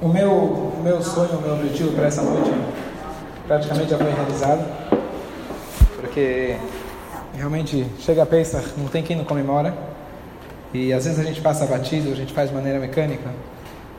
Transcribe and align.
O 0.00 0.06
meu, 0.06 0.30
o 0.30 0.80
meu 0.82 1.02
sonho, 1.02 1.38
o 1.38 1.42
meu 1.42 1.54
objetivo 1.54 1.92
para 1.92 2.06
essa 2.06 2.22
noite 2.22 2.50
praticamente 3.48 3.90
já 3.90 3.98
foi 3.98 4.12
realizado, 4.12 4.64
porque 5.96 6.56
realmente 7.34 7.84
chega 7.98 8.22
a 8.22 8.26
Pesach, 8.26 8.74
não 8.76 8.86
tem 8.86 9.02
quem 9.02 9.16
não 9.16 9.24
comemora, 9.24 9.74
e 10.72 10.92
às 10.92 11.04
vezes 11.04 11.18
a 11.18 11.24
gente 11.24 11.40
passa 11.40 11.66
batido, 11.66 12.12
a 12.12 12.14
gente 12.14 12.32
faz 12.32 12.50
de 12.50 12.54
maneira 12.54 12.78
mecânica, 12.78 13.28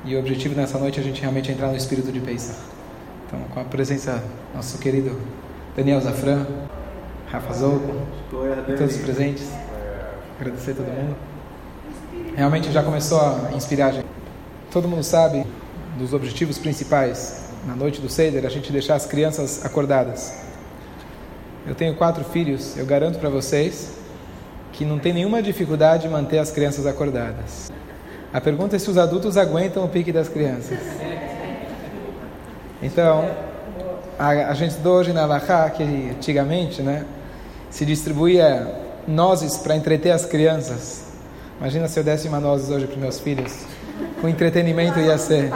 e 0.06 0.16
o 0.16 0.20
objetivo 0.20 0.56
nessa 0.56 0.78
noite 0.78 1.00
é 1.00 1.02
a 1.02 1.06
gente 1.06 1.20
realmente 1.20 1.52
entrar 1.52 1.68
no 1.68 1.76
espírito 1.76 2.14
de 2.14 2.22
Pesach. 2.22 2.58
Então, 3.28 3.40
com 3.54 3.60
a 3.60 3.66
presença 3.66 4.14
do 4.14 4.56
nosso 4.56 4.78
querido 4.78 5.20
Daniel 5.76 6.00
Zafran, 6.00 6.46
Rafa 7.28 7.54
Zouco, 7.54 7.94
e 8.70 8.74
todos 8.78 8.96
os 8.96 9.02
presentes, 9.02 9.50
agradecer 10.40 10.72
a 10.72 10.76
todo 10.76 10.88
mundo. 10.88 11.16
Realmente 12.38 12.72
já 12.72 12.84
começou 12.84 13.20
a 13.20 13.52
inspirar 13.54 13.88
a 13.88 13.92
gente. 13.92 14.08
Todo 14.72 14.88
mundo 14.88 15.04
sabe 15.04 15.46
dos 15.98 16.14
objetivos 16.14 16.58
principais 16.58 17.50
na 17.66 17.76
noite 17.76 18.00
do 18.02 18.10
Seder, 18.10 18.46
a 18.46 18.50
gente 18.50 18.72
deixar 18.72 18.96
as 18.96 19.06
crianças 19.06 19.66
acordadas. 19.66 20.34
Eu 21.68 21.76
tenho 21.76 21.96
quatro 21.96 22.24
filhos, 22.24 22.78
eu 22.78 22.86
garanto 22.86 23.20
para 23.20 23.30
vocês 23.30 23.98
que 24.72 24.86
não 24.86 24.98
tem 24.98 25.14
nenhuma 25.14 25.42
dificuldade 25.42 26.08
em 26.08 26.10
manter 26.10 26.40
as 26.40 26.52
crianças 26.52 26.86
acordadas. 26.86 27.72
A 28.32 28.40
pergunta 28.40 28.76
é 28.76 28.80
se 28.80 28.90
os 28.90 28.98
adultos 28.98 29.38
aguentam 29.38 29.84
o 29.84 29.90
pique 29.90 30.12
das 30.12 30.30
crianças. 30.30 30.80
Então, 32.82 33.30
a, 34.18 34.30
a 34.30 34.54
gente 34.54 34.72
estudou 34.72 34.98
hoje 34.98 35.12
na 35.12 35.26
Lahá 35.26 35.70
que 35.70 35.84
antigamente 35.84 36.82
né, 36.82 37.06
se 37.70 37.86
distribuía 37.86 38.68
nozes 39.08 39.58
para 39.58 39.76
entreter 39.76 40.12
as 40.12 40.26
crianças. 40.26 41.06
Imagina 41.60 41.88
se 41.88 42.00
eu 42.00 42.04
desse 42.04 42.28
uma 42.28 42.40
nozes 42.40 42.70
hoje 42.70 42.88
para 42.88 42.98
meus 42.98 43.20
filhos. 43.20 43.66
O 44.24 44.28
entretenimento 44.28 45.00
ia 45.00 45.18
ser. 45.18 45.50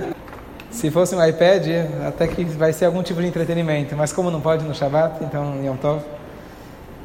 se 0.70 0.90
fosse 0.90 1.14
um 1.14 1.24
iPad, 1.24 1.66
até 2.06 2.26
que 2.26 2.44
vai 2.44 2.72
ser 2.72 2.84
algum 2.84 3.02
tipo 3.02 3.20
de 3.20 3.26
entretenimento. 3.26 3.96
Mas 3.96 4.12
como 4.12 4.30
não 4.30 4.40
pode 4.40 4.64
no 4.64 4.74
Shabbat, 4.74 5.22
então 5.24 5.62
Yom 5.64 5.76
Tov. 5.76 6.02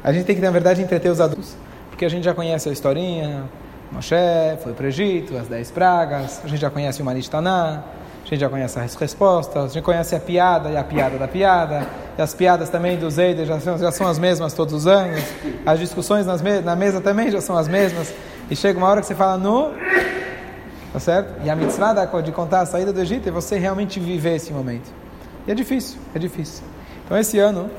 A 0.02 0.12
gente 0.12 0.24
tem 0.24 0.36
que, 0.36 0.42
na 0.42 0.50
verdade, 0.50 0.80
entreter 0.80 1.10
os 1.10 1.20
adultos. 1.20 1.56
Porque 1.90 2.04
a 2.04 2.08
gente 2.08 2.24
já 2.24 2.34
conhece 2.34 2.68
a 2.68 2.72
historinha. 2.72 3.44
Moshe 3.90 4.14
foi 4.62 4.72
para 4.72 4.84
o 4.84 4.86
Egito, 4.88 5.36
as 5.36 5.48
dez 5.48 5.70
pragas. 5.70 6.40
A 6.44 6.48
gente 6.48 6.60
já 6.60 6.70
conhece 6.70 7.02
o 7.02 7.04
Manit 7.04 7.30
Taná. 7.30 7.82
A 8.24 8.28
gente 8.28 8.40
já 8.40 8.48
conhece 8.48 8.78
as 8.78 8.94
respostas. 8.94 9.64
A 9.64 9.68
gente 9.68 9.82
conhece 9.82 10.14
a 10.14 10.20
piada 10.20 10.70
e 10.70 10.76
a 10.76 10.84
piada 10.84 11.18
da 11.18 11.26
piada. 11.26 11.86
E 12.18 12.22
as 12.22 12.34
piadas 12.34 12.68
também 12.68 12.96
do 12.96 13.10
Zeider 13.10 13.46
já 13.46 13.58
já 13.58 13.90
são 13.90 14.06
as 14.06 14.18
mesmas 14.18 14.52
todos 14.52 14.74
os 14.74 14.86
anos. 14.86 15.22
As 15.64 15.78
discussões 15.78 16.26
nas 16.26 16.40
me 16.40 16.60
na 16.60 16.76
mesa 16.76 17.00
também 17.00 17.30
já 17.30 17.40
são 17.40 17.56
as 17.56 17.66
mesmas. 17.66 18.12
E 18.50 18.54
chega 18.54 18.78
uma 18.78 18.88
hora 18.88 19.00
que 19.00 19.06
você 19.06 19.14
fala, 19.14 19.36
no 19.36 19.72
Tá 20.96 21.00
certo? 21.00 21.44
E 21.44 21.50
a 21.50 21.54
mitzvah 21.54 21.92
de 22.22 22.32
contar 22.32 22.60
a 22.60 22.64
saída 22.64 22.90
do 22.90 22.98
Egito 22.98 23.28
é 23.28 23.30
você 23.30 23.58
realmente 23.58 24.00
viver 24.00 24.36
esse 24.36 24.50
momento. 24.50 24.90
E 25.46 25.52
é 25.52 25.54
difícil, 25.54 25.98
é 26.14 26.18
difícil. 26.18 26.64
Então 27.04 27.18
esse 27.18 27.38
ano 27.38 27.70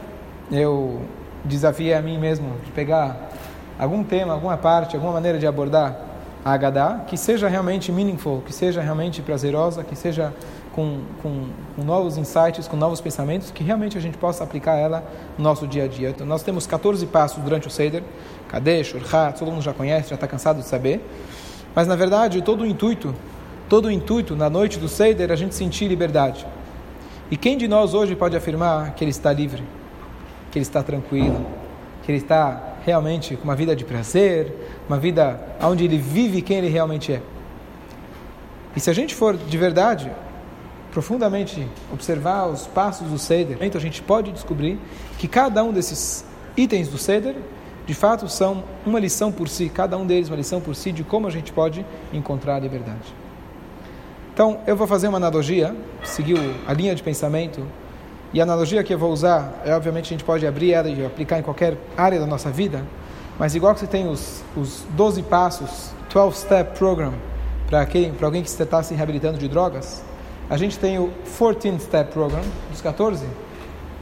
eu 0.51 1.01
desafiei 1.43 1.95
a 1.95 1.99
mim 1.99 2.19
mesmo 2.19 2.59
de 2.63 2.69
pegar 2.73 3.31
algum 3.79 4.03
tema, 4.03 4.33
alguma 4.33 4.55
parte, 4.55 4.95
alguma 4.95 5.13
maneira 5.13 5.39
de 5.39 5.47
abordar 5.47 5.99
a 6.45 6.53
Haggadah 6.53 7.05
que 7.07 7.17
seja 7.17 7.47
realmente 7.47 7.91
meaningful, 7.91 8.43
que 8.45 8.53
seja 8.53 8.81
realmente 8.81 9.19
prazerosa, 9.23 9.83
que 9.83 9.95
seja 9.95 10.31
com, 10.75 10.99
com, 11.23 11.47
com, 11.75 11.83
novos 11.83 12.17
insights, 12.17 12.67
com 12.67 12.77
novos 12.77 13.01
pensamentos, 13.01 13.49
que 13.49 13.63
realmente 13.63 13.97
a 13.97 13.99
gente 13.99 14.15
possa 14.15 14.43
aplicar 14.43 14.75
ela 14.75 15.03
no 15.35 15.43
nosso 15.43 15.65
dia 15.65 15.85
a 15.85 15.87
dia. 15.87 16.09
Então, 16.09 16.27
nós 16.27 16.43
temos 16.43 16.67
14 16.67 17.03
passos 17.07 17.43
durante 17.43 17.67
o 17.67 17.71
Seder, 17.71 18.03
Kadesh, 18.47 18.93
Urhat, 18.93 19.39
todo 19.39 19.51
mundo 19.51 19.63
já 19.63 19.73
conhece, 19.73 20.09
já 20.09 20.15
está 20.15 20.27
cansado 20.27 20.61
de 20.61 20.67
saber. 20.67 21.03
Mas 21.77 21.85
na 21.85 21.95
verdade, 21.95 22.41
todo 22.41 22.61
o 22.61 22.65
intuito, 22.65 23.13
todo 23.69 23.85
o 23.85 23.91
intuito 23.91 24.35
na 24.35 24.49
noite 24.49 24.79
do 24.79 24.87
Seder 24.87 25.29
é 25.29 25.33
a 25.33 25.35
gente 25.35 25.53
sentir 25.53 25.87
liberdade. 25.87 26.43
E 27.29 27.37
quem 27.37 27.55
de 27.55 27.67
nós 27.67 27.93
hoje 27.93 28.15
pode 28.15 28.35
afirmar 28.35 28.95
que 28.95 29.03
ele 29.03 29.11
está 29.11 29.31
livre, 29.31 29.61
que 30.49 30.57
ele 30.57 30.63
está 30.63 30.81
tranquilo, 30.81 31.45
que 32.01 32.11
ele 32.11 32.17
está 32.17 32.77
realmente 32.83 33.35
com 33.35 33.43
uma 33.43 33.55
vida 33.55 33.75
de 33.75 33.85
prazer, 33.85 34.51
uma 34.89 34.97
vida 34.97 35.39
onde 35.61 35.85
ele 35.85 35.99
vive 35.99 36.41
quem 36.41 36.57
ele 36.57 36.67
realmente 36.67 37.13
é? 37.13 37.21
E 38.75 38.79
se 38.79 38.89
a 38.89 38.93
gente 38.93 39.13
for 39.13 39.37
de 39.37 39.57
verdade 39.59 40.11
profundamente 40.91 41.63
observar 41.93 42.47
os 42.47 42.65
passos 42.65 43.07
do 43.07 43.19
Seder, 43.19 43.59
então 43.61 43.77
a 43.77 43.83
gente 43.83 44.01
pode 44.01 44.31
descobrir 44.31 44.79
que 45.19 45.27
cada 45.27 45.63
um 45.63 45.71
desses 45.71 46.25
itens 46.57 46.87
do 46.87 46.97
Seder 46.97 47.35
de 47.87 47.93
fato 47.93 48.27
são 48.27 48.65
uma 48.85 48.99
lição 48.99 49.31
por 49.31 49.47
si, 49.47 49.69
cada 49.69 49.97
um 49.97 50.05
deles 50.05 50.27
uma 50.29 50.35
lição 50.35 50.59
por 50.59 50.75
si 50.75 50.91
de 50.91 51.05
como 51.05 51.25
a 51.25 51.31
gente 51.31 51.53
pode 51.53 51.85
encontrar 52.11 52.55
a 52.55 52.59
liberdade. 52.59 53.15
Então, 54.33 54.59
eu 54.67 54.75
vou 54.75 54.85
fazer 54.85 55.07
uma 55.07 55.17
analogia, 55.17 55.73
seguir 56.03 56.37
a 56.67 56.73
linha 56.73 56.93
de 56.93 57.01
pensamento, 57.01 57.65
e 58.33 58.41
a 58.41 58.43
analogia 58.43 58.83
que 58.83 58.93
eu 58.93 58.99
vou 58.99 59.11
usar, 59.11 59.61
é 59.65 59.73
obviamente 59.73 60.07
a 60.07 60.09
gente 60.09 60.23
pode 60.23 60.45
abrir 60.45 60.73
ela 60.73 60.89
e 60.89 61.03
aplicar 61.05 61.39
em 61.39 61.41
qualquer 61.41 61.77
área 61.95 62.19
da 62.19 62.27
nossa 62.27 62.51
vida, 62.51 62.83
mas 63.39 63.55
igual 63.55 63.73
que 63.73 63.79
você 63.79 63.87
tem 63.87 64.07
os, 64.07 64.43
os 64.55 64.83
12 64.89 65.23
passos, 65.23 65.91
12-step 66.13 66.77
program, 66.77 67.13
para 67.69 67.87
alguém 68.21 68.43
que 68.43 68.49
está 68.49 68.83
se 68.83 68.93
reabilitando 68.93 69.37
de 69.37 69.47
drogas, 69.47 70.03
a 70.49 70.57
gente 70.57 70.77
tem 70.77 70.99
o 70.99 71.11
14-step 71.39 72.11
program, 72.11 72.41
dos 72.69 72.81
14 72.81 73.25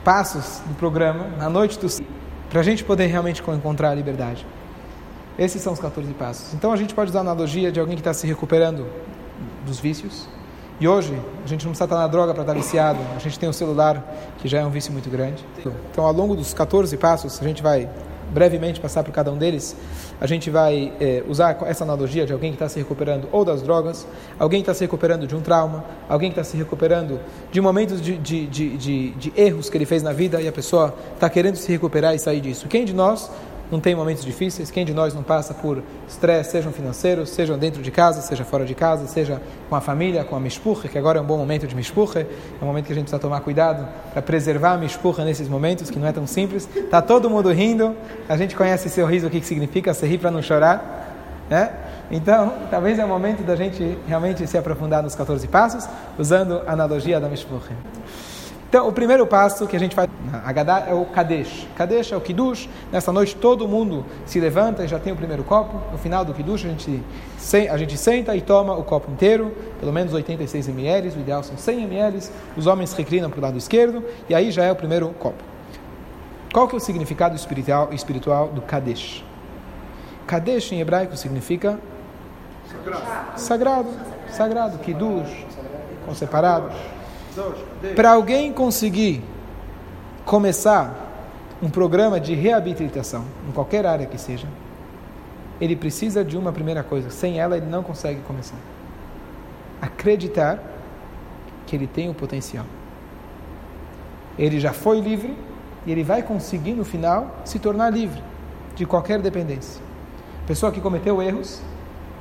passos 0.03 0.59
do 0.66 0.74
programa, 0.75 1.28
na 1.38 1.50
noite 1.50 1.78
do 1.78 1.88
para 2.56 2.62
a 2.62 2.64
gente 2.64 2.86
poder 2.86 3.08
realmente 3.08 3.42
encontrar 3.42 3.90
a 3.90 3.94
liberdade. 3.94 4.48
Esses 5.38 5.62
são 5.62 5.74
os 5.74 5.80
14 5.82 6.14
passos. 6.14 6.54
Então 6.54 6.72
a 6.72 6.78
gente 6.78 6.96
pode 6.96 7.10
usar 7.10 7.20
a 7.20 7.22
analogia 7.22 7.70
de 7.70 7.82
alguém 7.82 7.98
que 7.98 8.00
está 8.00 8.14
se 8.14 8.26
recuperando 8.26 8.88
dos 9.66 9.78
vícios. 9.78 10.26
E 10.80 10.88
hoje 10.88 11.14
a 11.44 11.48
gente 11.50 11.66
não 11.66 11.72
precisa 11.72 11.84
estar 11.84 11.98
na 11.98 12.08
droga 12.08 12.34
para 12.34 12.44
estar 12.44 12.54
viciado. 12.54 12.98
A 13.14 13.20
gente 13.20 13.38
tem 13.38 13.50
o 13.50 13.52
celular 13.52 14.02
que 14.38 14.48
já 14.48 14.62
é 14.62 14.66
um 14.66 14.70
vício 14.70 14.94
muito 14.94 15.10
grande. 15.10 15.44
Então 15.92 16.06
ao 16.06 16.14
longo 16.14 16.34
dos 16.34 16.54
14 16.54 16.96
passos 16.96 17.42
a 17.42 17.44
gente 17.44 17.62
vai 17.62 17.90
brevemente 18.34 18.80
passar 18.80 19.03
por 19.03 19.12
cada 19.12 19.31
um 19.31 19.38
deles, 19.38 19.75
a 20.19 20.28
gente 20.28 20.50
vai 20.50 20.94
é, 21.00 21.24
usar 21.28 21.58
essa 21.66 21.84
analogia 21.84 22.25
de 22.25 22.34
alguém 22.34 22.52
que 22.52 22.56
está 22.56 22.69
se 22.69 22.80
recuperando 22.80 23.28
ou 23.31 23.46
das 23.46 23.62
drogas, 23.62 24.08
alguém 24.40 24.62
que 24.62 24.63
está 24.63 24.74
se 24.74 24.84
recuperando 24.84 25.28
de 25.28 25.36
um 25.36 25.41
trauma, 25.41 25.84
alguém 26.09 26.31
que 26.31 26.40
está 26.40 26.50
se 26.50 26.58
recuperando 26.58 27.19
de 27.52 27.62
momentos 27.62 28.02
de, 28.02 28.18
de, 28.18 28.47
de, 28.47 28.78
de, 28.78 29.09
de 29.12 29.34
erros 29.36 29.69
que 29.69 29.78
ele 29.78 29.86
fez 29.86 30.03
na 30.03 30.12
vida 30.12 30.41
e 30.41 30.47
a 30.47 30.52
pessoa 30.52 30.94
está 31.13 31.30
querendo 31.30 31.56
se 31.56 31.72
recuperar 31.72 32.16
e 32.16 32.19
sair 32.19 32.41
disso. 32.41 32.68
Quem 32.68 32.86
de 32.86 32.94
nós 32.94 33.30
não 33.72 33.80
tem 33.80 33.96
momentos 33.96 34.24
difíceis? 34.24 34.70
Quem 34.70 34.86
de 34.86 34.94
nós 34.94 35.14
não 35.14 35.24
passa 35.24 35.53
por 35.53 35.81
estresse, 36.08 36.52
sejam 36.52 36.72
financeiros, 36.72 37.30
sejam 37.30 37.58
dentro 37.58 37.81
de 37.81 37.92
casa, 37.92 38.22
seja 38.22 38.44
fora 38.44 38.66
de 38.66 38.76
casa, 38.76 39.08
seja 39.08 39.42
com 39.70 39.76
a 39.76 39.81
família, 39.81 40.24
com 40.24 40.36
a 40.36 40.40
mishpurra, 40.40 40.88
que 40.88 40.98
agora 40.98 41.20
é 41.20 41.22
um 41.22 41.26
bom 41.26 41.38
momento 41.38 41.68
de 41.68 41.75
mishpurra, 41.75 42.22
é 42.22 42.64
um 42.64 42.66
momento 42.66 42.86
que 42.86 42.92
a 42.92 42.96
gente 42.96 43.06
precisa 43.06 43.20
tomar 43.20 43.42
cuidado 43.42 43.88
para 44.12 44.22
preservar 44.22 44.74
a 44.74 44.78
mishpurra 44.78 45.25
nesses 45.25 45.48
momentos, 45.48 45.90
que 45.90 45.98
não 45.98 46.08
é 46.08 46.12
tão 46.12 46.28
simples. 46.28 46.70
Está 46.75 47.02
todo 47.02 47.30
mundo 47.30 47.52
rindo, 47.52 47.96
a 48.30 48.38
gente 48.38 48.56
conhece 48.56 48.88
esse 48.88 49.02
sorriso, 49.02 49.28
o 49.28 49.30
que 49.30 49.42
significa, 49.42 49.94
se 49.94 50.06
rir 50.06 50.20
para 50.20 50.31
não 50.31 50.42
chorar, 50.42 51.46
né? 51.50 51.72
Então, 52.12 52.54
talvez 52.70 53.00
é 53.00 53.06
o 53.06 53.08
momento 53.08 53.44
da 53.44 53.56
gente 53.56 53.98
realmente 54.08 54.46
se 54.46 54.58
aprofundar 54.58 55.02
nos 55.02 55.16
14 55.16 55.48
passos, 55.48 55.88
usando 56.18 56.62
a 56.68 56.74
analogia 56.74 57.20
da 57.20 57.28
mishpurra. 57.28 57.72
Então, 58.68 58.88
o 58.88 58.92
primeiro 58.92 59.26
passo 59.26 59.68
que 59.68 59.76
a 59.76 59.80
gente 59.80 59.96
faz 59.96 60.09
na 60.30 60.40
Haggadah 60.40 60.88
é 60.90 60.94
o 60.94 61.06
Kadesh. 61.06 61.68
Kadesh 61.76 62.12
é 62.12 62.18
o 62.18 62.22
Kiddush. 62.22 62.68
Nessa 62.92 63.12
noite 63.12 63.36
todo 63.36 63.68
mundo 63.68 64.06
se 64.26 64.40
levanta 64.40 64.84
e 64.84 64.88
já 64.88 65.00
tem 65.00 65.14
o 65.14 65.16
primeiro 65.16 65.44
copo. 65.44 65.80
No 65.92 65.98
final 65.98 66.26
do 66.26 66.34
Kiddush 66.34 66.66
a 66.66 66.70
gente, 66.70 67.02
a 67.70 67.78
gente 67.78 67.98
senta 67.98 68.36
e 68.36 68.42
toma 68.42 68.74
o 68.74 68.84
copo 68.84 69.09
inteiro, 69.12 69.56
pelo 69.80 69.94
menos 69.94 70.14
86 70.14 70.68
ml, 70.68 71.09
o 71.09 71.20
ideal 71.20 71.44
são 71.44 71.58
100 71.58 71.84
ml. 71.84 72.20
Os 72.58 72.68
homens 72.68 72.92
reclinam 72.94 73.30
para 73.30 73.40
o 73.40 73.44
lado 73.44 73.58
esquerdo 73.58 74.04
e 74.28 74.36
aí 74.36 74.52
já 74.52 74.66
é 74.66 74.72
o 74.72 74.75
primeiro 74.75 75.09
copo. 75.20 75.42
Qual 76.52 76.68
que 76.68 76.75
é 76.75 76.78
o 76.78 76.81
significado 76.81 77.36
espiritual, 77.36 77.94
espiritual 77.94 78.48
do 78.48 78.62
Kadesh? 78.62 79.24
Kadesh 80.25 80.72
em 80.72 80.81
hebraico 80.81 81.16
significa 81.16 81.80
sagrado, 82.68 83.40
sagrado, 83.40 83.90
sagrado 84.31 84.78
Kiddush, 84.80 85.46
com 86.06 86.16
separado. 86.16 86.94
Para 87.96 88.12
alguém 88.12 88.52
conseguir 88.54 89.24
começar 90.26 90.94
um 91.62 91.70
programa 91.70 92.20
de 92.20 92.34
reabilitação, 92.34 93.26
em 93.48 93.52
qualquer 93.52 93.86
área 93.86 94.06
que 94.06 94.18
seja, 94.18 94.48
ele 95.60 95.76
precisa 95.76 96.24
de 96.24 96.38
uma 96.38 96.52
primeira 96.52 96.84
coisa. 96.84 97.10
Sem 97.10 97.40
ela, 97.40 97.58
ele 97.58 97.66
não 97.66 97.84
consegue 97.84 98.22
começar. 98.22 98.58
Acreditar 99.82 100.60
que 101.66 101.76
ele 101.76 101.88
tem 101.88 102.10
o 102.10 102.14
potencial. 102.14 102.66
Ele 104.38 104.60
já 104.60 104.74
foi 104.74 105.00
livre 105.00 105.36
e 105.86 105.92
ele 105.92 106.04
vai 106.04 106.22
conseguir, 106.22 106.74
no 106.74 106.84
final, 106.84 107.38
se 107.46 107.58
tornar 107.60 107.90
livre 107.90 108.22
de 108.76 108.86
qualquer 108.86 109.22
dependência. 109.22 109.82
Pessoa 110.46 110.72
que 110.72 110.82
cometeu 110.82 111.22
erros, 111.22 111.62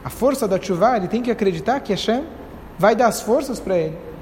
a 0.05 0.11
força 0.11 0.47
da 0.47 0.61
chuva, 0.61 0.97
ele 0.97 1.09
tem 1.09 1.23
que 1.23 1.31
acreditar 1.31 1.81
que 1.81 1.93
Hashem 1.93 2.25
vai 2.79 2.95
dar 2.95 3.09
as 3.09 3.21
forças 3.21 3.59
para 3.59 3.77
ele 3.77 4.14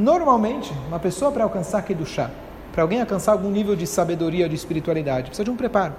Normalmente, 0.00 0.72
uma 0.88 0.98
pessoa 0.98 1.30
para 1.30 1.44
alcançar 1.44 1.84
chá, 2.06 2.30
para 2.72 2.82
alguém 2.82 3.02
alcançar 3.02 3.32
algum 3.32 3.50
nível 3.50 3.76
de 3.76 3.86
sabedoria, 3.86 4.48
de 4.48 4.54
espiritualidade, 4.54 5.26
precisa 5.26 5.44
de 5.44 5.50
um 5.50 5.56
preparo. 5.56 5.92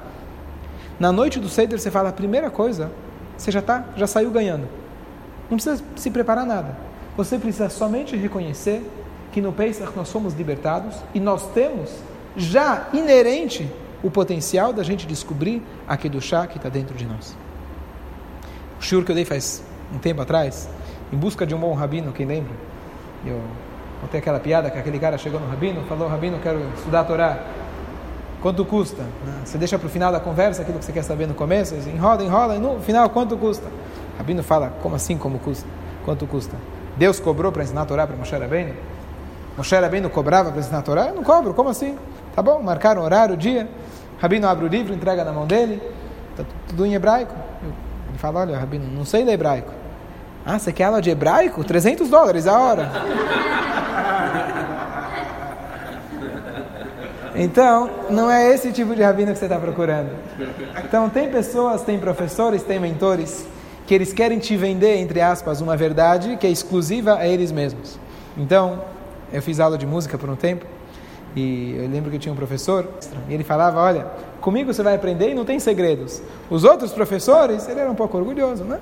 Na 0.99 1.11
noite 1.11 1.39
do 1.39 1.47
Seder, 1.47 1.79
você 1.79 1.91
fala 1.91 2.09
a 2.09 2.11
primeira 2.11 2.49
coisa, 2.49 2.91
você 3.37 3.51
já 3.51 3.61
tá, 3.61 3.85
já 3.95 4.07
saiu 4.07 4.31
ganhando. 4.31 4.67
Não 5.51 5.55
precisa 5.55 5.83
se 5.95 6.09
preparar 6.09 6.47
nada. 6.47 6.75
Você 7.15 7.37
precisa 7.37 7.69
somente 7.69 8.15
reconhecer 8.15 8.81
que 9.31 9.39
no 9.39 9.53
Pesach 9.53 9.91
nós 9.95 10.07
somos 10.07 10.33
libertados 10.33 10.95
e 11.13 11.19
nós 11.19 11.45
temos 11.51 11.91
já 12.35 12.87
inerente 12.93 13.69
o 14.01 14.09
potencial 14.09 14.73
da 14.73 14.81
gente 14.81 15.05
descobrir 15.05 15.61
aquele 15.87 16.19
chá 16.19 16.47
que 16.47 16.57
está 16.57 16.69
dentro 16.69 16.95
de 16.95 17.05
nós. 17.05 17.37
O 18.79 18.83
shiur 18.83 19.05
que 19.05 19.11
eu 19.11 19.15
dei 19.15 19.25
faz 19.25 19.61
um 19.93 19.99
tempo 19.99 20.23
atrás, 20.23 20.67
em 21.13 21.17
busca 21.17 21.45
de 21.45 21.53
um 21.53 21.59
bom 21.59 21.75
rabino, 21.75 22.11
quem 22.11 22.25
lembra? 22.25 22.53
Eu 23.23 23.39
contei 24.01 24.19
aquela 24.19 24.39
piada 24.39 24.69
que 24.71 24.77
aquele 24.77 24.99
cara 24.99 25.17
chegou 25.17 25.39
no 25.39 25.47
rabino, 25.47 25.83
falou, 25.87 26.07
rabino, 26.07 26.39
quero 26.41 26.59
estudar 26.75 27.01
a 27.01 27.03
Torá. 27.03 27.39
Quanto 28.41 28.65
custa? 28.65 29.03
Né? 29.03 29.41
Você 29.45 29.57
deixa 29.59 29.77
para 29.77 29.85
o 29.85 29.89
final 29.89 30.11
da 30.11 30.19
conversa 30.19 30.63
aquilo 30.63 30.79
que 30.79 30.85
você 30.85 30.91
quer 30.91 31.03
saber 31.03 31.27
no 31.27 31.35
começo, 31.35 31.75
enrola, 31.75 32.23
enrola, 32.23 32.55
e 32.55 32.59
no 32.59 32.79
final, 32.79 33.07
quanto 33.11 33.37
custa? 33.37 33.67
O 34.15 34.17
rabino 34.17 34.41
fala, 34.41 34.73
como 34.81 34.95
assim, 34.95 35.15
como 35.17 35.37
custa? 35.37 35.67
Quanto 36.03 36.25
custa? 36.25 36.57
Deus 36.97 37.19
cobrou 37.19 37.51
para 37.51 37.63
ensinar 37.63 37.83
a 37.83 37.85
Torá 37.85 38.07
para 38.07 38.15
Moshe 38.15 38.35
Rabbeinu? 38.35 38.73
Moshe 39.55 39.75
Rabbeinu 39.75 40.09
cobrava 40.09 40.49
para 40.49 40.59
ensinar 40.59 40.79
a 40.79 40.81
Torá? 40.81 41.05
Eu 41.05 41.15
não 41.15 41.23
cobro, 41.23 41.53
como 41.53 41.69
assim? 41.69 41.95
Tá 42.35 42.41
bom, 42.41 42.61
marcaram 42.63 43.03
horário, 43.03 43.37
dia. 43.37 43.69
Rabino 44.19 44.47
abre 44.47 44.65
o 44.65 44.67
livro, 44.67 44.93
entrega 44.93 45.23
na 45.23 45.31
mão 45.31 45.45
dele. 45.45 45.81
Está 46.31 46.43
tudo 46.67 46.85
em 46.85 46.95
hebraico. 46.95 47.35
Ele 48.09 48.17
fala, 48.17 48.39
olha, 48.41 48.57
Rabino, 48.57 48.87
não 48.87 49.05
sei 49.05 49.23
ler 49.23 49.33
hebraico. 49.33 49.71
Ah, 50.45 50.57
você 50.57 50.73
quer 50.73 50.85
aula 50.85 51.01
de 51.01 51.11
hebraico? 51.11 51.63
300 51.63 52.09
dólares 52.09 52.47
a 52.47 52.59
hora. 52.59 52.91
Então, 57.35 57.89
não 58.09 58.29
é 58.29 58.53
esse 58.53 58.71
tipo 58.71 58.95
de 58.95 59.01
rabino 59.01 59.31
que 59.31 59.39
você 59.39 59.45
está 59.45 59.57
procurando. 59.57 60.09
Então, 60.83 61.09
tem 61.09 61.29
pessoas, 61.29 61.81
tem 61.81 61.97
professores, 61.97 62.63
tem 62.63 62.79
mentores 62.79 63.45
que 63.87 63.93
eles 63.93 64.13
querem 64.13 64.39
te 64.39 64.55
vender, 64.55 64.97
entre 64.97 65.21
aspas, 65.21 65.61
uma 65.61 65.75
verdade 65.75 66.37
que 66.37 66.47
é 66.47 66.49
exclusiva 66.49 67.15
a 67.15 67.27
eles 67.27 67.51
mesmos. 67.51 67.99
Então, 68.37 68.81
eu 69.31 69.41
fiz 69.41 69.59
aula 69.59 69.77
de 69.77 69.85
música 69.85 70.17
por 70.17 70.29
um 70.29 70.35
tempo 70.35 70.65
e 71.35 71.75
eu 71.77 71.89
lembro 71.89 72.11
que 72.11 72.19
tinha 72.19 72.31
um 72.31 72.35
professor 72.35 72.87
e 73.29 73.33
ele 73.33 73.43
falava: 73.43 73.79
Olha, 73.79 74.07
comigo 74.41 74.73
você 74.73 74.83
vai 74.83 74.95
aprender 74.95 75.29
e 75.29 75.33
não 75.33 75.45
tem 75.45 75.59
segredos. 75.59 76.21
Os 76.49 76.63
outros 76.63 76.91
professores, 76.91 77.69
ele 77.69 77.79
era 77.79 77.89
um 77.89 77.95
pouco 77.95 78.17
orgulhoso, 78.17 78.63
né? 78.65 78.79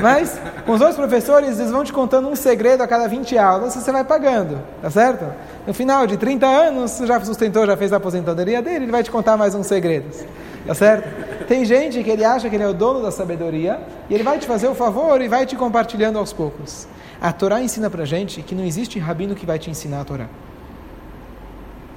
Mas 0.00 0.38
com 0.64 0.72
os 0.72 0.80
outros 0.80 0.96
professores, 0.96 1.58
eles 1.58 1.72
vão 1.72 1.82
te 1.82 1.92
contando 1.92 2.28
um 2.28 2.36
segredo 2.36 2.82
a 2.82 2.86
cada 2.86 3.08
20 3.08 3.36
aulas 3.38 3.74
e 3.74 3.80
você 3.80 3.90
vai 3.90 4.04
pagando, 4.04 4.58
tá 4.80 4.90
certo? 4.90 5.24
No 5.66 5.74
final 5.74 6.06
de 6.06 6.16
30 6.16 6.46
anos, 6.46 6.92
você 6.92 7.06
já 7.06 7.20
sustentou, 7.20 7.66
já 7.66 7.76
fez 7.76 7.92
a 7.92 7.96
aposentadoria 7.96 8.62
dele, 8.62 8.84
ele 8.84 8.92
vai 8.92 9.02
te 9.02 9.10
contar 9.10 9.36
mais 9.36 9.54
uns 9.54 9.66
segredos, 9.66 10.24
tá 10.66 10.74
certo? 10.74 11.08
Tem 11.46 11.64
gente 11.64 12.02
que 12.04 12.10
ele 12.10 12.24
acha 12.24 12.48
que 12.48 12.54
ele 12.54 12.64
é 12.64 12.68
o 12.68 12.74
dono 12.74 13.02
da 13.02 13.10
sabedoria 13.10 13.80
e 14.08 14.14
ele 14.14 14.22
vai 14.22 14.38
te 14.38 14.46
fazer 14.46 14.68
o 14.68 14.74
favor 14.74 15.20
e 15.20 15.26
vai 15.26 15.46
te 15.46 15.56
compartilhando 15.56 16.18
aos 16.18 16.32
poucos. 16.32 16.86
A 17.20 17.32
Torá 17.32 17.60
ensina 17.60 17.90
pra 17.90 18.04
gente 18.04 18.42
que 18.42 18.54
não 18.54 18.64
existe 18.64 18.98
rabino 18.98 19.34
que 19.34 19.44
vai 19.44 19.58
te 19.58 19.70
ensinar 19.70 20.00
a 20.00 20.04
Torá. 20.04 20.26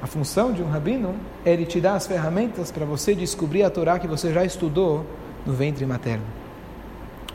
A 0.04 0.06
função 0.06 0.52
de 0.52 0.62
um 0.62 0.68
rabino 0.68 1.16
é 1.46 1.54
ele 1.54 1.66
te 1.66 1.80
dar 1.80 1.96
as 1.96 2.06
ferramentas 2.06 2.70
para 2.70 2.86
você 2.86 3.16
descobrir 3.16 3.64
a 3.64 3.70
Torá 3.70 3.98
que 3.98 4.06
você 4.06 4.34
já 4.34 4.44
estudou 4.44 5.06
no 5.46 5.54
ventre 5.54 5.86
materno. 5.86 6.26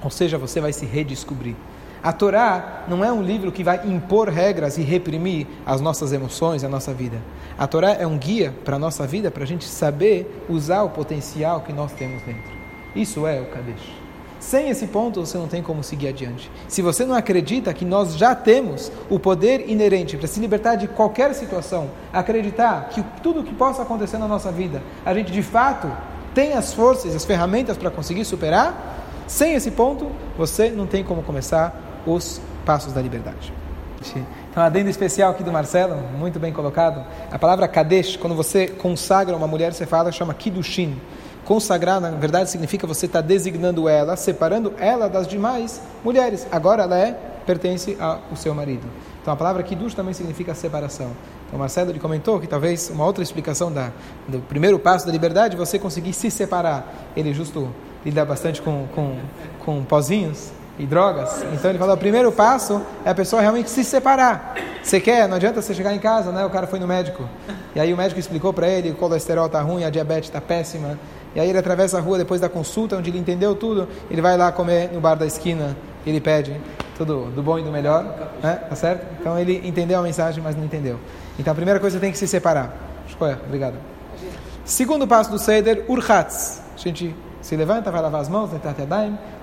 Ou 0.03 0.11
seja, 0.11 0.37
você 0.37 0.61
vai 0.61 0.71
se 0.75 0.85
redescobrir. 0.85 1.57
A 2.03 2.13
Torá 2.13 2.85
não 2.87 3.03
é 3.03 3.11
um 3.11 3.23
livro 3.23 3.51
que 3.51 3.65
vai 3.65 3.89
impor 3.89 4.29
regras 4.29 4.77
e 4.77 4.83
reprimir 4.83 5.47
as 5.65 5.81
nossas 5.81 6.13
emoções, 6.13 6.63
a 6.63 6.69
nossa 6.69 6.93
vida. 6.93 7.17
A 7.57 7.67
Torá 7.67 7.93
é 7.93 8.07
um 8.07 8.19
guia 8.19 8.55
para 8.67 8.77
a 8.77 8.79
nossa 8.79 9.07
vida, 9.07 9.31
para 9.31 9.45
a 9.45 9.47
gente 9.47 9.65
saber 9.65 10.45
usar 10.47 10.83
o 10.83 10.91
potencial 10.91 11.63
que 11.63 11.73
nós 11.73 11.93
temos 11.93 12.21
dentro. 12.21 12.53
Isso 12.95 13.27
é 13.27 13.41
o 13.41 13.47
Kadesh. 13.47 14.08
Sem 14.41 14.69
esse 14.69 14.87
ponto, 14.87 15.21
você 15.21 15.37
não 15.37 15.49
tem 15.49 15.63
como 15.63 15.83
seguir 15.83 16.09
adiante. 16.09 16.51
Se 16.69 16.81
você 16.81 17.05
não 17.05 17.15
acredita 17.15 17.75
que 17.75 17.85
nós 17.85 18.17
já 18.17 18.35
temos 18.35 18.91
o 19.11 19.19
poder 19.19 19.69
inerente 19.69 20.17
para 20.17 20.29
se 20.29 20.39
libertar 20.39 20.77
de 20.77 20.87
qualquer 20.87 21.35
situação, 21.35 21.91
acreditar 22.13 22.89
que 22.91 23.03
tudo 23.23 23.41
o 23.41 23.45
que 23.45 23.55
possa 23.55 23.83
acontecer 23.83 24.19
na 24.19 24.29
nossa 24.29 24.53
vida, 24.53 24.83
a 25.05 25.13
gente 25.13 25.33
de 25.33 25.43
fato 25.43 25.91
tem 26.35 26.53
as 26.53 26.73
forças, 26.73 27.17
as 27.17 27.25
ferramentas 27.25 27.77
para 27.77 27.91
conseguir 27.91 28.25
superar, 28.25 29.25
sem 29.27 29.55
esse 29.55 29.71
ponto, 29.73 30.11
você 30.37 30.71
não 30.71 30.87
tem 30.87 31.05
como 31.05 31.23
começar 31.23 32.01
os 32.07 32.41
passos 32.65 32.93
da 32.93 33.03
liberdade. 33.03 33.53
Então, 34.51 34.63
adendo 34.63 34.89
especial 34.89 35.33
aqui 35.33 35.43
do 35.43 35.53
Marcelo, 35.53 35.97
muito 36.19 36.39
bem 36.39 36.53
colocado. 36.53 37.05
A 37.31 37.39
palavra 37.39 37.67
Kadesh, 37.67 38.17
quando 38.17 38.35
você 38.35 38.67
consagra 38.69 39.37
uma 39.37 39.47
mulher, 39.47 39.73
você 39.75 39.87
fala, 39.87 40.13
chama 40.13 40.33
Kiddushin. 40.33 40.97
Consagrar, 41.49 41.99
na 41.99 42.11
verdade, 42.11 42.51
significa 42.51 42.87
você 42.87 43.07
estar 43.07 43.23
tá 43.23 43.27
designando 43.27 43.89
ela, 43.89 44.17
separando 44.17 44.75
ela 44.79 45.09
das 45.09 45.27
demais 45.27 45.81
mulheres. 46.05 46.47
Agora 46.53 46.83
ela 46.83 46.99
é, 46.99 47.19
pertence 47.47 47.97
ao 47.99 48.37
seu 48.37 48.55
marido. 48.55 48.87
Então 49.23 49.33
a 49.33 49.37
palavra 49.37 49.63
Kiddush 49.63 49.95
também 49.95 50.13
significa 50.13 50.55
separação. 50.55 51.11
Então 51.47 51.59
Marcelo 51.59 51.91
ele 51.91 51.99
comentou 51.99 52.39
que 52.39 52.47
talvez 52.47 52.91
uma 52.91 53.03
outra 53.03 53.23
explicação 53.23 53.73
da, 53.73 53.93
do 54.29 54.41
primeiro 54.41 54.79
passo 54.79 55.07
da 55.07 55.13
liberdade 55.13 55.57
você 55.57 55.79
conseguir 55.79 56.13
se 56.13 56.31
separar. 56.31 57.09
Ele 57.17 57.33
justo 57.33 57.71
lida 58.05 58.23
bastante 58.27 58.61
com, 58.61 58.87
com, 58.95 59.17
com 59.65 59.83
pozinhos 59.85 60.51
e 60.79 60.85
drogas. 60.85 61.43
Então 61.55 61.71
ele 61.71 61.79
falou: 61.79 61.95
o 61.95 61.99
primeiro 61.99 62.31
passo 62.31 62.83
é 63.07 63.09
a 63.09 63.15
pessoa 63.15 63.41
realmente 63.41 63.71
se 63.71 63.83
separar. 63.85 64.55
Você 64.83 65.01
quer? 65.01 65.27
Não 65.27 65.37
adianta 65.37 65.63
você 65.63 65.73
chegar 65.73 65.95
em 65.95 65.99
casa, 65.99 66.31
né? 66.31 66.45
O 66.45 66.51
cara 66.51 66.67
foi 66.67 66.79
no 66.79 66.87
médico. 66.87 67.27
E 67.75 67.81
aí 67.81 67.93
o 67.95 67.97
médico 67.97 68.21
explicou 68.21 68.53
para 68.53 68.69
ele: 68.69 68.91
o 68.91 68.95
colesterol 68.95 69.47
está 69.47 69.63
ruim, 69.63 69.85
a 69.85 69.89
diabetes 69.89 70.29
está 70.29 70.43
péssima. 70.43 70.99
E 71.35 71.41
aí 71.41 71.49
ele 71.49 71.59
atravessa 71.59 71.99
a 71.99 72.01
rua 72.01 72.19
depois 72.19 72.41
da 72.41 72.49
consulta, 72.49 72.97
onde 72.97 73.11
ele 73.11 73.19
entendeu 73.19 73.55
tudo, 73.55 73.89
ele 74.11 74.21
vai 74.21 74.37
lá 74.37 74.51
comer 74.51 74.91
no 74.93 75.01
bar 75.01 75.15
da 75.15 75.27
esquina, 75.27 75.77
ele 76.07 76.21
pede 76.21 76.59
tudo 76.97 77.31
do 77.31 77.43
bom 77.43 77.59
e 77.59 77.63
do 77.63 77.71
melhor, 77.71 78.31
né? 78.43 78.55
tá 78.69 78.75
certo? 78.75 79.07
Então 79.21 79.39
ele 79.39 79.61
entendeu 79.65 79.99
a 80.01 80.03
mensagem, 80.03 80.43
mas 80.43 80.57
não 80.57 80.65
entendeu. 80.65 80.99
Então 81.39 81.53
a 81.53 81.55
primeira 81.55 81.79
coisa 81.79 82.01
tem 82.01 82.11
que 82.11 82.19
se 82.19 82.27
separar. 82.27 82.75
Obrigado. 83.47 83.75
Segundo 84.65 85.07
passo 85.07 85.31
do 85.31 85.39
Seder, 85.39 85.85
Urhatz. 85.89 86.63
A 86.75 86.79
gente 86.79 87.15
se 87.41 87.57
levanta, 87.57 87.91
vai 87.91 88.03
lavar 88.03 88.21
as 88.21 88.29
mãos, 88.29 88.51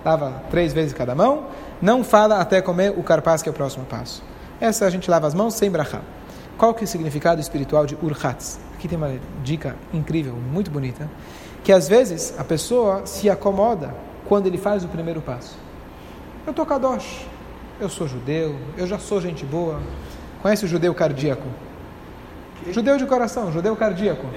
lava 0.03 0.43
três 0.51 0.73
vezes 0.73 0.93
cada 0.93 1.15
mão, 1.15 1.47
não 1.81 2.03
fala 2.03 2.39
até 2.39 2.61
comer 2.61 2.93
o 2.95 3.03
carpaz, 3.03 3.41
que 3.41 3.49
é 3.49 3.51
o 3.51 3.55
próximo 3.55 3.85
passo. 3.85 4.23
Essa 4.59 4.85
a 4.85 4.89
gente 4.89 5.09
lava 5.09 5.27
as 5.27 5.33
mãos 5.33 5.55
sem 5.55 5.69
brachá. 5.69 6.01
Qual 6.57 6.73
que 6.73 6.83
é 6.83 6.85
o 6.85 6.87
significado 6.87 7.41
espiritual 7.41 7.85
de 7.85 7.97
Urhatz? 8.01 8.59
Aqui 8.75 8.87
tem 8.87 8.97
uma 8.97 9.13
dica 9.43 9.75
incrível, 9.93 10.35
muito 10.35 10.69
bonita 10.69 11.09
que 11.65 11.73
às 11.73 11.87
vezes 11.87 12.31
a 12.37 12.43
pessoa 12.43 13.07
se 13.07 13.27
acomoda 13.27 13.91
quando 14.29 14.45
ele 14.45 14.57
faz 14.57 14.83
o 14.85 14.87
primeiro 14.87 15.19
passo. 15.19 15.57
Eu 16.45 16.51
estou 16.51 16.63
kadosh, 16.63 17.25
eu 17.81 17.89
sou 17.89 18.07
judeu, 18.07 18.55
eu 18.77 18.85
já 18.85 18.99
sou 18.99 19.19
gente 19.19 19.43
boa. 19.43 19.81
Conhece 20.43 20.63
o 20.63 20.67
judeu 20.67 20.93
cardíaco? 20.93 21.47
Judeu 22.69 22.97
de 22.97 23.05
coração, 23.07 23.51
judeu 23.51 23.75
cardíaco. 23.75 24.27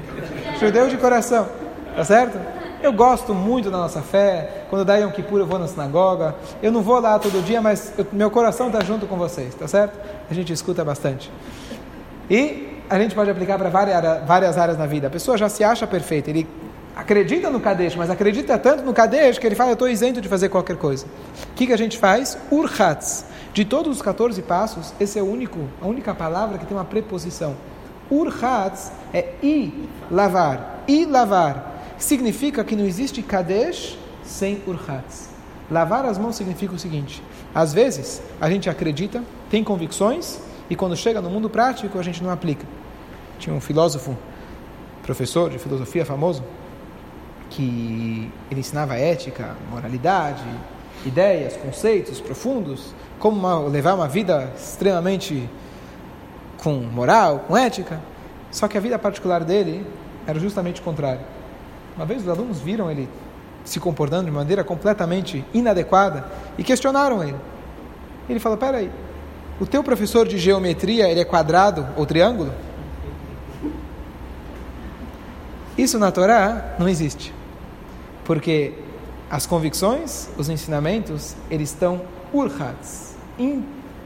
Judeu 0.59 0.89
de 0.89 0.97
coração, 0.97 1.47
tá 1.95 2.03
certo? 2.03 2.39
Eu 2.83 2.95
gosto 2.95 3.35
muito 3.35 3.71
da 3.71 3.77
nossa 3.77 4.01
fé. 4.01 4.65
Quando 4.71 4.87
dá 4.87 4.97
Yom 4.97 5.11
Kippur 5.11 5.41
eu 5.41 5.47
vou 5.47 5.59
na 5.59 5.67
sinagoga. 5.67 6.35
Eu 6.63 6.73
não 6.73 6.81
vou 6.81 6.99
lá 6.99 7.19
todo 7.19 7.45
dia, 7.45 7.61
mas 7.61 7.93
eu, 7.99 8.07
meu 8.11 8.31
coração 8.31 8.69
está 8.69 8.83
junto 8.83 9.07
com 9.07 9.17
vocês, 9.17 9.55
tá 9.55 9.69
certo? 9.69 9.99
A 10.31 10.33
gente 10.33 10.51
escuta 10.51 10.83
bastante. 10.83 11.31
E 12.31 12.81
a 12.89 12.99
gente 12.99 13.15
pode 13.15 13.31
aplicar 13.31 13.59
para 13.59 13.69
várias, 13.69 14.27
várias 14.27 14.57
áreas 14.57 14.79
na 14.79 14.87
vida. 14.87 15.09
A 15.09 15.11
pessoa 15.11 15.37
já 15.37 15.51
se 15.51 15.63
acha 15.63 15.87
perfeita, 15.87 16.31
ele 16.31 16.49
acredita 16.99 17.49
no 17.49 17.61
Kadesh, 17.61 17.95
mas 17.95 18.11
acredita 18.11 18.59
tanto 18.59 18.83
no 18.83 18.93
Kadesh 18.93 19.39
que 19.39 19.47
ele 19.47 19.55
fala, 19.55 19.71
eu 19.71 19.75
estou 19.75 19.89
isento 19.89 20.21
de 20.21 20.29
fazer 20.29 20.49
qualquer 20.49 20.77
coisa. 20.77 21.07
O 21.53 21.55
que, 21.55 21.69
que 21.69 21.73
a 21.73 21.77
gente 21.77 21.97
faz? 21.97 22.37
Urhatz. 22.51 23.25
De 23.55 23.65
todos 23.65 23.97
os 23.97 24.03
14 24.03 24.43
passos, 24.43 24.93
esse 24.99 25.17
é 25.17 25.23
o 25.23 25.25
único, 25.25 25.61
a 25.81 25.87
única 25.87 26.13
palavra 26.13 26.59
que 26.59 26.67
tem 26.67 26.77
uma 26.77 26.85
preposição. 26.85 27.55
Urhatz 28.11 28.91
é 29.15 29.35
i, 29.41 29.89
lavar. 30.11 30.83
I, 30.89 31.05
lavar. 31.05 31.85
Significa 31.99 32.65
que 32.65 32.75
não 32.75 32.85
existe 32.85 33.23
Kadesh 33.23 33.97
sem 34.25 34.61
Urhatz. 34.67 35.29
Lavar 35.71 36.05
as 36.05 36.19
mãos 36.19 36.35
significa 36.35 36.75
o 36.75 36.79
seguinte: 36.81 37.23
às 37.55 37.73
vezes 37.73 38.21
a 38.41 38.51
gente 38.51 38.69
acredita, 38.69 39.23
tem 39.49 39.63
convicções, 39.63 40.41
e 40.69 40.75
quando 40.75 40.97
chega 40.97 41.21
no 41.21 41.31
mundo 41.31 41.49
prático 41.49 41.97
a 41.97 42.03
gente 42.03 42.25
não 42.25 42.31
aplica. 42.31 42.67
Tinha 43.39 43.55
um 43.55 43.61
filósofo, 43.61 44.17
professor 45.05 45.49
de 45.49 45.59
filosofia 45.59 46.05
famoso, 46.05 46.43
que 47.51 48.31
ele 48.51 48.61
ensinava 48.61 48.97
ética, 48.97 49.57
moralidade, 49.71 50.45
ideias, 51.05 51.57
conceitos 51.57 52.21
profundos, 52.21 52.95
como 53.19 53.39
uma, 53.39 53.69
levar 53.69 53.95
uma 53.95 54.09
vida 54.09 54.53
extremamente 54.57 55.49
com 56.59 56.75
moral, 56.75 57.45
com 57.47 57.57
ética. 57.57 58.01
Só 58.51 58.67
que 58.69 58.77
a 58.77 58.81
vida 58.81 58.99
particular 58.99 59.45
dele 59.45 59.87
era 60.27 60.39
justamente 60.39 60.81
o 60.81 60.85
contrário. 60.85 61.21
Uma 61.97 62.07
vez 62.07 62.23
os 62.23 62.29
alunos 62.29 62.61
viram 62.61 62.91
ele 62.91 63.09
se 63.65 63.81
comportando 63.81 64.27
de 64.27 64.31
maneira 64.31 64.65
completamente 64.65 65.45
inadequada 65.53 66.27
e 66.57 66.65
questionaram 66.65 67.23
ele. 67.23 67.37
Ele 68.29 68.41
falou: 68.41 68.57
"Peraí, 68.57 68.91
o 69.61 69.67
teu 69.67 69.83
professor 69.83 70.27
de 70.27 70.39
geometria 70.39 71.09
ele 71.09 71.21
é 71.21 71.25
quadrado 71.25 71.87
ou 71.97 72.07
triângulo?" 72.07 72.53
Isso 75.77 75.99
na 75.99 76.11
Torá 76.11 76.75
não 76.79 76.89
existe. 76.89 77.33
Porque 78.29 78.75
as 79.31 79.47
convicções, 79.47 80.29
os 80.37 80.51
ensinamentos, 80.51 81.35
eles 81.51 81.71
estão 81.71 82.03
urhats, 82.31 83.17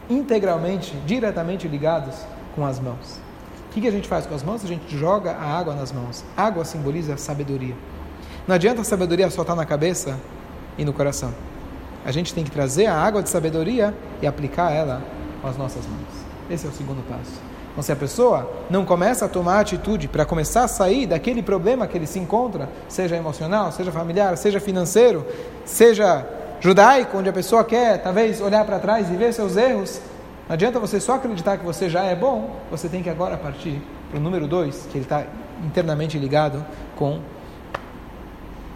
integralmente, 0.08 0.96
diretamente 1.04 1.66
ligados 1.66 2.14
com 2.54 2.64
as 2.64 2.78
mãos. 2.78 3.20
O 3.66 3.74
que, 3.74 3.80
que 3.80 3.88
a 3.88 3.90
gente 3.90 4.06
faz 4.06 4.24
com 4.24 4.32
as 4.32 4.44
mãos? 4.44 4.64
A 4.64 4.68
gente 4.68 4.96
joga 4.96 5.32
a 5.32 5.58
água 5.58 5.74
nas 5.74 5.90
mãos. 5.90 6.24
Água 6.36 6.64
simboliza 6.64 7.16
sabedoria. 7.16 7.74
Não 8.46 8.54
adianta 8.54 8.82
a 8.82 8.84
sabedoria 8.84 9.28
só 9.28 9.42
estar 9.42 9.56
na 9.56 9.66
cabeça 9.66 10.16
e 10.78 10.84
no 10.84 10.92
coração. 10.92 11.34
A 12.04 12.12
gente 12.12 12.32
tem 12.32 12.44
que 12.44 12.50
trazer 12.50 12.86
a 12.86 12.94
água 12.94 13.24
de 13.24 13.28
sabedoria 13.28 13.92
e 14.20 14.26
aplicar 14.26 14.70
ela 14.70 15.02
as 15.42 15.56
nossas 15.56 15.84
mãos. 15.84 16.24
Esse 16.48 16.64
é 16.64 16.68
o 16.68 16.72
segundo 16.72 17.04
passo. 17.08 17.51
Então, 17.72 17.82
se 17.82 17.90
a 17.90 17.96
pessoa 17.96 18.50
não 18.68 18.84
começa 18.84 19.24
a 19.24 19.28
tomar 19.28 19.60
atitude 19.60 20.06
para 20.06 20.26
começar 20.26 20.64
a 20.64 20.68
sair 20.68 21.06
daquele 21.06 21.42
problema 21.42 21.86
que 21.86 21.96
ele 21.96 22.06
se 22.06 22.18
encontra, 22.18 22.68
seja 22.86 23.16
emocional, 23.16 23.72
seja 23.72 23.90
familiar, 23.90 24.36
seja 24.36 24.60
financeiro, 24.60 25.26
seja 25.64 26.26
judaico, 26.60 27.16
onde 27.16 27.30
a 27.30 27.32
pessoa 27.32 27.64
quer 27.64 28.02
talvez 28.02 28.40
olhar 28.42 28.64
para 28.66 28.78
trás 28.78 29.10
e 29.10 29.16
ver 29.16 29.32
seus 29.32 29.56
erros, 29.56 30.00
não 30.46 30.54
adianta 30.54 30.78
você 30.78 31.00
só 31.00 31.14
acreditar 31.14 31.56
que 31.56 31.64
você 31.64 31.88
já 31.88 32.02
é 32.02 32.14
bom, 32.14 32.56
você 32.70 32.88
tem 32.88 33.02
que 33.02 33.08
agora 33.08 33.38
partir 33.38 33.80
para 34.10 34.18
o 34.18 34.22
número 34.22 34.46
dois, 34.46 34.86
que 34.90 34.98
ele 34.98 35.04
está 35.04 35.24
internamente 35.64 36.18
ligado 36.18 36.62
com 36.94 37.20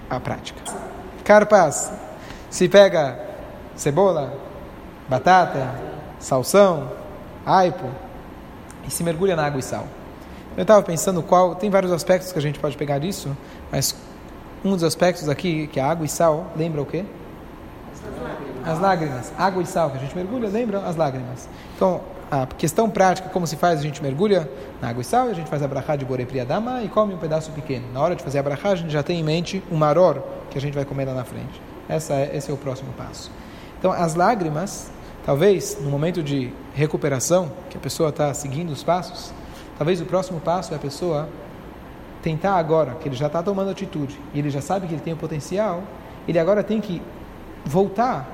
a 0.08 0.18
prática. 0.18 0.62
Carpas, 1.22 1.92
se 2.48 2.66
pega 2.66 3.18
cebola, 3.74 4.32
batata, 5.06 5.74
salsão, 6.18 6.90
aipo, 7.44 7.86
e 8.86 8.90
se 8.90 9.02
mergulha 9.02 9.36
na 9.36 9.44
água 9.46 9.58
e 9.60 9.62
sal. 9.62 9.86
Eu 10.56 10.62
estava 10.62 10.82
pensando 10.82 11.22
qual. 11.22 11.54
Tem 11.54 11.68
vários 11.68 11.92
aspectos 11.92 12.32
que 12.32 12.38
a 12.38 12.42
gente 12.42 12.58
pode 12.58 12.76
pegar 12.76 12.98
disso, 12.98 13.36
mas 13.70 13.94
um 14.64 14.72
dos 14.72 14.84
aspectos 14.84 15.28
aqui, 15.28 15.66
que 15.66 15.78
é 15.78 15.82
água 15.82 16.06
e 16.06 16.08
sal, 16.08 16.46
lembra 16.56 16.80
o 16.80 16.86
quê? 16.86 17.04
As 18.64 18.80
lágrimas. 18.80 19.32
Água 19.38 19.62
e 19.62 19.66
sal 19.66 19.90
que 19.90 19.98
a 19.98 20.00
gente 20.00 20.16
mergulha, 20.16 20.48
lembra 20.48 20.80
as 20.80 20.96
lágrimas. 20.96 21.48
Então, 21.76 22.00
a 22.30 22.46
questão 22.46 22.90
prática, 22.90 23.28
como 23.28 23.46
se 23.46 23.54
faz, 23.54 23.78
a 23.78 23.82
gente 23.82 24.02
mergulha 24.02 24.50
na 24.80 24.88
água 24.88 25.02
e 25.02 25.04
sal, 25.04 25.28
a 25.28 25.32
gente 25.32 25.48
faz 25.48 25.62
a 25.62 25.68
brachá 25.68 25.94
de 25.94 26.04
Borepriadama 26.04 26.82
e 26.82 26.88
come 26.88 27.14
um 27.14 27.18
pedaço 27.18 27.52
pequeno. 27.52 27.86
Na 27.92 28.00
hora 28.00 28.16
de 28.16 28.24
fazer 28.24 28.38
a 28.38 28.42
brachá, 28.42 28.70
a 28.70 28.74
gente 28.74 28.90
já 28.90 29.02
tem 29.02 29.20
em 29.20 29.22
mente 29.22 29.62
um 29.70 29.76
maror 29.76 30.20
que 30.50 30.58
a 30.58 30.60
gente 30.60 30.74
vai 30.74 30.84
comer 30.84 31.04
lá 31.04 31.14
na 31.14 31.24
frente. 31.24 31.62
Essa 31.88 32.14
é, 32.14 32.36
esse 32.36 32.50
é 32.50 32.54
o 32.54 32.56
próximo 32.56 32.92
passo. 32.94 33.30
Então, 33.78 33.92
as 33.92 34.14
lágrimas 34.14 34.90
Talvez, 35.26 35.76
no 35.80 35.90
momento 35.90 36.22
de 36.22 36.52
recuperação, 36.72 37.50
que 37.68 37.76
a 37.76 37.80
pessoa 37.80 38.10
está 38.10 38.32
seguindo 38.32 38.70
os 38.70 38.84
passos, 38.84 39.32
talvez 39.76 40.00
o 40.00 40.04
próximo 40.04 40.38
passo 40.38 40.72
é 40.72 40.76
a 40.76 40.78
pessoa 40.78 41.28
tentar 42.22 42.54
agora, 42.54 42.92
que 42.94 43.08
ele 43.08 43.16
já 43.16 43.26
está 43.26 43.42
tomando 43.42 43.68
atitude, 43.68 44.16
e 44.32 44.38
ele 44.38 44.50
já 44.50 44.60
sabe 44.60 44.86
que 44.86 44.94
ele 44.94 45.00
tem 45.00 45.12
o 45.12 45.16
potencial, 45.16 45.82
ele 46.28 46.38
agora 46.38 46.62
tem 46.62 46.80
que 46.80 47.02
voltar 47.64 48.24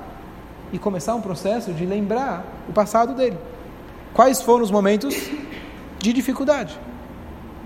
e 0.71 0.79
começar 0.79 1.15
um 1.15 1.23
processo 1.23 1.73
de 1.73 1.87
lembrar 1.87 2.45
o 2.69 2.75
passado 2.75 3.15
dele. 3.15 3.39
Quais 4.13 4.43
foram 4.43 4.63
os 4.63 4.71
momentos 4.71 5.15
de 5.99 6.13
dificuldade? 6.13 6.79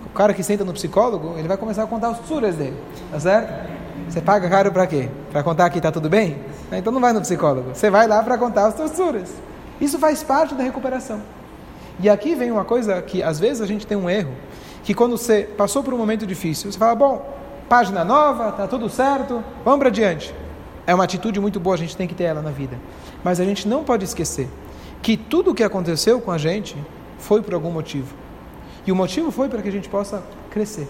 O 0.05 0.11
cara 0.11 0.33
que 0.35 0.43
senta 0.45 0.65
no 0.65 0.73
psicólogo, 0.73 1.35
ele 1.37 1.49
vai 1.49 1.57
começar 1.57 1.83
a 1.83 1.87
contar 1.89 2.11
os 2.11 2.21
tsuras 2.21 2.55
dele, 2.55 2.77
tá 3.11 3.19
certo? 3.19 3.71
Você 4.09 4.21
paga 4.21 4.49
caro 4.49 4.71
para 4.71 4.87
quê? 4.87 5.09
Para 5.33 5.43
contar 5.43 5.69
que 5.71 5.79
está 5.79 5.91
tudo 5.91 6.09
bem? 6.09 6.39
Então 6.73 6.93
não 6.93 7.01
vai 7.01 7.13
no 7.13 7.21
psicólogo. 7.21 7.75
Você 7.75 7.91
vai 7.91 8.09
lá 8.09 8.23
para 8.23 8.37
contar 8.37 8.67
as 8.67 8.75
torturas. 8.75 9.33
Isso 9.81 9.99
faz 9.99 10.23
parte 10.23 10.55
da 10.55 10.65
recuperação. 10.65 11.21
E 12.01 12.09
aqui 12.09 12.35
vem 12.35 12.51
uma 12.51 12.65
coisa 12.65 13.01
que 13.01 13.23
às 13.23 13.39
vezes 13.39 13.63
a 13.63 13.67
gente 13.67 13.87
tem 13.87 13.97
um 13.97 14.09
erro, 14.11 14.33
que 14.85 14.95
quando 14.95 15.17
você 15.17 15.49
passou 15.57 15.83
por 15.83 15.95
um 15.95 15.99
momento 15.99 16.27
difícil, 16.27 16.71
você 16.71 16.79
fala, 16.79 16.95
bom, 16.95 17.35
página 17.69 18.05
nova, 18.05 18.53
tá 18.53 18.67
tudo 18.67 18.89
certo, 18.89 19.43
vamos 19.65 19.81
para 19.81 19.91
diante. 19.91 20.35
É 20.87 20.95
uma 20.95 21.05
atitude 21.05 21.41
muito 21.41 21.59
boa, 21.59 21.75
a 21.75 21.79
gente 21.79 21.97
tem 21.97 22.07
que 22.07 22.15
ter 22.15 22.25
ela 22.25 22.43
na 22.43 22.51
vida. 22.51 22.79
Mas 23.25 23.41
a 23.41 23.45
gente 23.45 23.67
não 23.67 23.83
pode 23.83 24.05
esquecer 24.05 24.49
que 25.03 25.17
tudo 25.17 25.51
o 25.51 25.55
que 25.55 25.63
aconteceu 25.63 26.21
com 26.21 26.31
a 26.31 26.39
gente 26.39 26.77
foi 27.19 27.43
por 27.43 27.55
algum 27.55 27.71
motivo. 27.71 28.15
E 28.87 28.93
o 28.93 28.97
motivo 28.97 29.31
foi 29.31 29.49
para 29.49 29.63
que 29.63 29.69
a 29.69 29.73
gente 29.73 29.89
possa 29.89 30.23
crescer. 30.51 30.89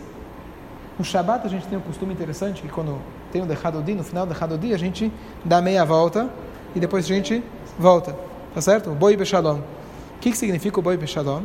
No 0.99 1.05
Shabat 1.05 1.47
a 1.47 1.50
gente 1.50 1.67
tem 1.67 1.76
um 1.76 1.83
costume 1.83 2.12
interessante 2.15 2.62
que 2.62 2.69
quando 2.69 2.99
tem 3.31 3.43
o 3.43 3.47
Dechadodi, 3.47 3.95
no 3.95 4.03
final 4.03 4.25
do 4.25 4.33
Dechadodi 4.33 4.73
a 4.73 4.79
gente 4.79 5.12
dá 5.45 5.61
meia 5.61 5.85
volta 5.85 6.29
e 6.75 6.81
depois 6.81 7.05
a 7.05 7.09
gente 7.09 7.43
volta. 7.79 8.17
Tá 8.55 8.61
certo? 8.62 8.91
O 8.91 8.95
boi 8.95 9.17
bechalom. 9.17 9.59
O 9.59 10.19
que, 10.21 10.31
que 10.31 10.37
significa 10.38 10.81
o 10.81 10.83
boi 10.83 10.97
bechalom? 10.97 11.43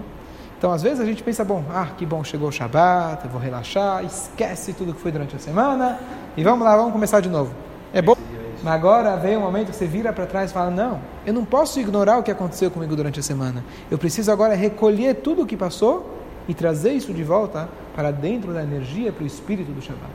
Então, 0.58 0.72
às 0.72 0.81
vezes 0.81 1.00
a 1.01 1.05
gente 1.05 1.22
pensa, 1.24 1.43
bom, 1.43 1.63
ah, 1.74 1.88
que 1.98 2.05
bom, 2.05 2.24
chegou 2.24 2.48
o 2.48 2.51
Shabat, 2.51 3.25
eu 3.25 3.31
vou 3.31 3.41
relaxar, 3.41 4.05
esquece 4.05 4.74
tudo 4.74 4.93
que 4.93 5.01
foi 5.01 5.12
durante 5.12 5.36
a 5.36 5.39
semana 5.39 6.00
e 6.38 6.43
vamos 6.43 6.63
lá, 6.63 6.77
vamos 6.77 6.93
começar 6.93 7.20
de 7.20 7.29
novo. 7.29 7.51
É 7.91 8.01
bom. 8.01 8.15
Mas 8.63 8.74
agora 8.74 9.17
vem 9.17 9.36
um 9.36 9.41
momento 9.41 9.72
que 9.72 9.75
você 9.75 9.88
vira 9.88 10.13
para 10.13 10.25
trás 10.25 10.51
e 10.51 10.53
fala: 10.53 10.70
Não, 10.70 11.01
eu 11.25 11.34
não 11.34 11.43
posso 11.43 11.79
ignorar 11.79 12.20
o 12.20 12.24
que 12.24 12.31
aconteceu 12.31 12.70
comigo 12.70 12.96
durante 12.96 13.20
a 13.20 13.24
semana. 13.24 13.63
Eu 13.89 13.98
preciso 13.98 14.31
agora 14.31 14.53
recolher 14.53 15.15
tudo 15.15 15.41
o 15.41 15.46
que 15.46 15.58
passou 15.58 16.21
e 16.48 16.53
trazer 16.53 16.93
isso 16.93 17.13
de 17.13 17.24
volta 17.24 17.69
para 17.95 18.12
dentro 18.12 18.53
da 18.53 18.63
energia, 18.63 19.12
para 19.12 19.24
o 19.24 19.27
espírito 19.27 19.71
do 19.71 19.81
Shabbat. 19.81 20.12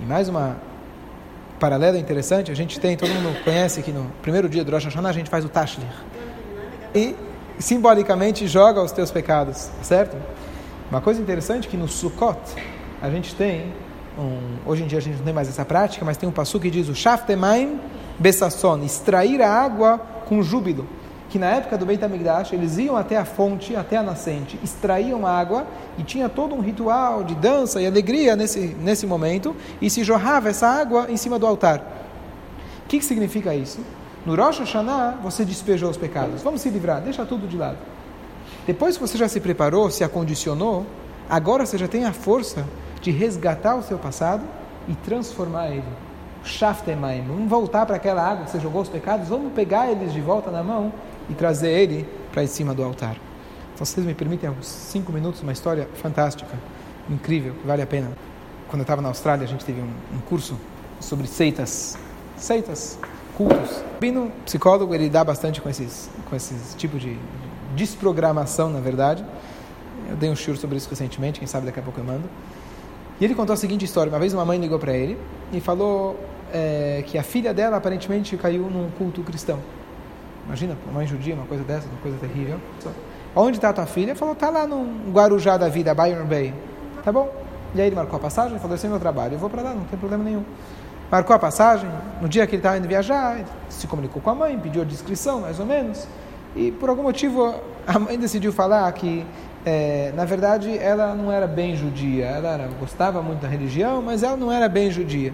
E 0.00 0.04
mais 0.04 0.28
uma 0.28 0.56
paralela 1.58 1.98
interessante, 1.98 2.50
a 2.50 2.54
gente 2.54 2.78
tem, 2.78 2.96
todo 2.96 3.10
mundo 3.10 3.42
conhece 3.42 3.82
que 3.82 3.90
no 3.90 4.10
primeiro 4.22 4.48
dia 4.48 4.64
do 4.64 4.70
Rosh 4.70 4.84
Hashanah 4.84 5.08
a 5.08 5.12
gente 5.12 5.28
faz 5.28 5.44
o 5.44 5.48
Tashlich. 5.48 5.86
E 6.94 7.16
simbolicamente 7.58 8.46
joga 8.46 8.80
os 8.80 8.92
teus 8.92 9.10
pecados, 9.10 9.68
certo? 9.82 10.16
Uma 10.90 11.00
coisa 11.00 11.20
interessante 11.20 11.66
é 11.66 11.70
que 11.70 11.76
no 11.76 11.88
Sukkot 11.88 12.38
a 13.02 13.10
gente 13.10 13.34
tem, 13.34 13.72
um, 14.16 14.70
hoje 14.70 14.84
em 14.84 14.86
dia 14.86 14.98
a 14.98 15.02
gente 15.02 15.18
não 15.18 15.24
tem 15.24 15.34
mais 15.34 15.48
essa 15.48 15.64
prática, 15.64 16.04
mas 16.04 16.16
tem 16.16 16.28
um 16.28 16.32
passo 16.32 16.58
que 16.60 16.70
diz 16.70 16.88
o 16.88 16.94
Shaftemaim 16.94 17.80
Besasson, 18.18 18.78
extrair 18.84 19.42
a 19.42 19.50
água 19.50 19.98
com 20.26 20.42
júbilo 20.42 20.86
que 21.28 21.38
na 21.38 21.46
época 21.46 21.76
do 21.76 21.84
Beit 21.84 22.02
HaMikdash 22.02 22.52
eles 22.52 22.78
iam 22.78 22.96
até 22.96 23.16
a 23.16 23.24
fonte, 23.24 23.76
até 23.76 23.96
a 23.96 24.02
nascente, 24.02 24.58
extraíam 24.62 25.26
água 25.26 25.66
e 25.98 26.02
tinha 26.02 26.28
todo 26.28 26.54
um 26.54 26.60
ritual 26.60 27.22
de 27.22 27.34
dança 27.34 27.80
e 27.80 27.86
alegria 27.86 28.34
nesse, 28.34 28.76
nesse 28.80 29.06
momento 29.06 29.54
e 29.80 29.90
se 29.90 30.02
jorrava 30.02 30.48
essa 30.48 30.66
água 30.66 31.06
em 31.10 31.16
cima 31.16 31.38
do 31.38 31.46
altar. 31.46 31.80
O 32.84 32.88
que, 32.88 32.98
que 32.98 33.04
significa 33.04 33.54
isso? 33.54 33.80
No 34.24 34.34
Rosh 34.34 34.60
Hashanah 34.60 35.18
você 35.22 35.44
despejou 35.44 35.90
os 35.90 35.96
pecados. 35.96 36.42
Vamos 36.42 36.62
se 36.62 36.70
livrar, 36.70 37.02
deixa 37.02 37.24
tudo 37.26 37.46
de 37.46 37.56
lado. 37.56 37.78
Depois 38.66 38.96
que 38.96 39.00
você 39.00 39.18
já 39.18 39.28
se 39.28 39.40
preparou, 39.40 39.90
se 39.90 40.02
acondicionou, 40.02 40.86
agora 41.28 41.66
você 41.66 41.76
já 41.76 41.88
tem 41.88 42.04
a 42.04 42.12
força 42.12 42.64
de 43.02 43.10
resgatar 43.10 43.76
o 43.76 43.82
seu 43.82 43.98
passado 43.98 44.44
e 44.88 44.94
transformar 44.94 45.68
ele. 45.68 45.84
Shaftemaim, 46.44 47.24
vamos 47.26 47.48
voltar 47.48 47.84
para 47.84 47.96
aquela 47.96 48.22
água 48.22 48.44
que 48.46 48.50
você 48.50 48.60
jogou 48.60 48.80
os 48.80 48.88
pecados, 48.88 49.28
vamos 49.28 49.52
pegar 49.52 49.90
eles 49.90 50.12
de 50.12 50.20
volta 50.20 50.50
na 50.50 50.62
mão 50.62 50.92
e 51.28 51.34
trazer 51.34 51.70
ele 51.70 52.08
para 52.32 52.42
em 52.42 52.46
cima 52.46 52.74
do 52.74 52.82
altar. 52.82 53.16
Então, 53.74 53.86
vocês 53.86 54.04
me 54.04 54.14
permitem, 54.14 54.50
uns 54.50 54.66
cinco 54.66 55.12
minutos, 55.12 55.42
uma 55.42 55.52
história 55.52 55.88
fantástica, 55.94 56.58
incrível, 57.08 57.54
que 57.54 57.66
vale 57.66 57.82
a 57.82 57.86
pena. 57.86 58.10
Quando 58.68 58.80
eu 58.80 58.82
estava 58.82 59.00
na 59.00 59.08
Austrália, 59.08 59.44
a 59.44 59.48
gente 59.48 59.64
teve 59.64 59.80
um, 59.80 60.16
um 60.16 60.20
curso 60.28 60.58
sobre 61.00 61.26
seitas, 61.26 61.96
seitas, 62.36 62.98
cultos. 63.36 63.82
Bino, 64.00 64.32
psicólogo, 64.44 64.94
ele 64.94 65.08
dá 65.08 65.22
bastante 65.22 65.60
com 65.60 65.70
esses, 65.70 66.10
com 66.28 66.34
esses 66.34 66.74
tipos 66.74 67.00
de 67.00 67.16
desprogramação, 67.76 68.68
na 68.68 68.80
verdade. 68.80 69.24
Eu 70.10 70.16
dei 70.16 70.28
um 70.28 70.36
show 70.36 70.56
sobre 70.56 70.76
isso 70.76 70.88
recentemente, 70.90 71.38
quem 71.38 71.46
sabe 71.46 71.66
daqui 71.66 71.78
a 71.78 71.82
pouco 71.82 72.00
eu 72.00 72.04
mando. 72.04 72.24
E 73.20 73.24
ele 73.24 73.34
contou 73.34 73.54
a 73.54 73.56
seguinte 73.56 73.84
história: 73.84 74.10
uma 74.10 74.18
vez 74.18 74.32
uma 74.32 74.44
mãe 74.44 74.58
ligou 74.58 74.78
para 74.78 74.92
ele 74.92 75.16
e 75.52 75.60
falou 75.60 76.18
é, 76.52 77.04
que 77.06 77.16
a 77.16 77.22
filha 77.22 77.54
dela 77.54 77.76
aparentemente 77.76 78.36
caiu 78.36 78.62
num 78.62 78.90
culto 78.90 79.22
cristão. 79.22 79.58
Imagina, 80.48 80.74
mãe 80.92 81.06
judia, 81.06 81.34
uma 81.34 81.44
coisa 81.44 81.62
dessa, 81.62 81.86
uma 81.88 82.00
coisa 82.00 82.16
terrível. 82.16 82.58
Onde 83.36 83.58
está 83.58 83.68
a 83.68 83.72
tua 83.74 83.84
filha? 83.84 84.16
Falou, 84.16 84.32
está 84.32 84.48
lá 84.48 84.66
no 84.66 85.10
Guarujá 85.12 85.58
da 85.58 85.68
vida, 85.68 85.94
Byron 85.94 86.24
Bay. 86.24 86.54
Tá 87.04 87.12
bom. 87.12 87.30
E 87.74 87.80
aí 87.80 87.88
ele 87.88 87.94
marcou 87.94 88.16
a 88.16 88.20
passagem 88.20 88.56
e 88.56 88.58
falou, 88.58 88.74
esse 88.74 88.86
é 88.86 88.88
meu 88.88 88.98
trabalho, 88.98 89.34
eu 89.34 89.38
vou 89.38 89.50
para 89.50 89.60
lá, 89.60 89.74
não 89.74 89.84
tem 89.84 89.98
problema 89.98 90.24
nenhum. 90.24 90.42
Marcou 91.10 91.36
a 91.36 91.38
passagem, 91.38 91.88
no 92.20 92.28
dia 92.28 92.46
que 92.46 92.54
ele 92.54 92.60
estava 92.60 92.78
indo 92.78 92.88
viajar, 92.88 93.44
se 93.68 93.86
comunicou 93.86 94.22
com 94.22 94.30
a 94.30 94.34
mãe, 94.34 94.58
pediu 94.58 94.80
a 94.80 94.84
descrição, 94.86 95.42
mais 95.42 95.60
ou 95.60 95.66
menos. 95.66 96.08
E 96.56 96.72
por 96.72 96.88
algum 96.88 97.02
motivo 97.02 97.54
a 97.86 97.98
mãe 97.98 98.18
decidiu 98.18 98.52
falar 98.52 98.90
que, 98.92 99.24
é, 99.66 100.12
na 100.16 100.24
verdade, 100.24 100.76
ela 100.78 101.14
não 101.14 101.30
era 101.30 101.46
bem 101.46 101.76
judia. 101.76 102.24
Ela 102.24 102.48
era, 102.48 102.68
gostava 102.80 103.22
muito 103.22 103.40
da 103.40 103.48
religião, 103.48 104.02
mas 104.02 104.22
ela 104.22 104.36
não 104.36 104.50
era 104.50 104.68
bem 104.68 104.90
judia. 104.90 105.32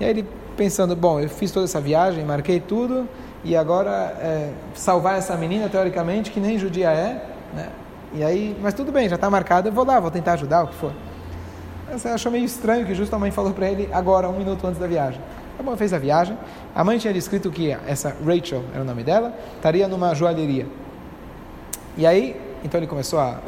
E 0.00 0.04
aí 0.04 0.10
ele 0.10 0.28
pensando, 0.56 0.96
bom, 0.96 1.20
eu 1.20 1.28
fiz 1.28 1.50
toda 1.50 1.64
essa 1.64 1.80
viagem, 1.80 2.24
marquei 2.24 2.60
tudo, 2.60 3.08
e 3.44 3.54
agora 3.54 4.16
é, 4.20 4.50
salvar 4.74 5.18
essa 5.18 5.36
menina, 5.36 5.68
teoricamente, 5.68 6.30
que 6.30 6.40
nem 6.40 6.58
judia 6.58 6.90
é, 6.90 7.22
né? 7.54 7.68
E 8.14 8.22
aí, 8.24 8.56
mas 8.62 8.74
tudo 8.74 8.90
bem, 8.90 9.08
já 9.08 9.16
está 9.16 9.28
marcado, 9.28 9.68
eu 9.68 9.72
vou 9.72 9.84
lá, 9.84 10.00
vou 10.00 10.10
tentar 10.10 10.32
ajudar, 10.32 10.64
o 10.64 10.68
que 10.68 10.74
for. 10.74 10.92
Você 11.92 12.08
achou 12.08 12.32
meio 12.32 12.44
estranho 12.44 12.86
que 12.86 12.94
justo 12.94 13.14
a 13.14 13.18
mãe 13.18 13.30
falou 13.30 13.52
para 13.52 13.68
ele 13.68 13.88
agora, 13.92 14.28
um 14.28 14.38
minuto 14.38 14.66
antes 14.66 14.80
da 14.80 14.86
viagem. 14.86 15.20
A 15.58 15.62
mãe 15.62 15.76
fez 15.76 15.92
a 15.92 15.98
viagem, 15.98 16.36
a 16.74 16.82
mãe 16.82 16.96
tinha 16.98 17.12
descrito 17.12 17.50
que 17.50 17.70
essa 17.86 18.16
Rachel, 18.24 18.62
era 18.72 18.82
o 18.82 18.84
nome 18.84 19.04
dela, 19.04 19.34
estaria 19.56 19.86
numa 19.86 20.14
joalheria. 20.14 20.66
E 21.96 22.06
aí, 22.06 22.40
então 22.64 22.80
ele 22.80 22.86
começou 22.86 23.20
a 23.20 23.38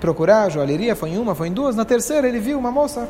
procurar 0.00 0.42
a 0.42 0.48
joalheria, 0.48 0.96
foi 0.96 1.10
em 1.10 1.18
uma, 1.18 1.34
foi 1.34 1.48
em 1.48 1.52
duas, 1.52 1.76
na 1.76 1.84
terceira 1.84 2.26
ele 2.28 2.40
viu 2.40 2.58
uma 2.58 2.70
moça, 2.70 3.08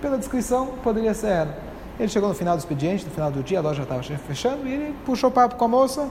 pela 0.00 0.18
descrição, 0.18 0.68
poderia 0.82 1.14
ser 1.14 1.28
ela. 1.28 1.65
Ele 1.98 2.08
chegou 2.08 2.28
no 2.28 2.34
final 2.34 2.56
do 2.56 2.60
expediente, 2.60 3.04
no 3.04 3.10
final 3.10 3.30
do 3.30 3.42
dia, 3.42 3.58
a 3.58 3.62
loja 3.62 3.82
estava 3.82 4.02
fechando, 4.02 4.66
e 4.68 4.72
ele 4.72 4.94
puxou 5.04 5.30
papo 5.30 5.56
com 5.56 5.64
a 5.64 5.68
moça 5.68 6.08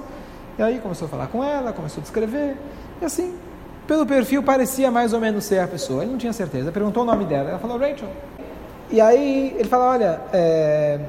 E 0.58 0.64
aí 0.64 0.80
começou 0.80 1.06
a 1.08 1.10
falar 1.10 1.28
com 1.28 1.44
ela, 1.44 1.72
começou 1.74 2.02
a 2.02 2.04
descrever, 2.04 2.58
e 3.02 3.06
assim, 3.06 3.36
pelo 3.88 4.06
perfil 4.06 4.42
parecia 4.42 4.90
mais 4.90 5.14
ou 5.14 5.20
menos 5.20 5.44
ser 5.44 5.60
a 5.60 5.68
pessoa. 5.68 6.04
Ele 6.04 6.12
não 6.12 6.18
tinha 6.18 6.34
certeza, 6.34 6.72
perguntou 6.72 7.04
o 7.04 7.06
nome 7.06 7.26
dela, 7.26 7.50
ela 7.50 7.60
falou 7.60 7.78
Rachel. 7.78 8.10
E 8.90 9.02
aí 9.02 9.56
ele 9.58 9.68
falou, 9.68 9.88
olha, 9.88 10.22
é, 10.32 11.00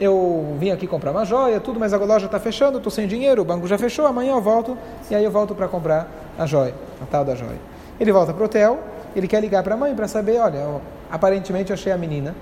eu 0.00 0.56
vim 0.58 0.70
aqui 0.70 0.86
comprar 0.86 1.10
uma 1.10 1.24
joia, 1.24 1.60
tudo, 1.60 1.78
mas 1.78 1.92
a 1.92 1.98
loja 1.98 2.26
está 2.26 2.40
fechando, 2.40 2.78
estou 2.78 2.90
sem 2.90 3.06
dinheiro, 3.06 3.42
o 3.42 3.44
banco 3.44 3.66
já 3.66 3.78
fechou, 3.78 4.06
amanhã 4.06 4.32
eu 4.32 4.40
volto, 4.40 4.76
e 5.10 5.14
aí 5.14 5.24
eu 5.24 5.30
volto 5.30 5.54
para 5.54 5.68
comprar 5.68 6.08
a 6.38 6.46
joia, 6.46 6.74
a 7.00 7.06
tal 7.06 7.24
da 7.24 7.34
joia. 7.34 7.58
Ele 8.00 8.10
volta 8.10 8.32
para 8.32 8.42
o 8.42 8.46
hotel, 8.46 8.80
ele 9.14 9.28
quer 9.28 9.40
ligar 9.40 9.62
para 9.62 9.74
a 9.74 9.76
mãe 9.76 9.94
para 9.94 10.08
saber, 10.08 10.38
olha, 10.38 10.58
eu, 10.58 10.80
aparentemente 11.10 11.72
achei 11.72 11.92
a 11.92 11.96
menina, 11.96 12.34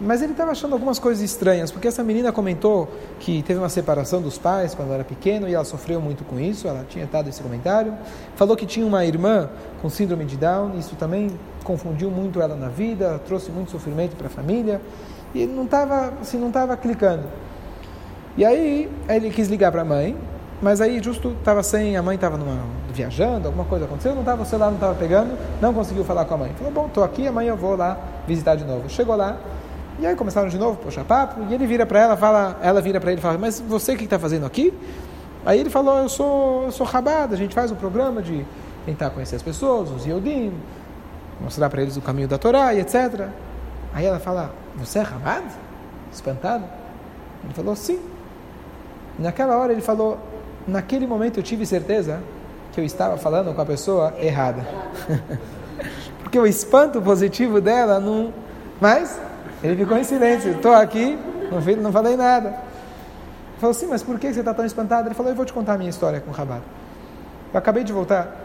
mas 0.00 0.20
ele 0.20 0.32
estava 0.32 0.50
achando 0.50 0.74
algumas 0.74 0.98
coisas 0.98 1.22
estranhas, 1.22 1.70
porque 1.70 1.88
essa 1.88 2.02
menina 2.02 2.30
comentou 2.30 2.88
que 3.18 3.42
teve 3.42 3.58
uma 3.58 3.68
separação 3.68 4.20
dos 4.20 4.36
pais 4.36 4.74
quando 4.74 4.92
era 4.92 5.04
pequeno 5.04 5.48
e 5.48 5.54
ela 5.54 5.64
sofreu 5.64 6.00
muito 6.00 6.24
com 6.24 6.38
isso, 6.38 6.68
ela 6.68 6.84
tinha 6.88 7.06
dado 7.06 7.28
esse 7.28 7.42
comentário. 7.42 7.94
Falou 8.34 8.56
que 8.56 8.66
tinha 8.66 8.86
uma 8.86 9.04
irmã 9.04 9.48
com 9.80 9.88
síndrome 9.88 10.24
de 10.24 10.36
Down, 10.36 10.78
isso 10.78 10.96
também 10.96 11.30
confundiu 11.64 12.10
muito 12.10 12.40
ela 12.40 12.54
na 12.54 12.68
vida, 12.68 13.20
trouxe 13.26 13.50
muito 13.50 13.70
sofrimento 13.70 14.16
para 14.16 14.26
a 14.26 14.30
família 14.30 14.80
e 15.34 15.46
não 15.46 15.64
estava 15.64 16.12
assim, 16.20 16.38
não 16.38 16.48
estava 16.48 16.76
clicando. 16.76 17.24
E 18.36 18.44
aí 18.44 18.90
ele 19.08 19.30
quis 19.30 19.48
ligar 19.48 19.72
para 19.72 19.80
a 19.80 19.84
mãe, 19.84 20.16
mas 20.60 20.80
aí 20.80 21.02
justo 21.02 21.30
estava 21.38 21.62
sem, 21.62 21.96
a 21.96 22.02
mãe 22.02 22.16
estava 22.16 22.38
viajando, 22.92 23.46
alguma 23.46 23.64
coisa 23.64 23.84
aconteceu, 23.84 24.14
não 24.14 24.24
tava, 24.24 24.42
o 24.42 24.46
celular 24.46 24.68
não 24.68 24.76
estava 24.76 24.94
pegando, 24.94 25.36
não 25.60 25.72
conseguiu 25.72 26.04
falar 26.04 26.24
com 26.24 26.34
a 26.34 26.36
mãe. 26.36 26.52
Falou, 26.56 26.72
bom, 26.72 26.86
estou 26.86 27.02
aqui, 27.02 27.26
amanhã 27.26 27.50
eu 27.50 27.56
vou 27.56 27.76
lá 27.76 27.98
visitar 28.26 28.56
de 28.56 28.64
novo. 28.64 28.88
Chegou 28.88 29.16
lá, 29.16 29.38
e 29.98 30.06
aí 30.06 30.14
começaram 30.14 30.48
de 30.48 30.58
novo, 30.58 30.78
poxa 30.82 31.02
papo, 31.04 31.40
e 31.48 31.54
ele 31.54 31.66
vira 31.66 31.86
para 31.86 32.00
ela, 32.00 32.16
fala, 32.16 32.58
ela 32.62 32.80
vira 32.80 33.00
para 33.00 33.12
ele 33.12 33.20
e 33.20 33.22
fala, 33.22 33.38
mas 33.38 33.60
você 33.60 33.94
o 33.94 33.96
que 33.96 34.04
está 34.04 34.18
fazendo 34.18 34.44
aqui? 34.44 34.72
Aí 35.44 35.60
ele 35.60 35.70
falou, 35.70 35.98
eu 35.98 36.08
sou, 36.08 36.64
eu 36.64 36.72
sou 36.72 36.86
rabada, 36.86 37.34
a 37.34 37.38
gente 37.38 37.54
faz 37.54 37.70
um 37.70 37.76
programa 37.76 38.20
de 38.20 38.44
tentar 38.84 39.10
conhecer 39.10 39.36
as 39.36 39.42
pessoas, 39.42 39.90
os 39.90 40.04
Yodim, 40.04 40.52
mostrar 41.40 41.70
para 41.70 41.82
eles 41.82 41.96
o 41.96 42.02
caminho 42.02 42.28
da 42.28 42.36
Torá 42.36 42.74
e 42.74 42.80
etc. 42.80 43.28
Aí 43.94 44.04
ela 44.04 44.18
fala, 44.18 44.50
você 44.76 44.98
é 44.98 45.02
rabado? 45.02 45.46
Espantado? 46.12 46.64
Ele 47.44 47.54
falou, 47.54 47.74
sim. 47.74 48.00
Naquela 49.18 49.56
hora 49.56 49.72
ele 49.72 49.80
falou, 49.80 50.18
naquele 50.66 51.06
momento 51.06 51.38
eu 51.38 51.42
tive 51.42 51.64
certeza 51.64 52.20
que 52.72 52.80
eu 52.80 52.84
estava 52.84 53.16
falando 53.16 53.54
com 53.54 53.60
a 53.60 53.66
pessoa 53.66 54.14
errada. 54.18 54.66
Porque 56.22 56.38
o 56.38 56.46
espanto 56.46 57.00
positivo 57.00 57.60
dela 57.60 57.98
não... 57.98 58.34
Mas 58.80 59.18
ele 59.62 59.76
ficou 59.76 59.96
em 59.96 60.04
silêncio. 60.04 60.52
Estou 60.52 60.72
aqui, 60.72 61.18
não, 61.50 61.82
não 61.82 61.92
falei 61.92 62.16
nada. 62.16 62.48
Ele 62.48 63.60
falou 63.60 63.70
assim, 63.70 63.86
mas 63.86 64.02
por 64.02 64.18
que 64.18 64.32
você 64.32 64.40
está 64.40 64.52
tão 64.52 64.64
espantado? 64.64 65.08
Ele 65.08 65.14
falou, 65.14 65.32
eu 65.32 65.36
vou 65.36 65.44
te 65.44 65.52
contar 65.52 65.74
a 65.74 65.78
minha 65.78 65.90
história 65.90 66.20
com 66.20 66.30
o 66.30 66.34
Rabat. 66.34 66.62
Eu 67.52 67.58
acabei 67.58 67.84
de 67.84 67.92
voltar 67.92 68.44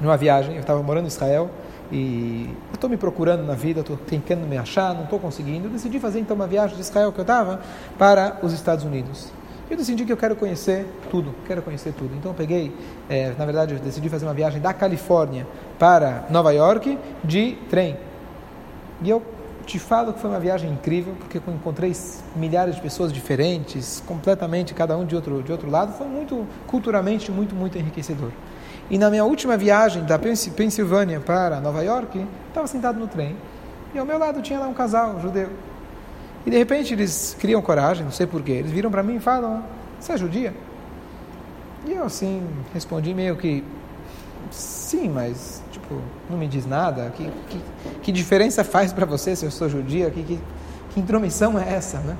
numa 0.00 0.16
viagem, 0.16 0.54
eu 0.54 0.60
estava 0.60 0.82
morando 0.82 1.04
em 1.04 1.08
Israel 1.08 1.50
e 1.90 2.50
eu 2.70 2.74
estou 2.74 2.90
me 2.90 2.96
procurando 2.96 3.44
na 3.44 3.54
vida, 3.54 3.80
estou 3.80 3.96
tentando 3.96 4.46
me 4.46 4.58
achar, 4.58 4.94
não 4.94 5.04
estou 5.04 5.18
conseguindo. 5.18 5.68
Eu 5.68 5.70
decidi 5.70 5.98
fazer 5.98 6.20
então 6.20 6.34
uma 6.34 6.46
viagem 6.46 6.76
de 6.76 6.82
Israel 6.82 7.12
que 7.12 7.18
eu 7.18 7.22
estava 7.22 7.60
para 7.98 8.38
os 8.42 8.52
Estados 8.52 8.84
Unidos. 8.84 9.30
Eu 9.70 9.78
decidi 9.78 10.04
que 10.04 10.12
eu 10.12 10.16
quero 10.16 10.36
conhecer 10.36 10.86
tudo, 11.10 11.34
quero 11.46 11.62
conhecer 11.62 11.92
tudo. 11.92 12.14
Então 12.14 12.32
eu 12.32 12.34
peguei, 12.34 12.74
é, 13.08 13.32
na 13.38 13.46
verdade, 13.46 13.74
eu 13.74 13.80
decidi 13.80 14.08
fazer 14.08 14.26
uma 14.26 14.34
viagem 14.34 14.60
da 14.60 14.74
Califórnia 14.74 15.46
para 15.78 16.24
Nova 16.28 16.52
York 16.52 16.98
de 17.24 17.56
trem. 17.70 17.96
E 19.02 19.08
eu 19.08 19.22
te 19.64 19.78
falo 19.78 20.12
que 20.12 20.20
foi 20.20 20.30
uma 20.30 20.40
viagem 20.40 20.70
incrível, 20.70 21.14
porque 21.18 21.38
eu 21.38 21.54
encontrei 21.54 21.92
milhares 22.36 22.76
de 22.76 22.80
pessoas 22.80 23.12
diferentes, 23.12 24.02
completamente 24.06 24.74
cada 24.74 24.96
um 24.96 25.04
de 25.04 25.16
outro, 25.16 25.42
de 25.42 25.50
outro 25.50 25.70
lado. 25.70 25.96
Foi 25.96 26.06
muito, 26.06 26.46
culturalmente, 26.66 27.30
muito, 27.30 27.54
muito 27.54 27.78
enriquecedor. 27.78 28.30
E 28.90 28.98
na 28.98 29.08
minha 29.10 29.24
última 29.24 29.56
viagem 29.56 30.04
da 30.04 30.18
Pensilvânia 30.18 31.18
para 31.18 31.60
Nova 31.60 31.82
York, 31.82 32.24
estava 32.48 32.66
sentado 32.66 32.98
no 32.98 33.06
trem, 33.06 33.34
e 33.94 33.98
ao 33.98 34.04
meu 34.04 34.18
lado 34.18 34.42
tinha 34.42 34.58
lá 34.58 34.66
um 34.66 34.74
casal 34.74 35.20
judeu. 35.20 35.48
E 36.44 36.50
de 36.50 36.58
repente 36.58 36.92
eles 36.92 37.34
criam 37.38 37.62
coragem, 37.62 38.04
não 38.04 38.12
sei 38.12 38.26
porquê, 38.26 38.52
eles 38.52 38.70
viram 38.70 38.90
para 38.90 39.02
mim 39.02 39.16
e 39.16 39.20
falam: 39.20 39.64
Você 39.98 40.12
é 40.12 40.18
judia? 40.18 40.52
E 41.86 41.92
eu 41.92 42.04
assim 42.04 42.42
respondi 42.74 43.14
meio 43.14 43.36
que: 43.36 43.64
Sim, 44.54 45.08
mas 45.08 45.62
tipo, 45.72 46.00
não 46.30 46.38
me 46.38 46.46
diz 46.46 46.66
nada. 46.66 47.10
Que, 47.10 47.30
que, 47.48 47.60
que 48.02 48.12
diferença 48.12 48.62
faz 48.62 48.92
para 48.92 49.04
você 49.04 49.34
se 49.34 49.44
eu 49.44 49.50
sou 49.50 49.68
judia? 49.68 50.10
Que, 50.10 50.22
que, 50.22 50.40
que 50.90 51.00
intromissão 51.00 51.58
é 51.58 51.74
essa, 51.74 51.98
né? 51.98 52.16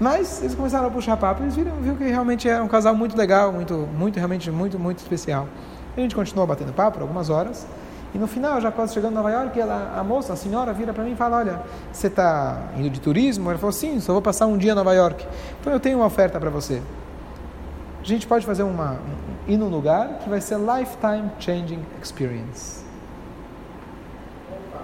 Mas 0.00 0.40
eles 0.40 0.54
começaram 0.54 0.88
a 0.88 0.90
puxar 0.90 1.16
papo 1.18 1.42
e 1.42 1.44
eles 1.44 1.54
viram, 1.54 1.76
viram 1.76 1.96
que 1.96 2.04
realmente 2.04 2.48
é 2.48 2.60
um 2.62 2.68
casal 2.68 2.94
muito 2.96 3.14
legal, 3.14 3.52
muito, 3.52 3.86
muito, 3.98 4.16
realmente 4.16 4.50
muito, 4.50 4.78
muito 4.78 4.98
especial. 5.00 5.46
A 5.94 6.00
gente 6.00 6.14
continuou 6.14 6.46
batendo 6.46 6.72
papo 6.72 6.92
por 6.92 7.02
algumas 7.02 7.28
horas. 7.28 7.66
E 8.14 8.18
no 8.18 8.26
final, 8.26 8.60
já 8.60 8.72
quase 8.72 8.94
chegando 8.94 9.12
em 9.12 9.16
Nova 9.16 9.30
York, 9.30 9.60
ela, 9.60 9.94
a 9.96 10.02
moça, 10.02 10.32
a 10.32 10.36
senhora, 10.36 10.72
vira 10.72 10.92
para 10.94 11.04
mim 11.04 11.12
e 11.12 11.16
fala: 11.16 11.36
Olha, 11.36 11.60
você 11.92 12.06
está 12.06 12.70
indo 12.76 12.88
de 12.88 12.98
turismo? 12.98 13.50
Ela 13.50 13.58
falou: 13.58 13.72
Sim, 13.72 14.00
só 14.00 14.12
vou 14.14 14.22
passar 14.22 14.46
um 14.46 14.56
dia 14.56 14.72
em 14.72 14.74
Nova 14.74 14.94
York. 14.94 15.26
Então 15.60 15.72
eu 15.72 15.78
tenho 15.78 15.98
uma 15.98 16.06
oferta 16.06 16.40
para 16.40 16.50
você. 16.50 16.80
Gente 18.10 18.26
pode 18.26 18.44
fazer 18.44 18.64
uma, 18.64 18.98
ir 19.46 19.56
num 19.56 19.68
lugar 19.68 20.18
que 20.18 20.28
vai 20.28 20.40
ser 20.40 20.58
lifetime 20.58 21.30
changing 21.38 21.78
experience. 22.02 22.80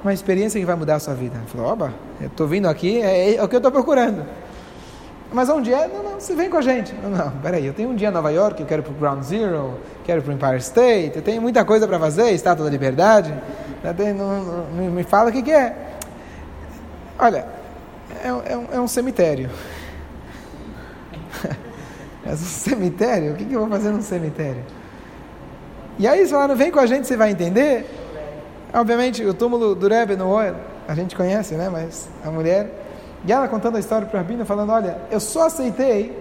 Uma 0.00 0.14
experiência 0.14 0.60
que 0.60 0.64
vai 0.64 0.76
mudar 0.76 0.94
a 0.94 1.00
sua 1.00 1.14
vida. 1.14 1.36
Falou, 1.48 1.66
oba, 1.66 1.92
eu 2.20 2.28
estou 2.28 2.46
vindo 2.46 2.68
aqui, 2.68 3.02
é, 3.02 3.34
é, 3.34 3.42
o 3.42 3.48
que 3.48 3.56
eu 3.56 3.58
estou 3.58 3.72
procurando. 3.72 4.24
Mas 5.32 5.48
onde 5.48 5.74
é? 5.74 5.88
Não, 5.88 6.04
não, 6.04 6.20
você 6.20 6.36
vem 6.36 6.48
com 6.48 6.56
a 6.56 6.62
gente. 6.62 6.94
Não, 7.02 7.10
não, 7.10 7.30
peraí, 7.42 7.66
eu 7.66 7.74
tenho 7.74 7.88
um 7.90 7.96
dia 7.96 8.10
em 8.10 8.12
Nova 8.12 8.30
York, 8.30 8.60
eu 8.60 8.66
quero 8.66 8.82
ir 8.82 8.84
para 8.84 8.92
o 8.92 8.96
Ground 8.96 9.24
Zero, 9.24 9.74
quero 10.04 10.20
ir 10.20 10.22
para 10.22 10.30
o 10.30 10.34
Empire 10.36 10.58
State, 10.58 11.16
eu 11.16 11.22
tenho 11.22 11.42
muita 11.42 11.64
coisa 11.64 11.84
para 11.88 11.98
fazer, 11.98 12.30
Estátua 12.30 12.66
da 12.66 12.70
Liberdade. 12.70 13.34
Não, 13.82 14.14
não, 14.14 14.66
não, 14.68 14.90
me 14.92 15.02
fala 15.02 15.30
o 15.30 15.32
que, 15.32 15.42
que 15.42 15.52
é. 15.52 15.74
Olha, 17.18 17.44
é, 18.22 18.28
é, 18.28 18.56
um, 18.56 18.66
é 18.74 18.80
um 18.80 18.86
cemitério. 18.86 19.50
Mas 22.26 22.40
um 22.42 22.44
cemitério? 22.44 23.32
O 23.32 23.36
que, 23.36 23.44
que 23.44 23.54
eu 23.54 23.60
vou 23.60 23.68
fazer 23.68 23.90
num 23.90 24.02
cemitério? 24.02 24.62
E 25.98 26.06
aí 26.06 26.18
eles 26.18 26.30
falaram, 26.30 26.54
vem 26.54 26.70
com 26.70 26.80
a 26.80 26.86
gente, 26.86 27.06
você 27.06 27.16
vai 27.16 27.30
entender. 27.30 27.86
Obviamente, 28.74 29.24
o 29.24 29.32
túmulo 29.32 29.74
do 29.74 29.88
Rebbe 29.88 30.16
no 30.16 30.28
Oel, 30.28 30.56
a 30.86 30.94
gente 30.94 31.16
conhece, 31.16 31.54
né? 31.54 31.68
Mas 31.70 32.08
a 32.24 32.30
mulher... 32.30 32.82
E 33.24 33.32
ela 33.32 33.48
contando 33.48 33.76
a 33.76 33.80
história 33.80 34.06
para 34.06 34.20
o 34.20 34.22
Rabino, 34.22 34.44
falando, 34.44 34.70
olha, 34.70 34.98
eu 35.10 35.18
só 35.18 35.46
aceitei 35.46 36.14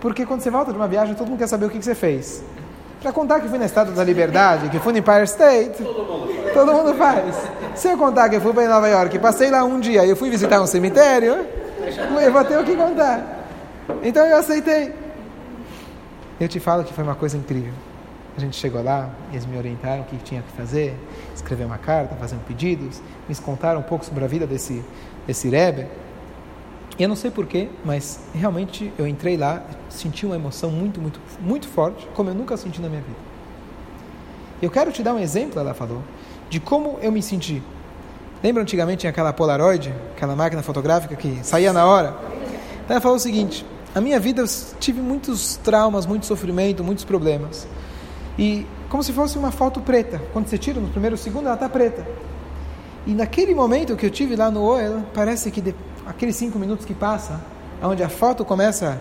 porque 0.00 0.24
quando 0.24 0.40
você 0.40 0.50
volta 0.50 0.72
de 0.72 0.78
uma 0.78 0.88
viagem, 0.88 1.14
todo 1.14 1.28
mundo 1.28 1.38
quer 1.38 1.46
saber 1.46 1.66
o 1.66 1.70
que, 1.70 1.78
que 1.78 1.84
você 1.84 1.94
fez. 1.94 2.42
Para 3.02 3.12
contar 3.12 3.40
que 3.40 3.48
fui 3.48 3.58
na 3.58 3.66
Estátua 3.66 3.94
da 3.94 4.02
Liberdade, 4.02 4.68
que 4.68 4.78
fui 4.78 4.92
no 4.92 4.98
Empire 4.98 5.24
State, 5.24 5.82
todo 6.54 6.72
mundo 6.72 6.94
faz. 6.94 7.34
Se 7.74 7.88
eu 7.88 7.96
contar 7.96 8.28
que 8.28 8.36
eu 8.36 8.40
fui 8.40 8.52
para 8.52 8.66
Nova 8.68 8.88
York, 8.88 9.18
passei 9.18 9.50
lá 9.50 9.62
um 9.62 9.78
dia 9.78 10.04
e 10.04 10.10
eu 10.10 10.16
fui 10.16 10.30
visitar 10.30 10.60
um 10.60 10.66
cemitério, 10.66 11.46
eu 12.22 12.32
vou 12.32 12.44
ter 12.44 12.58
o 12.58 12.64
que 12.64 12.74
contar. 12.74 13.46
Então 14.02 14.24
eu 14.24 14.36
aceitei. 14.36 14.94
Eu 16.40 16.48
te 16.48 16.58
falo 16.58 16.82
que 16.84 16.92
foi 16.94 17.04
uma 17.04 17.14
coisa 17.14 17.36
incrível. 17.36 17.74
A 18.34 18.40
gente 18.40 18.56
chegou 18.56 18.82
lá, 18.82 19.10
eles 19.30 19.44
me 19.44 19.58
orientaram 19.58 20.00
o 20.00 20.04
que 20.06 20.16
tinha 20.16 20.40
que 20.40 20.50
fazer, 20.52 20.96
escrever 21.34 21.64
uma 21.66 21.76
carta, 21.76 22.16
fazer 22.16 22.36
pedidos, 22.48 23.02
me 23.28 23.34
contaram 23.36 23.80
um 23.80 23.82
pouco 23.82 24.06
sobre 24.06 24.24
a 24.24 24.26
vida 24.26 24.46
desse, 24.46 24.82
desse 25.26 25.50
Rebbe. 25.50 25.86
E 26.98 27.02
eu 27.02 27.08
não 27.10 27.16
sei 27.16 27.30
porquê, 27.30 27.68
mas 27.84 28.20
realmente 28.34 28.90
eu 28.98 29.06
entrei 29.06 29.36
lá, 29.36 29.62
senti 29.90 30.24
uma 30.24 30.34
emoção 30.34 30.70
muito, 30.70 30.98
muito, 30.98 31.20
muito 31.40 31.68
forte, 31.68 32.08
como 32.14 32.30
eu 32.30 32.34
nunca 32.34 32.56
senti 32.56 32.80
na 32.80 32.88
minha 32.88 33.02
vida. 33.02 33.18
Eu 34.62 34.70
quero 34.70 34.90
te 34.92 35.02
dar 35.02 35.12
um 35.12 35.18
exemplo, 35.18 35.60
ela 35.60 35.74
falou, 35.74 36.02
de 36.48 36.58
como 36.58 36.98
eu 37.02 37.12
me 37.12 37.22
senti. 37.22 37.62
Lembra 38.42 38.62
antigamente 38.62 39.00
tinha 39.00 39.10
aquela 39.10 39.32
Polaroid, 39.34 39.92
aquela 40.16 40.34
máquina 40.34 40.62
fotográfica 40.62 41.14
que 41.16 41.40
saía 41.42 41.70
na 41.70 41.84
hora? 41.84 42.16
Ela 42.88 43.00
falou 43.00 43.18
o 43.18 43.20
seguinte: 43.20 43.64
a 43.94 44.00
minha 44.00 44.20
vida 44.20 44.42
eu 44.42 44.46
tive 44.78 45.00
muitos 45.00 45.56
traumas, 45.56 46.06
muito 46.06 46.26
sofrimento, 46.26 46.84
muitos 46.84 47.04
problemas. 47.04 47.66
E 48.38 48.66
como 48.88 49.02
se 49.02 49.12
fosse 49.12 49.38
uma 49.38 49.50
foto 49.50 49.80
preta. 49.80 50.20
Quando 50.32 50.48
você 50.48 50.58
tira 50.58 50.80
no 50.80 50.88
primeiro 50.88 51.16
segundo, 51.16 51.46
ela 51.46 51.54
está 51.54 51.68
preta. 51.68 52.06
E 53.06 53.12
naquele 53.12 53.54
momento 53.54 53.96
que 53.96 54.04
eu 54.04 54.10
tive 54.10 54.36
lá 54.36 54.50
no 54.50 54.62
Oel, 54.62 55.04
parece 55.14 55.50
que 55.50 55.60
de, 55.60 55.74
aqueles 56.06 56.36
cinco 56.36 56.58
minutos 56.58 56.84
que 56.84 56.94
passa, 56.94 57.40
onde 57.82 58.02
a 58.02 58.08
foto 58.08 58.44
começa 58.44 59.00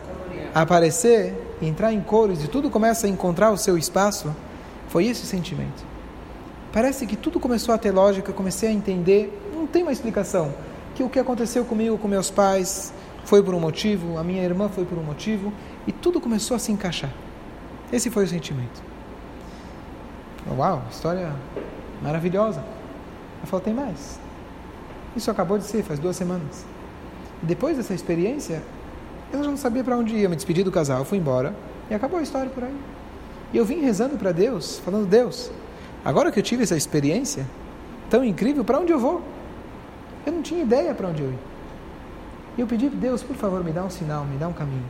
a 0.54 0.62
aparecer, 0.62 1.36
entrar 1.62 1.92
em 1.92 2.00
cores 2.02 2.44
e 2.44 2.48
tudo 2.48 2.70
começa 2.70 3.08
a 3.08 3.10
encontrar 3.10 3.52
o 3.52 3.58
seu 3.58 3.78
espaço, 3.78 4.34
foi 4.88 5.06
esse 5.06 5.26
sentimento. 5.26 5.84
Parece 6.72 7.06
que 7.06 7.16
tudo 7.16 7.40
começou 7.40 7.74
a 7.74 7.78
ter 7.78 7.92
lógica, 7.92 8.32
comecei 8.32 8.70
a 8.70 8.72
entender, 8.72 9.38
não 9.54 9.68
tem 9.68 9.84
uma 9.84 9.92
explicação, 9.92 10.54
que 10.96 11.04
o 11.04 11.10
que 11.10 11.20
aconteceu 11.20 11.66
comigo, 11.66 11.98
com 11.98 12.08
meus 12.08 12.30
pais, 12.30 12.94
foi 13.30 13.44
por 13.44 13.54
um 13.54 13.60
motivo, 13.60 14.18
a 14.18 14.24
minha 14.24 14.44
irmã 14.44 14.68
foi 14.70 14.86
por 14.86 14.98
um 14.98 15.04
motivo, 15.04 15.54
e 15.86 15.92
tudo 15.92 16.20
começou 16.20 16.56
a 16.56 16.60
se 16.60 16.72
encaixar. 16.72 17.12
Esse 17.94 18.10
foi 18.10 18.24
o 18.24 18.28
sentimento. 18.28 18.82
Uau, 20.58 20.82
história 20.90 21.32
maravilhosa. 22.02 22.62
Ela 23.38 23.46
falou, 23.46 23.64
tem 23.64 23.72
mais. 23.72 24.20
Isso 25.16 25.30
acabou 25.30 25.60
de 25.60 25.66
ser, 25.66 25.84
faz 25.84 26.00
duas 26.00 26.16
semanas. 26.16 26.66
Depois 27.44 27.78
dessa 27.78 27.94
experiência, 27.94 28.64
eu 29.32 29.44
já 29.44 29.50
não 29.52 29.58
sabia 29.58 29.84
para 29.84 29.96
onde 29.96 30.16
ir. 30.16 30.24
Eu 30.24 30.30
me 30.32 30.36
despedi 30.36 30.64
do 30.64 30.72
casal, 30.72 31.06
fui 31.06 31.20
embora. 31.20 31.54
E 31.88 31.94
acabou 31.94 32.20
a 32.20 32.24
história 32.24 32.50
por 32.50 32.64
aí. 32.64 32.76
E 33.54 33.58
eu 33.58 33.64
vim 33.64 33.80
rezando 33.82 34.18
para 34.18 34.32
Deus, 34.32 34.80
falando: 34.80 35.06
Deus, 35.06 35.52
agora 36.04 36.32
que 36.32 36.40
eu 36.40 36.44
tive 36.44 36.64
essa 36.64 36.76
experiência 36.76 37.46
tão 38.10 38.24
incrível, 38.24 38.66
para 38.66 38.80
onde 38.80 38.92
eu 38.92 38.98
vou? 38.98 39.22
Eu 40.26 40.34
não 40.34 40.42
tinha 40.42 40.64
ideia 40.64 40.96
para 40.96 41.10
onde 41.10 41.22
eu 41.22 41.30
ia. 41.30 41.59
E 42.60 42.62
eu 42.62 42.68
pedi, 42.68 42.90
Deus, 42.90 43.24
por 43.24 43.38
favor, 43.38 43.64
me 43.64 43.72
dá 43.72 43.86
um 43.86 43.90
sinal, 43.90 44.26
me 44.26 44.36
dá 44.36 44.46
um 44.46 44.52
caminho. 44.52 44.84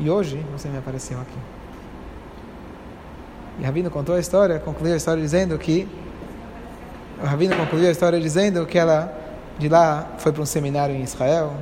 E 0.00 0.10
hoje 0.10 0.44
você 0.50 0.68
me 0.68 0.78
apareceu 0.78 1.16
aqui. 1.20 1.38
E 3.60 3.62
Rabino 3.62 3.88
contou 3.88 4.16
a 4.16 4.18
história, 4.18 4.58
concluiu 4.58 4.94
a 4.94 4.96
história 4.96 5.22
dizendo 5.22 5.56
que 5.58 5.86
o 7.22 7.24
Rabino 7.24 7.54
concluiu 7.54 7.86
a 7.86 7.92
história 7.92 8.20
dizendo 8.20 8.66
que 8.66 8.76
ela 8.76 9.16
de 9.60 9.68
lá 9.68 10.16
foi 10.18 10.32
para 10.32 10.42
um 10.42 10.44
seminário 10.44 10.92
em 10.92 11.02
Israel, 11.04 11.54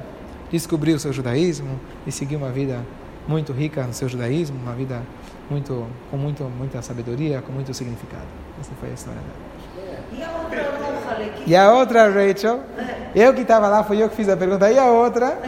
descobriu 0.50 0.96
o 0.96 0.98
seu 0.98 1.12
judaísmo 1.12 1.78
e 2.06 2.12
seguiu 2.12 2.38
uma 2.38 2.50
vida 2.50 2.82
muito 3.28 3.52
rica 3.52 3.82
no 3.82 3.92
seu 3.92 4.08
judaísmo, 4.08 4.56
uma 4.62 4.72
vida 4.72 5.02
muito 5.50 5.86
com 6.10 6.16
muito 6.16 6.44
muita 6.44 6.80
sabedoria, 6.80 7.42
com 7.42 7.52
muito 7.52 7.74
significado. 7.74 8.24
Essa 8.58 8.72
foi 8.80 8.88
a 8.88 8.94
história 8.94 9.20
dela. 9.20 9.55
E 11.46 11.54
a 11.54 11.72
outra, 11.72 12.08
Rachel, 12.10 12.60
eu 13.14 13.32
que 13.32 13.42
estava 13.42 13.68
lá, 13.68 13.84
fui 13.84 14.02
eu 14.02 14.08
que 14.08 14.16
fiz 14.16 14.28
a 14.28 14.36
pergunta, 14.36 14.70
e 14.70 14.78
a 14.78 14.86
outra? 14.86 15.38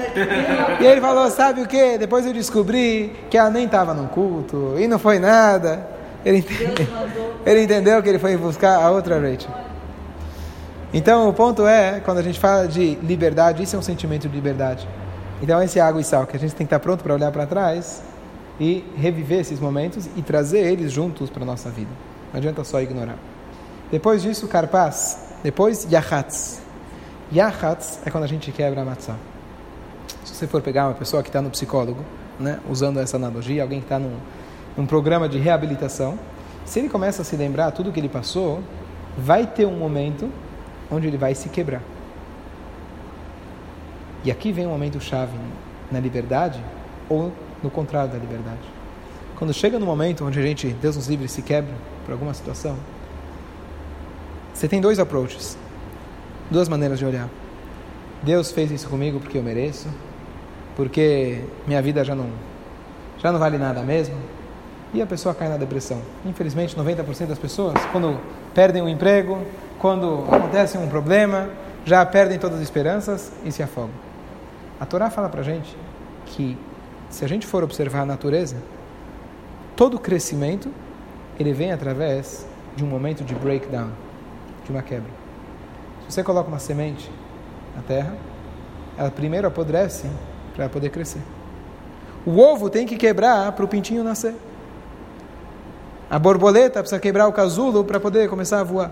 E 0.81 0.87
ele 0.87 1.01
falou, 1.01 1.31
sabe 1.31 1.63
o 1.63 1.67
que? 1.67 1.99
Depois 1.99 2.25
eu 2.27 2.33
descobri 2.33 3.15
que 3.31 3.37
ela 3.37 3.51
nem 3.51 3.65
estava 3.65 3.93
no 3.95 4.09
culto, 4.09 4.75
e 4.79 4.87
não 4.87 4.99
foi 4.99 5.19
nada. 5.19 5.87
Ele, 6.25 6.45
ele 7.45 7.63
entendeu 7.63 8.03
que 8.03 8.09
ele 8.09 8.19
foi 8.19 8.37
buscar 8.37 8.83
a 8.83 8.91
outra 8.91 9.17
Rachel. 9.17 9.51
Então, 10.93 11.29
o 11.29 11.33
ponto 11.33 11.67
é, 11.67 12.01
quando 12.01 12.19
a 12.19 12.23
gente 12.23 12.41
fala 12.41 12.67
de 12.67 12.95
liberdade, 13.03 13.63
isso 13.63 13.77
é 13.77 13.79
um 13.79 13.83
sentimento 13.83 14.29
de 14.29 14.35
liberdade. 14.35 14.89
Então, 15.43 15.63
esse 15.63 15.79
é 15.79 15.83
água 15.83 16.01
e 16.01 16.05
sal, 16.05 16.27
que 16.27 16.37
a 16.37 16.41
gente 16.41 16.55
tem 16.55 16.67
que 16.67 16.75
estar 16.75 16.81
pronto 16.81 17.05
para 17.05 17.15
olhar 17.15 17.31
para 17.31 17.47
trás 17.47 18.03
e 18.59 18.85
reviver 18.97 19.41
esses 19.41 19.61
momentos 19.61 20.09
e 20.17 20.23
trazer 20.23 20.61
eles 20.61 20.91
juntos 20.91 21.31
para 21.31 21.43
a 21.43 21.47
nossa 21.47 21.69
vida. 21.69 21.91
Não 22.33 22.39
adianta 22.39 22.65
só 22.65 22.81
ignorar. 22.81 23.17
Depois 23.91 24.23
disso, 24.23 24.49
karpas. 24.49 25.28
Depois, 25.43 25.87
yahatz. 25.91 26.61
Yahatz 27.33 28.01
é 28.05 28.11
quando 28.11 28.25
a 28.25 28.27
gente 28.27 28.51
quebra 28.51 28.83
a 28.83 28.85
matzah. 28.85 29.17
Se 30.25 30.35
você 30.35 30.47
for 30.47 30.61
pegar 30.61 30.87
uma 30.87 30.95
pessoa 30.95 31.23
que 31.23 31.29
está 31.29 31.41
no 31.41 31.51
psicólogo, 31.51 32.05
né, 32.39 32.59
usando 32.69 32.99
essa 32.99 33.17
analogia, 33.17 33.63
alguém 33.63 33.81
que 33.81 33.87
está 33.87 33.99
num, 33.99 34.17
num 34.77 34.87
programa 34.87 35.29
de 35.29 35.39
reabilitação, 35.39 36.19
se 36.65 36.81
ele 36.81 36.89
começa 36.89 37.23
a 37.23 37.25
se 37.25 37.37
lembrar 37.37 37.71
tudo 37.71 37.93
que 37.93 38.01
ele 38.01 38.09
passou, 38.09 38.63
vai 39.17 39.47
ter 39.47 39.67
um 39.67 39.77
momento 39.77 40.31
onde 40.91 41.07
ele 41.07 41.17
vai 41.17 41.35
se 41.35 41.49
quebrar. 41.49 41.83
E 44.25 44.31
aqui 44.31 44.53
vem 44.53 44.67
um 44.67 44.71
momento 44.71 45.01
chave 45.01 45.37
na 45.91 46.01
liberdade 46.01 46.63
ou 47.09 47.33
no 47.63 47.71
contrário 47.71 48.11
da 48.11 48.19
liberdade. 48.19 48.61
Quando 49.37 49.53
chega 49.55 49.79
no 49.79 49.87
momento 49.87 50.25
onde 50.25 50.39
a 50.39 50.43
gente, 50.43 50.69
Deus 50.69 50.97
nos 50.97 51.07
livre, 51.07 51.29
se 51.29 51.43
quebra 51.43 51.73
por 52.05 52.13
alguma 52.13 52.35
situação, 52.35 52.77
você 54.59 54.67
tem 54.67 54.81
dois 54.81 54.99
approaches, 54.99 55.57
duas 56.51 56.69
maneiras 56.69 56.99
de 56.99 57.07
olhar. 57.07 57.29
Deus 58.25 58.51
fez 58.51 58.73
isso 58.73 58.89
comigo 58.89 59.21
porque 59.21 59.39
eu 59.39 59.43
mereço, 59.43 59.87
porque 60.75 61.45
minha 61.65 61.81
vida 61.81 62.03
já 62.03 62.13
não, 62.13 62.29
já 63.19 63.31
não 63.31 63.39
vale 63.39 63.57
nada 63.57 63.83
mesmo, 63.83 64.17
e 64.93 65.01
a 65.01 65.07
pessoa 65.07 65.33
cai 65.33 65.49
na 65.49 65.57
depressão. 65.57 66.03
Infelizmente, 66.27 66.75
90% 66.75 67.27
das 67.27 67.39
pessoas, 67.39 67.75
quando 67.93 68.19
perdem 68.53 68.83
o 68.83 68.89
emprego, 68.89 69.39
quando 69.79 70.25
acontece 70.29 70.77
um 70.77 70.89
problema, 70.89 71.49
já 71.85 72.05
perdem 72.05 72.37
todas 72.37 72.57
as 72.57 72.65
esperanças 72.65 73.31
e 73.45 73.53
se 73.53 73.63
afogam. 73.63 73.95
A 74.81 74.85
Torá 74.85 75.09
fala 75.09 75.29
para 75.29 75.45
gente 75.45 75.77
que, 76.27 76.59
se 77.09 77.25
a 77.25 77.29
gente 77.29 77.47
for 77.47 77.63
observar 77.63 78.01
a 78.01 78.07
natureza, 78.07 78.57
todo 79.77 80.01
crescimento 80.01 80.69
ele 81.39 81.53
vem 81.53 81.71
através 81.71 82.45
de 82.75 82.83
um 82.83 82.89
momento 82.89 83.23
de 83.23 83.37
breakdown, 83.37 83.91
de 84.69 84.73
uma 84.73 84.83
quebra. 84.83 85.11
Se 86.07 86.13
você 86.13 86.23
coloca 86.23 86.49
uma 86.49 86.59
semente 86.59 87.11
na 87.75 87.83
terra, 87.83 88.15
ela 88.97 89.11
primeiro 89.11 89.49
apodrece 89.49 90.07
para 90.55 90.69
poder 90.69 90.91
crescer. 90.91 91.23
O 92.27 92.39
ovo 92.39 92.69
tem 92.69 92.87
que 92.87 92.97
quebrar 92.97 93.51
para 93.53 93.65
o 93.65 93.69
pintinho 93.69 94.05
nascer. 94.05 94.35
A 96.11 96.19
borboleta 96.19 96.81
precisa 96.81 97.01
quebrar 97.01 97.27
o 97.29 97.33
casulo 97.33 97.83
para 97.83 97.99
poder 97.99 98.29
começar 98.29 98.61
a 98.61 98.65
voar. 98.65 98.91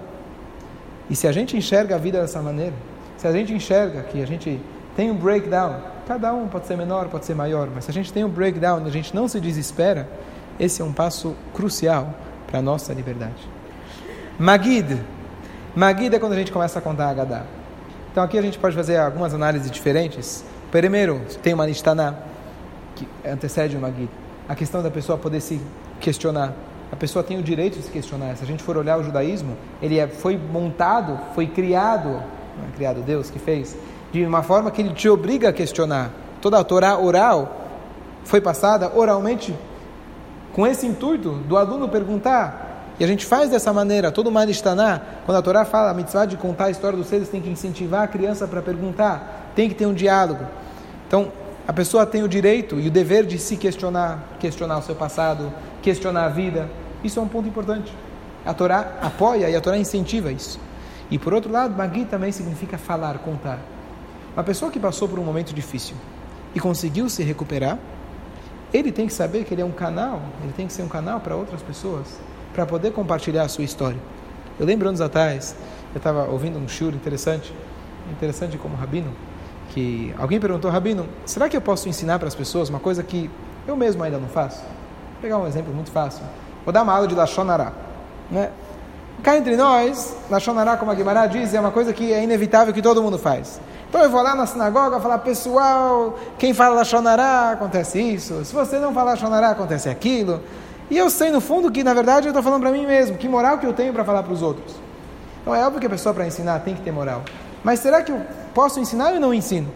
E 1.11 1.17
se 1.17 1.29
a 1.29 1.33
gente 1.33 1.57
enxerga 1.57 1.97
a 1.97 1.99
vida 1.99 2.21
dessa 2.21 2.41
maneira, 2.41 2.75
se 3.19 3.27
a 3.27 3.33
gente 3.33 3.53
enxerga 3.53 4.03
que 4.03 4.23
a 4.23 4.27
gente 4.27 4.61
tem 4.95 5.11
um 5.11 5.17
breakdown, 5.17 5.81
cada 6.07 6.33
um 6.33 6.49
pode 6.49 6.67
ser 6.67 6.77
menor, 6.77 7.09
pode 7.09 7.27
ser 7.27 7.35
maior, 7.35 7.69
mas 7.75 7.85
se 7.85 7.91
a 7.91 7.95
gente 7.95 8.13
tem 8.13 8.25
um 8.25 8.29
breakdown 8.29 8.83
e 8.85 8.89
a 8.89 8.93
gente 8.93 9.15
não 9.15 9.29
se 9.29 9.41
desespera, 9.41 10.09
esse 10.59 10.81
é 10.81 10.85
um 10.85 10.93
passo 10.93 11.37
crucial 11.55 12.15
para 12.47 12.61
a 12.61 12.63
nossa 12.63 12.95
liberdade. 12.95 13.49
Magid. 14.39 15.16
Magid 15.77 16.17
é 16.17 16.19
quando 16.19 16.33
a 16.33 16.37
gente 16.37 16.51
começa 16.51 16.79
a 16.81 16.83
contar 16.83 17.11
a 17.11 17.15
Gadá. 17.15 17.43
Então 18.11 18.25
aqui 18.25 18.37
a 18.37 18.43
gente 18.43 18.59
pode 18.59 18.75
fazer 18.75 18.97
algumas 18.97 19.33
análises 19.33 19.71
diferentes. 19.71 20.45
Primeiro, 20.73 21.21
tem 21.43 21.55
uma 21.55 21.67
Nishtaná, 21.67 22.15
que 22.97 23.07
antecede 23.25 23.77
o 23.77 23.81
Magid. 23.81 24.11
A 24.49 24.55
questão 24.57 24.83
da 24.83 24.91
pessoa 24.91 25.17
poder 25.17 25.41
se 25.41 25.61
questionar 26.01 26.53
a 26.91 26.95
pessoa 26.95 27.23
tem 27.23 27.39
o 27.39 27.43
direito 27.43 27.77
de 27.77 27.85
se 27.85 27.91
questionar. 27.91 28.37
Se 28.37 28.45
a 28.45 28.47
gente 28.47 28.63
for 28.63 28.77
olhar 28.77 28.99
o 28.99 29.03
judaísmo, 29.03 29.57
ele 29.83 29.99
é, 29.99 30.07
foi 30.07 30.39
montado, 30.39 31.19
foi 31.35 31.47
criado, 31.47 32.09
não 32.09 32.69
é 32.69 32.77
criado 32.77 33.01
Deus 33.01 33.29
que 33.29 33.39
fez, 33.39 33.77
de 34.13 34.25
uma 34.25 34.43
forma 34.43 34.71
que 34.71 34.81
ele 34.81 34.95
te 34.95 35.09
obriga 35.09 35.49
a 35.49 35.53
questionar. 35.53 36.11
Toda 36.41 36.59
a 36.59 36.65
Torá 36.65 36.97
oral 36.97 37.67
foi 38.25 38.41
passada 38.41 38.93
oralmente 38.95 39.55
com 40.53 40.67
esse 40.67 40.87
intuito 40.87 41.33
do 41.33 41.57
aluno 41.57 41.89
perguntar. 41.89 42.66
E 42.99 43.05
a 43.05 43.07
gente 43.07 43.27
faz 43.27 43.51
dessa 43.51 43.73
maneira, 43.73 44.11
todo 44.11 44.31
Maristaná, 44.31 45.01
quando 45.27 45.37
a 45.37 45.43
Torá 45.43 45.65
fala 45.65 45.91
a 45.91 45.95
mitzvah 45.95 46.25
de 46.25 46.37
contar 46.37 46.67
a 46.67 46.71
história 46.71 46.97
dos 46.97 47.09
seres, 47.09 47.29
tem 47.29 47.43
que 47.43 47.51
incentivar 47.51 48.03
a 48.05 48.09
criança 48.09 48.49
para 48.49 48.63
perguntar, 48.63 49.53
tem 49.55 49.69
que 49.69 49.75
ter 49.75 49.85
um 49.85 49.93
diálogo. 49.93 50.47
Então, 51.07 51.31
a 51.69 51.73
pessoa 51.73 52.07
tem 52.07 52.23
o 52.23 52.29
direito 52.29 52.81
e 52.81 52.89
o 52.89 52.91
dever 52.91 53.27
de 53.27 53.39
se 53.39 53.57
questionar, 53.57 54.23
questionar 54.41 54.79
o 54.79 54.83
seu 54.83 54.95
passado, 54.95 55.53
questionar 55.83 56.25
a 56.25 56.29
vida. 56.29 56.71
Isso 57.05 57.19
é 57.19 57.23
um 57.23 57.29
ponto 57.29 57.49
importante. 57.49 57.93
A 58.45 58.55
Torá 58.55 58.95
apoia 59.03 59.51
e 59.51 59.57
a 59.57 59.61
Torá 59.61 59.77
incentiva 59.77 60.33
isso. 60.33 60.59
E 61.11 61.19
por 61.19 61.35
outro 61.35 61.53
lado, 61.53 61.77
Magui 61.77 62.05
também 62.05 62.33
significa 62.33 62.79
falar, 62.79 63.19
contar. 63.19 63.59
Uma 64.35 64.45
pessoa 64.45 64.71
que 64.71 64.79
passou 64.79 65.09
por 65.09 65.19
um 65.19 65.25
momento 65.25 65.53
difícil 65.53 65.97
e 66.55 66.61
conseguiu 66.61 67.09
se 67.11 67.23
recuperar, 67.23 67.79
ele 68.73 68.91
tem 68.91 69.07
que 69.07 69.13
saber 69.13 69.45
que 69.45 69.53
ele 69.53 69.63
é 69.63 69.65
um 69.65 69.73
canal, 69.73 70.23
ele 70.43 70.53
tem 70.53 70.67
que 70.67 70.73
ser 70.73 70.83
um 70.83 70.89
canal 70.89 71.21
para 71.21 71.35
outras 71.35 71.63
pessoas, 71.63 72.07
para 72.57 72.65
poder 72.65 72.91
compartilhar 72.93 73.43
a 73.43 73.49
sua 73.49 73.65
história. 73.65 73.99
Eu 74.59 74.65
lembro 74.65 74.89
anos 74.89 75.03
atrás, 75.03 75.55
eu 75.93 75.99
estava 75.99 76.25
ouvindo 76.25 76.59
um 76.59 76.67
shur 76.67 76.95
interessante, 76.95 77.55
interessante 78.11 78.57
como 78.57 78.75
rabino, 78.75 79.13
que 79.69 80.15
alguém 80.19 80.41
perguntou, 80.41 80.71
rabino, 80.71 81.07
será 81.27 81.51
que 81.51 81.57
eu 81.57 81.61
posso 81.61 81.87
ensinar 81.87 82.19
para 82.19 82.29
as 82.29 82.35
pessoas 82.35 82.71
uma 82.71 82.81
coisa 82.81 83.03
que 83.03 83.31
eu 83.69 83.77
mesmo 83.77 84.03
ainda 84.03 84.17
não 84.17 84.29
faço? 84.29 84.61
Vou 84.63 85.21
pegar 85.21 85.37
um 85.37 85.47
exemplo 85.47 85.75
muito 85.75 85.91
fácil. 85.91 86.25
Vou 86.65 86.73
dar 86.73 86.83
uma 86.83 86.95
aula 86.95 87.07
de 87.07 87.15
Lachonará. 87.15 87.73
Né? 88.31 88.51
Cá 89.23 89.37
entre 89.37 89.55
nós, 89.55 90.17
Lachonará, 90.31 90.79
como 90.79 90.91
a 90.91 90.95
Guimarães 90.95 91.31
diz, 91.31 91.53
é 91.53 91.61
uma 91.61 91.71
coisa 91.71 91.93
que 91.93 92.11
é 92.11 92.25
inevitável 92.25 92.73
que 92.73 92.81
todo 92.81 93.03
mundo 93.03 93.19
faz. 93.19 93.61
Então 93.87 94.01
eu 94.01 94.09
vou 94.09 94.23
lá 94.23 94.35
na 94.35 94.47
sinagoga 94.47 94.99
falar, 94.99 95.19
pessoal, 95.19 96.19
quem 96.39 96.55
fala 96.55 96.77
Lachonará, 96.77 97.51
acontece 97.51 98.01
isso. 98.01 98.47
Se 98.47 98.55
você 98.55 98.79
não 98.79 98.95
fala 98.95 99.11
Lachonará, 99.11 99.51
acontece 99.51 99.91
aquilo. 99.91 100.41
E 100.91 100.97
eu 100.97 101.11
sei 101.11 101.31
no 101.31 101.41
fundo 101.41 101.71
que, 101.71 101.83
na 101.83 101.93
verdade, 101.93 102.27
eu 102.27 102.31
estou 102.31 102.43
falando 102.43 102.63
para 102.63 102.71
mim 102.71 102.87
mesmo. 102.87 103.17
Que 103.17 103.29
moral 103.29 103.59
que 103.59 103.67
eu 103.67 103.73
tenho 103.73 103.93
para 103.93 104.05
falar 104.05 104.23
para 104.23 104.33
os 104.33 104.43
outros? 104.43 104.77
Então 105.43 105.55
é 105.55 105.65
óbvio 105.65 105.81
que 105.81 105.87
a 105.87 105.91
pessoa 105.91 106.15
para 106.15 106.27
ensinar 106.27 106.61
tem 106.61 106.75
que 106.75 106.83
ter 106.83 106.93
moral. 106.93 107.25
Mas 107.63 107.81
será 107.81 108.03
que 108.03 108.13
eu 108.13 108.21
posso 108.55 108.79
ensinar 108.79 109.13
ou 109.13 109.21
não 109.21 109.35
ensino? 109.35 109.73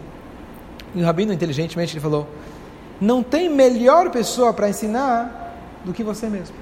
E 0.93 1.01
o 1.01 1.05
Rabino, 1.05 1.33
inteligentemente, 1.33 1.93
ele 1.93 2.01
falou, 2.01 2.27
não 2.99 3.23
tem 3.23 3.49
melhor 3.49 4.09
pessoa 4.09 4.53
para 4.53 4.69
ensinar 4.69 5.55
do 5.83 5.93
que 5.93 6.03
você 6.03 6.27
mesmo. 6.27 6.55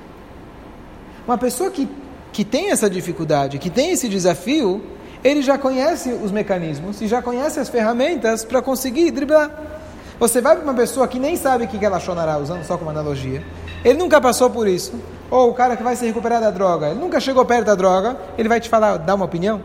Uma 1.27 1.37
pessoa 1.37 1.69
que, 1.69 1.87
que 2.31 2.45
tem 2.45 2.71
essa 2.71 2.89
dificuldade, 2.89 3.59
que 3.59 3.69
tem 3.69 3.91
esse 3.91 4.07
desafio, 4.07 4.81
ele 5.23 5.41
já 5.41 5.57
conhece 5.57 6.11
os 6.11 6.31
mecanismos 6.31 7.01
e 7.01 7.07
já 7.07 7.21
conhece 7.21 7.59
as 7.59 7.69
ferramentas 7.69 8.45
para 8.45 8.61
conseguir 8.61 9.11
driblar. 9.11 9.51
Você 10.19 10.41
vai 10.41 10.55
para 10.55 10.63
uma 10.63 10.73
pessoa 10.73 11.07
que 11.07 11.19
nem 11.19 11.35
sabe 11.35 11.65
o 11.65 11.67
que 11.67 11.83
ela 11.83 11.99
chonará, 11.99 12.37
usando 12.37 12.63
só 12.63 12.77
como 12.77 12.89
analogia, 12.89 13.43
ele 13.83 13.97
nunca 13.97 14.19
passou 14.19 14.49
por 14.49 14.67
isso. 14.67 14.93
Ou 15.31 15.51
o 15.51 15.53
cara 15.53 15.77
que 15.77 15.83
vai 15.83 15.95
se 15.95 16.05
recuperar 16.05 16.41
da 16.41 16.49
droga, 16.49 16.89
ele 16.89 16.99
nunca 16.99 17.19
chegou 17.19 17.45
perto 17.45 17.65
da 17.65 17.75
droga, 17.75 18.17
ele 18.37 18.49
vai 18.49 18.59
te 18.59 18.67
falar, 18.67 18.97
dar 18.97 19.15
uma 19.15 19.25
opinião. 19.25 19.61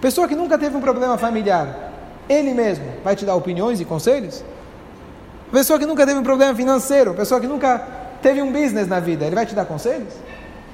Pessoa 0.00 0.28
que 0.28 0.36
nunca 0.36 0.56
teve 0.56 0.76
um 0.76 0.80
problema 0.80 1.18
familiar, 1.18 1.92
ele 2.28 2.54
mesmo 2.54 2.84
vai 3.02 3.16
te 3.16 3.24
dar 3.24 3.34
opiniões 3.34 3.80
e 3.80 3.84
conselhos? 3.84 4.44
Pessoa 5.50 5.78
que 5.78 5.86
nunca 5.86 6.06
teve 6.06 6.18
um 6.18 6.22
problema 6.22 6.54
financeiro, 6.54 7.12
pessoa 7.12 7.40
que 7.40 7.46
nunca 7.46 7.78
teve 8.22 8.40
um 8.40 8.52
business 8.52 8.86
na 8.86 9.00
vida, 9.00 9.26
ele 9.26 9.34
vai 9.34 9.44
te 9.44 9.54
dar 9.54 9.64
conselhos? 9.64 10.14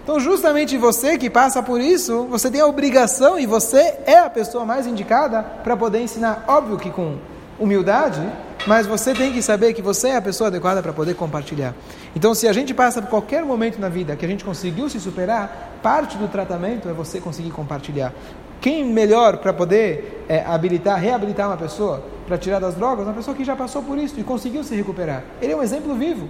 Então, 0.05 0.21
justamente 0.21 0.77
você 0.77 1.19
que 1.19 1.29
passa 1.29 1.61
por 1.63 1.81
isso, 1.81 2.25
você 2.31 2.49
tem 2.49 2.61
a 2.61 2.67
obrigação 2.67 3.41
e 3.41 3.47
você 3.47 3.95
é 4.07 4.19
a 4.19 4.31
pessoa 4.31 4.65
mais 4.65 4.87
indicada 4.87 5.43
para 5.65 5.77
poder 5.77 6.01
ensinar. 6.01 6.45
Óbvio 6.47 6.77
que 6.77 6.91
com 6.91 7.17
humildade, 7.59 8.23
mas 8.67 8.87
você 8.87 9.15
tem 9.15 9.33
que 9.33 9.41
saber 9.41 9.73
que 9.73 9.81
você 9.81 10.09
é 10.09 10.17
a 10.17 10.23
pessoa 10.23 10.49
adequada 10.49 10.83
para 10.83 10.93
poder 10.93 11.15
compartilhar. 11.15 11.75
Então, 12.15 12.35
se 12.35 12.49
a 12.49 12.53
gente 12.53 12.75
passa 12.75 13.01
por 13.01 13.09
qualquer 13.09 13.45
momento 13.45 13.79
na 13.79 13.89
vida 13.89 14.17
que 14.17 14.25
a 14.25 14.29
gente 14.29 14.45
conseguiu 14.45 14.89
se 14.89 14.99
superar, 14.99 15.79
parte 15.83 16.19
do 16.19 16.27
tratamento 16.27 16.89
é 16.89 16.93
você 16.93 17.21
conseguir 17.21 17.51
compartilhar. 17.51 18.13
Quem 18.61 18.85
melhor 18.85 19.37
para 19.37 19.53
poder 19.53 20.25
é, 20.29 20.43
habilitar, 20.45 20.99
reabilitar 20.99 21.49
uma 21.49 21.57
pessoa 21.57 22.03
para 22.27 22.37
tirar 22.37 22.59
das 22.59 22.75
drogas? 22.75 23.07
Uma 23.07 23.15
pessoa 23.15 23.37
que 23.37 23.45
já 23.45 23.55
passou 23.55 23.83
por 23.83 23.97
isso 23.97 24.19
e 24.19 24.25
conseguiu 24.25 24.65
se 24.65 24.75
recuperar. 24.75 25.23
Ele 25.41 25.53
é 25.53 25.57
um 25.57 25.63
exemplo 25.63 25.95
vivo. 25.95 26.29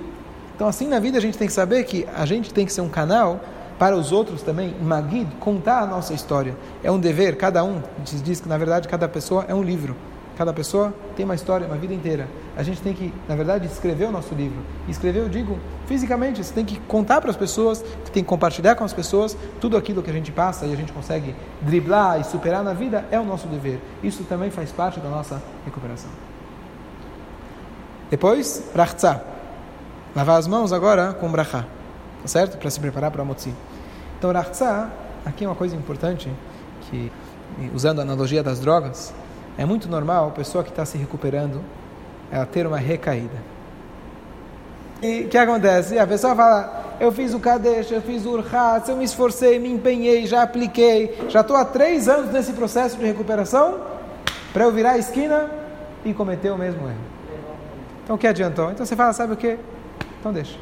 Então, 0.55 0.69
assim 0.69 0.87
na 0.89 0.99
vida 0.99 1.17
a 1.19 1.21
gente 1.21 1.39
tem 1.39 1.47
que 1.47 1.53
saber 1.53 1.85
que 1.85 2.07
a 2.15 2.27
gente 2.27 2.53
tem 2.53 2.67
que 2.67 2.73
ser 2.73 2.81
um 2.83 2.89
canal 2.89 3.41
para 3.79 3.95
os 3.95 4.11
outros 4.11 4.43
também, 4.43 4.75
Magid, 4.81 5.29
contar 5.39 5.81
a 5.81 5.87
nossa 5.87 6.15
história. 6.15 6.57
É 6.83 6.91
um 6.91 6.99
dever, 6.99 7.37
cada 7.37 7.63
um 7.63 7.83
diz, 8.03 8.23
diz 8.23 8.41
que 8.41 8.49
na 8.49 8.57
verdade 8.57 8.89
cada 8.89 9.07
pessoa 9.07 9.45
é 9.49 9.55
um 9.55 9.63
livro. 9.63 9.95
Cada 10.37 10.53
pessoa 10.53 10.93
tem 11.17 11.25
uma 11.25 11.35
história, 11.35 11.67
uma 11.67 11.77
vida 11.77 11.95
inteira. 11.95 12.29
A 12.55 12.63
gente 12.63 12.83
tem 12.83 12.93
que, 12.93 13.13
na 13.27 13.35
verdade, 13.35 13.67
escrever 13.67 14.05
o 14.05 14.13
nosso 14.13 14.35
livro. 14.35 14.59
Escrever, 14.87 15.21
eu 15.21 15.29
digo, 15.31 15.59
fisicamente, 15.87 16.45
você 16.45 16.53
tem 16.53 16.65
que 16.65 16.79
contar 16.81 17.23
para 17.23 17.31
as 17.31 17.37
pessoas, 17.37 17.81
tem 18.13 18.23
que 18.23 18.29
compartilhar 18.29 18.75
com 18.75 18.85
as 18.85 18.93
pessoas 18.93 19.35
tudo 19.63 19.79
aquilo 19.79 20.03
que 20.03 20.11
a 20.11 20.13
gente 20.13 20.31
passa 20.31 20.67
e 20.67 20.75
a 20.75 20.77
gente 20.77 20.93
consegue 20.93 21.35
driblar 21.63 22.21
e 22.21 22.25
superar 22.25 22.63
na 22.63 22.75
vida, 22.75 23.07
é 23.11 23.19
o 23.19 23.25
nosso 23.25 23.49
dever. 23.49 23.81
Isso 24.03 24.25
também 24.25 24.51
faz 24.51 24.71
parte 24.71 25.01
da 25.01 25.09
nossa 25.09 25.43
recuperação. 25.65 26.11
Depois, 28.11 28.63
rachza. 28.75 29.23
Lavar 30.15 30.39
as 30.39 30.47
mãos 30.47 30.71
agora 30.71 31.15
com 31.15 31.31
brachá. 31.31 31.65
Tá 32.21 32.29
certo? 32.29 32.59
Para 32.59 32.69
se 32.69 32.79
preparar 32.79 33.11
para 33.11 33.23
a 33.23 33.25
motzi. 33.25 33.55
Então, 34.19 34.31
rachza, 34.33 34.91
aqui 35.25 35.47
é 35.47 35.49
uma 35.49 35.57
coisa 35.57 35.75
importante, 35.75 36.31
que, 36.83 37.11
usando 37.75 38.01
a 38.01 38.03
analogia 38.03 38.43
das 38.43 38.61
drogas, 38.61 39.15
é 39.59 39.65
muito 39.65 39.89
normal 39.89 40.29
a 40.29 40.31
pessoa 40.31 40.63
que 40.63 40.71
está 40.71 40.85
se 40.85 40.99
recuperando 40.99 41.63
ela 42.31 42.45
ter 42.45 42.67
uma 42.67 42.79
recaída. 42.79 43.37
E 45.03 45.23
o 45.23 45.29
que 45.29 45.39
acontece? 45.39 45.99
A 45.99 46.07
pessoa 46.07 46.35
fala: 46.35 46.97
Eu 46.99 47.13
fiz 47.13 47.35
o 47.35 47.41
Kadesh, 47.41 47.91
eu 47.91 48.03
fiz 48.03 48.25
o 48.25 48.31
Urhatz, 48.31 48.89
eu 48.89 48.97
me 48.97 49.05
esforcei, 49.05 49.59
me 49.59 49.71
empenhei, 49.71 50.27
já 50.27 50.43
apliquei, 50.43 51.17
já 51.29 51.41
estou 51.41 51.57
há 51.57 51.65
três 51.65 52.09
anos 52.09 52.33
nesse 52.33 52.53
processo 52.53 52.97
de 52.97 53.05
recuperação 53.05 53.81
para 54.53 54.65
eu 54.65 54.73
virar 54.73 54.93
a 54.93 54.99
esquina 54.99 55.51
e 56.05 56.15
cometer 56.15 56.51
o 56.51 56.59
mesmo 56.59 56.87
erro. 56.87 56.97
Então 58.05 58.17
o 58.17 58.19
que 58.19 58.27
adiantou? 58.27 58.71
Então 58.71 58.85
você 58.85 58.97
fala: 58.97 59.13
Sabe 59.13 59.35
o 59.35 59.37
que? 59.37 59.59
Então 60.21 60.33
deixa. 60.33 60.59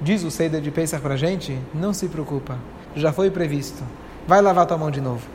Diz 0.00 0.22
o 0.22 0.30
Seider 0.30 0.60
de 0.60 0.70
Pesach 0.70 1.02
para 1.02 1.14
a 1.14 1.16
gente: 1.16 1.58
Não 1.74 1.92
se 1.92 2.08
preocupa, 2.08 2.56
já 2.94 3.12
foi 3.12 3.30
previsto. 3.30 3.82
Vai 4.26 4.40
lavar 4.40 4.66
tua 4.66 4.76
mão 4.76 4.90
de 4.90 5.00
novo. 5.00 5.26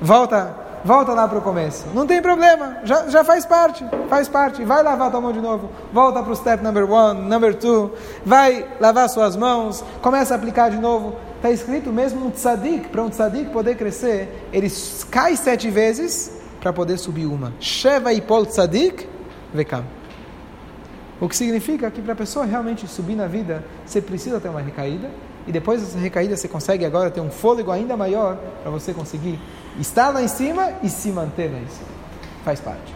Volta 0.00 0.54
volta 0.84 1.12
lá 1.12 1.26
para 1.28 1.38
o 1.38 1.42
começo. 1.42 1.86
Não 1.94 2.06
tem 2.06 2.20
problema, 2.20 2.78
já, 2.84 3.08
já 3.08 3.24
faz 3.24 3.46
parte, 3.46 3.84
faz 4.08 4.28
parte. 4.28 4.64
Vai 4.64 4.82
lavar 4.82 5.10
tua 5.10 5.20
mão 5.20 5.32
de 5.32 5.40
novo, 5.40 5.70
volta 5.92 6.22
para 6.22 6.32
o 6.32 6.36
step 6.36 6.62
number 6.62 6.90
one, 6.90 7.22
number 7.22 7.54
two, 7.54 7.92
vai 8.24 8.66
lavar 8.80 9.08
suas 9.08 9.36
mãos, 9.36 9.84
começa 10.00 10.34
a 10.34 10.36
aplicar 10.36 10.70
de 10.70 10.78
novo. 10.78 11.16
Está 11.36 11.50
escrito 11.50 11.92
mesmo 11.92 12.24
um 12.24 12.30
tzadik, 12.30 12.88
para 12.88 13.02
um 13.02 13.10
tzadik 13.10 13.50
poder 13.50 13.76
crescer, 13.76 14.48
ele 14.52 14.70
cai 15.10 15.36
sete 15.36 15.68
vezes 15.70 16.30
para 16.60 16.72
poder 16.72 16.96
subir 16.98 17.26
uma. 17.26 17.52
Sheva 17.58 18.12
ipol 18.12 18.46
tzadik, 18.46 19.08
vekam. 19.52 19.84
O 21.20 21.28
que 21.28 21.36
significa 21.36 21.90
que 21.90 22.00
para 22.00 22.12
a 22.12 22.16
pessoa 22.16 22.44
realmente 22.44 22.86
subir 22.86 23.16
na 23.16 23.26
vida, 23.26 23.64
você 23.84 24.00
precisa 24.00 24.40
ter 24.40 24.48
uma 24.48 24.60
recaída, 24.60 25.10
e 25.46 25.52
depois 25.52 25.80
dessa 25.80 25.98
recaída 25.98 26.36
você 26.36 26.46
consegue 26.46 26.84
agora 26.84 27.10
ter 27.10 27.20
um 27.20 27.30
fôlego 27.30 27.70
ainda 27.72 27.96
maior 27.96 28.38
para 28.62 28.70
você 28.70 28.92
conseguir 28.92 29.38
estar 29.80 30.10
lá 30.10 30.22
em 30.22 30.28
cima 30.28 30.72
e 30.82 30.88
se 30.88 31.10
manter 31.10 31.50
lá 31.50 31.58
em 31.58 31.68
cima. 31.68 31.88
Faz 32.44 32.60
parte. 32.60 32.94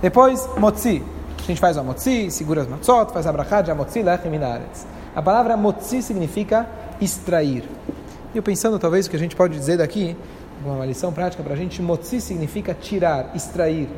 Depois, 0.00 0.48
motzi. 0.58 1.02
A 1.38 1.42
gente 1.46 1.60
faz 1.60 1.76
a 1.76 1.82
motzi, 1.82 2.30
segura 2.30 2.62
as 2.62 2.68
matzot, 2.68 3.12
faz 3.12 3.26
a 3.26 3.32
brachá 3.32 3.60
de 3.60 3.72
motzi 3.74 4.02
lechem. 4.02 4.32
A 5.14 5.22
palavra 5.22 5.56
motzi 5.56 6.02
significa 6.02 6.66
extrair. 7.00 7.64
E 8.34 8.36
eu 8.38 8.42
pensando, 8.42 8.78
talvez, 8.78 9.06
o 9.06 9.10
que 9.10 9.16
a 9.16 9.18
gente 9.18 9.36
pode 9.36 9.56
dizer 9.56 9.78
daqui, 9.78 10.16
uma 10.64 10.84
lição 10.86 11.12
prática 11.12 11.42
para 11.42 11.52
a 11.52 11.56
gente, 11.56 11.80
motzi 11.82 12.20
significa 12.20 12.74
tirar, 12.74 13.30
extrair. 13.34 13.88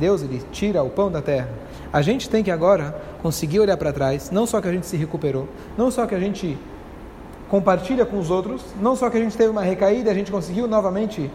Deus, 0.00 0.22
ele 0.22 0.42
tira 0.50 0.82
o 0.82 0.90
pão 0.90 1.10
da 1.10 1.22
terra. 1.22 1.48
A 1.92 2.02
gente 2.02 2.28
tem 2.28 2.42
que 2.42 2.50
agora 2.50 3.00
conseguir 3.22 3.60
olhar 3.60 3.76
para 3.76 3.92
trás, 3.92 4.30
não 4.30 4.46
só 4.46 4.60
que 4.60 4.66
a 4.66 4.72
gente 4.72 4.86
se 4.86 4.96
recuperou, 4.96 5.48
não 5.78 5.90
só 5.90 6.06
que 6.06 6.14
a 6.14 6.18
gente 6.18 6.58
compartilha 7.48 8.04
com 8.04 8.18
os 8.18 8.30
outros, 8.30 8.62
não 8.80 8.96
só 8.96 9.10
que 9.10 9.16
a 9.16 9.20
gente 9.20 9.36
teve 9.36 9.50
uma 9.50 9.62
recaída, 9.62 10.10
a 10.10 10.14
gente 10.14 10.30
conseguiu 10.30 10.66
novamente 10.66 11.30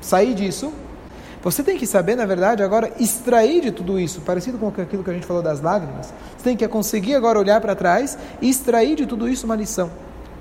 sair 0.00 0.34
disso. 0.34 0.72
Você 1.42 1.62
tem 1.62 1.76
que 1.76 1.86
saber, 1.86 2.16
na 2.16 2.26
verdade, 2.26 2.62
agora 2.62 2.92
extrair 2.98 3.60
de 3.60 3.70
tudo 3.70 3.98
isso, 3.98 4.20
parecido 4.22 4.58
com 4.58 4.68
aquilo 4.68 5.04
que 5.04 5.10
a 5.10 5.14
gente 5.14 5.26
falou 5.26 5.42
das 5.42 5.60
lágrimas. 5.60 6.12
Você 6.36 6.44
tem 6.44 6.56
que 6.56 6.66
conseguir 6.66 7.14
agora 7.14 7.38
olhar 7.38 7.60
para 7.60 7.74
trás 7.74 8.18
e 8.40 8.48
extrair 8.48 8.96
de 8.96 9.06
tudo 9.06 9.28
isso 9.28 9.46
uma 9.46 9.54
lição. 9.54 9.90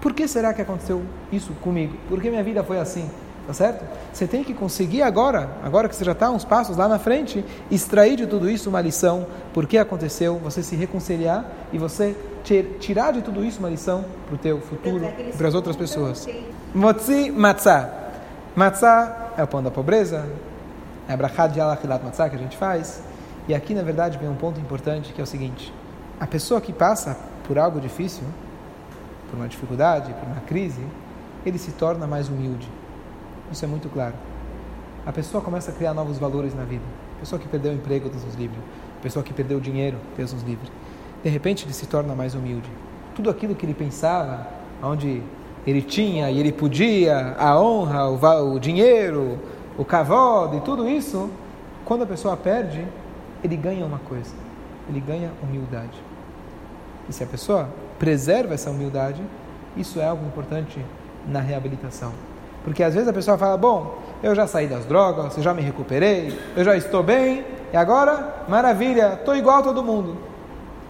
Por 0.02 0.13
que 0.13 0.28
será 0.28 0.54
que 0.54 0.62
aconteceu 0.62 1.04
isso 1.32 1.54
comigo? 1.62 1.96
Por 2.10 2.22
que 2.22 2.30
minha 2.30 2.44
vida 2.44 2.63
foi 2.63 2.80
assim? 2.80 3.10
Tá 3.46 3.54
certo? 3.54 3.86
Você 4.12 4.28
tem 4.28 4.44
que 4.44 4.54
conseguir 4.54 5.02
agora, 5.02 5.50
agora 5.63 5.88
que 5.88 5.96
você 5.96 6.04
já 6.04 6.12
está 6.12 6.30
uns 6.30 6.44
passos 6.44 6.76
lá 6.76 6.88
na 6.88 7.00
frente, 7.00 7.46
extrair 7.72 8.18
de 8.18 8.28
tudo 8.28 8.50
isso 8.50 8.70
uma 8.70 8.82
lição, 8.82 9.26
por 9.54 9.66
que 9.66 9.78
aconteceu, 9.78 10.38
você 10.38 10.62
se 10.62 10.76
reconciliar 10.76 11.46
e 11.72 11.78
você 11.78 12.13
tirar 12.79 13.12
de 13.12 13.21
tudo 13.21 13.43
isso 13.43 13.60
uma 13.60 13.69
lição 13.69 14.05
para 14.25 14.36
o 14.36 14.38
teu 14.38 14.60
futuro 14.62 15.05
para 15.38 15.47
as 15.47 15.53
outras 15.53 15.75
pessoas. 15.75 16.27
Motzi 16.73 17.31
matzah. 17.31 17.89
Matzah 18.55 19.33
é 19.38 19.43
o 19.43 19.47
pão 19.47 19.62
da 19.62 19.69
pobreza, 19.69 20.27
é 21.07 21.13
a 21.13 21.17
brachad 21.17 21.53
de 21.53 21.62
alachilat 21.62 22.03
matzah 22.03 22.29
que 22.29 22.36
a 22.36 22.39
gente 22.39 22.57
faz. 22.57 23.03
E 23.47 23.53
aqui, 23.53 23.73
na 23.73 23.83
verdade, 23.83 24.17
vem 24.17 24.29
um 24.29 24.36
ponto 24.36 24.60
importante 24.60 25.13
que 25.13 25.21
é 25.21 25.23
o 25.23 25.27
seguinte: 25.27 25.73
a 26.19 26.27
pessoa 26.27 26.60
que 26.60 26.73
passa 26.73 27.17
por 27.47 27.57
algo 27.57 27.79
difícil, 27.79 28.23
por 29.29 29.38
uma 29.38 29.47
dificuldade, 29.47 30.13
por 30.13 30.27
uma 30.27 30.41
crise, 30.41 30.86
ele 31.45 31.57
se 31.57 31.71
torna 31.71 32.07
mais 32.07 32.29
humilde 32.29 32.67
isso 33.51 33.63
é 33.63 33.67
muito 33.67 33.89
claro. 33.89 34.13
A 35.05 35.13
pessoa 35.13 35.41
começa 35.41 35.71
a 35.71 35.73
criar 35.73 35.93
novos 35.93 36.17
valores 36.17 36.53
na 36.53 36.63
vida. 36.63 36.83
A 37.15 37.19
pessoa 37.21 37.39
que 37.39 37.47
perdeu 37.47 37.71
o 37.71 37.75
emprego, 37.75 38.10
Deus 38.10 38.23
nos 38.25 38.36
livre. 38.36 38.57
A 38.99 39.01
pessoa 39.01 39.23
que 39.23 39.33
perdeu 39.33 39.57
o 39.57 39.62
dinheiro, 39.62 39.97
Deus 40.17 40.33
nos 40.33 40.43
livre. 40.43 40.69
De 41.28 41.32
repente 41.34 41.66
ele 41.66 41.74
se 41.74 41.86
torna 41.86 42.16
mais 42.16 42.36
humilde. 42.36 42.70
Tudo 43.13 43.30
aquilo 43.30 43.54
que 43.54 43.66
ele 43.66 43.74
pensava, 43.74 44.48
onde 44.82 45.22
ele 45.66 45.82
tinha 45.82 46.32
e 46.32 46.40
ele 46.40 46.54
podia, 46.54 47.36
a 47.38 47.60
honra, 47.60 48.08
o, 48.08 48.54
o 48.54 48.58
dinheiro, 48.58 49.38
o 49.78 49.84
cavalo 49.84 50.56
e 50.56 50.62
tudo 50.62 50.88
isso, 50.88 51.30
quando 51.84 52.04
a 52.04 52.06
pessoa 52.06 52.38
perde, 52.38 52.88
ele 53.44 53.58
ganha 53.58 53.86
uma 53.86 54.00
coisa. 54.00 54.34
Ele 54.88 55.02
ganha 55.02 55.30
humildade. 55.44 56.02
E 57.10 57.12
se 57.12 57.26
a 57.26 57.28
pessoa 57.28 57.68
preserva 58.00 58.54
essa 58.54 58.72
humildade, 58.72 59.22
isso 59.76 60.00
é 60.00 60.08
algo 60.08 60.26
importante 60.26 60.80
na 61.28 61.42
reabilitação. 61.42 62.13
Porque 62.63 62.82
às 62.82 62.94
vezes 62.94 63.10
a 63.10 63.12
pessoa 63.12 63.38
fala: 63.38 63.58
Bom, 63.58 63.98
eu 64.24 64.34
já 64.34 64.48
saí 64.48 64.68
das 64.68 64.86
drogas, 64.86 65.36
eu 65.36 65.44
já 65.44 65.54
me 65.54 65.62
recuperei, 65.62 66.40
eu 66.56 66.63
já 66.63 66.78
estou 66.78 67.04
bem, 67.04 67.44
e 67.74 67.76
agora, 67.76 68.46
maravilha, 68.48 69.16
estou 69.16 69.36
igual 69.36 69.58
a 69.58 69.63
todo 69.63 69.84
mundo. 69.84 70.37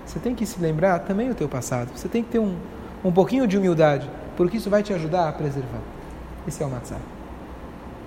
Você 0.07 0.19
tem 0.19 0.33
que 0.33 0.45
se 0.45 0.59
lembrar 0.59 0.99
também 0.99 1.27
do 1.27 1.35
teu 1.35 1.49
passado. 1.49 1.89
Você 1.93 2.07
tem 2.07 2.23
que 2.23 2.29
ter 2.29 2.39
um, 2.39 2.55
um 3.03 3.11
pouquinho 3.11 3.45
de 3.45 3.57
humildade, 3.57 4.09
porque 4.37 4.55
isso 4.55 4.69
vai 4.69 4.81
te 4.81 4.93
ajudar 4.93 5.27
a 5.27 5.31
preservar. 5.33 5.81
Esse 6.47 6.63
é 6.63 6.65
o 6.65 6.69
matzah. 6.69 6.95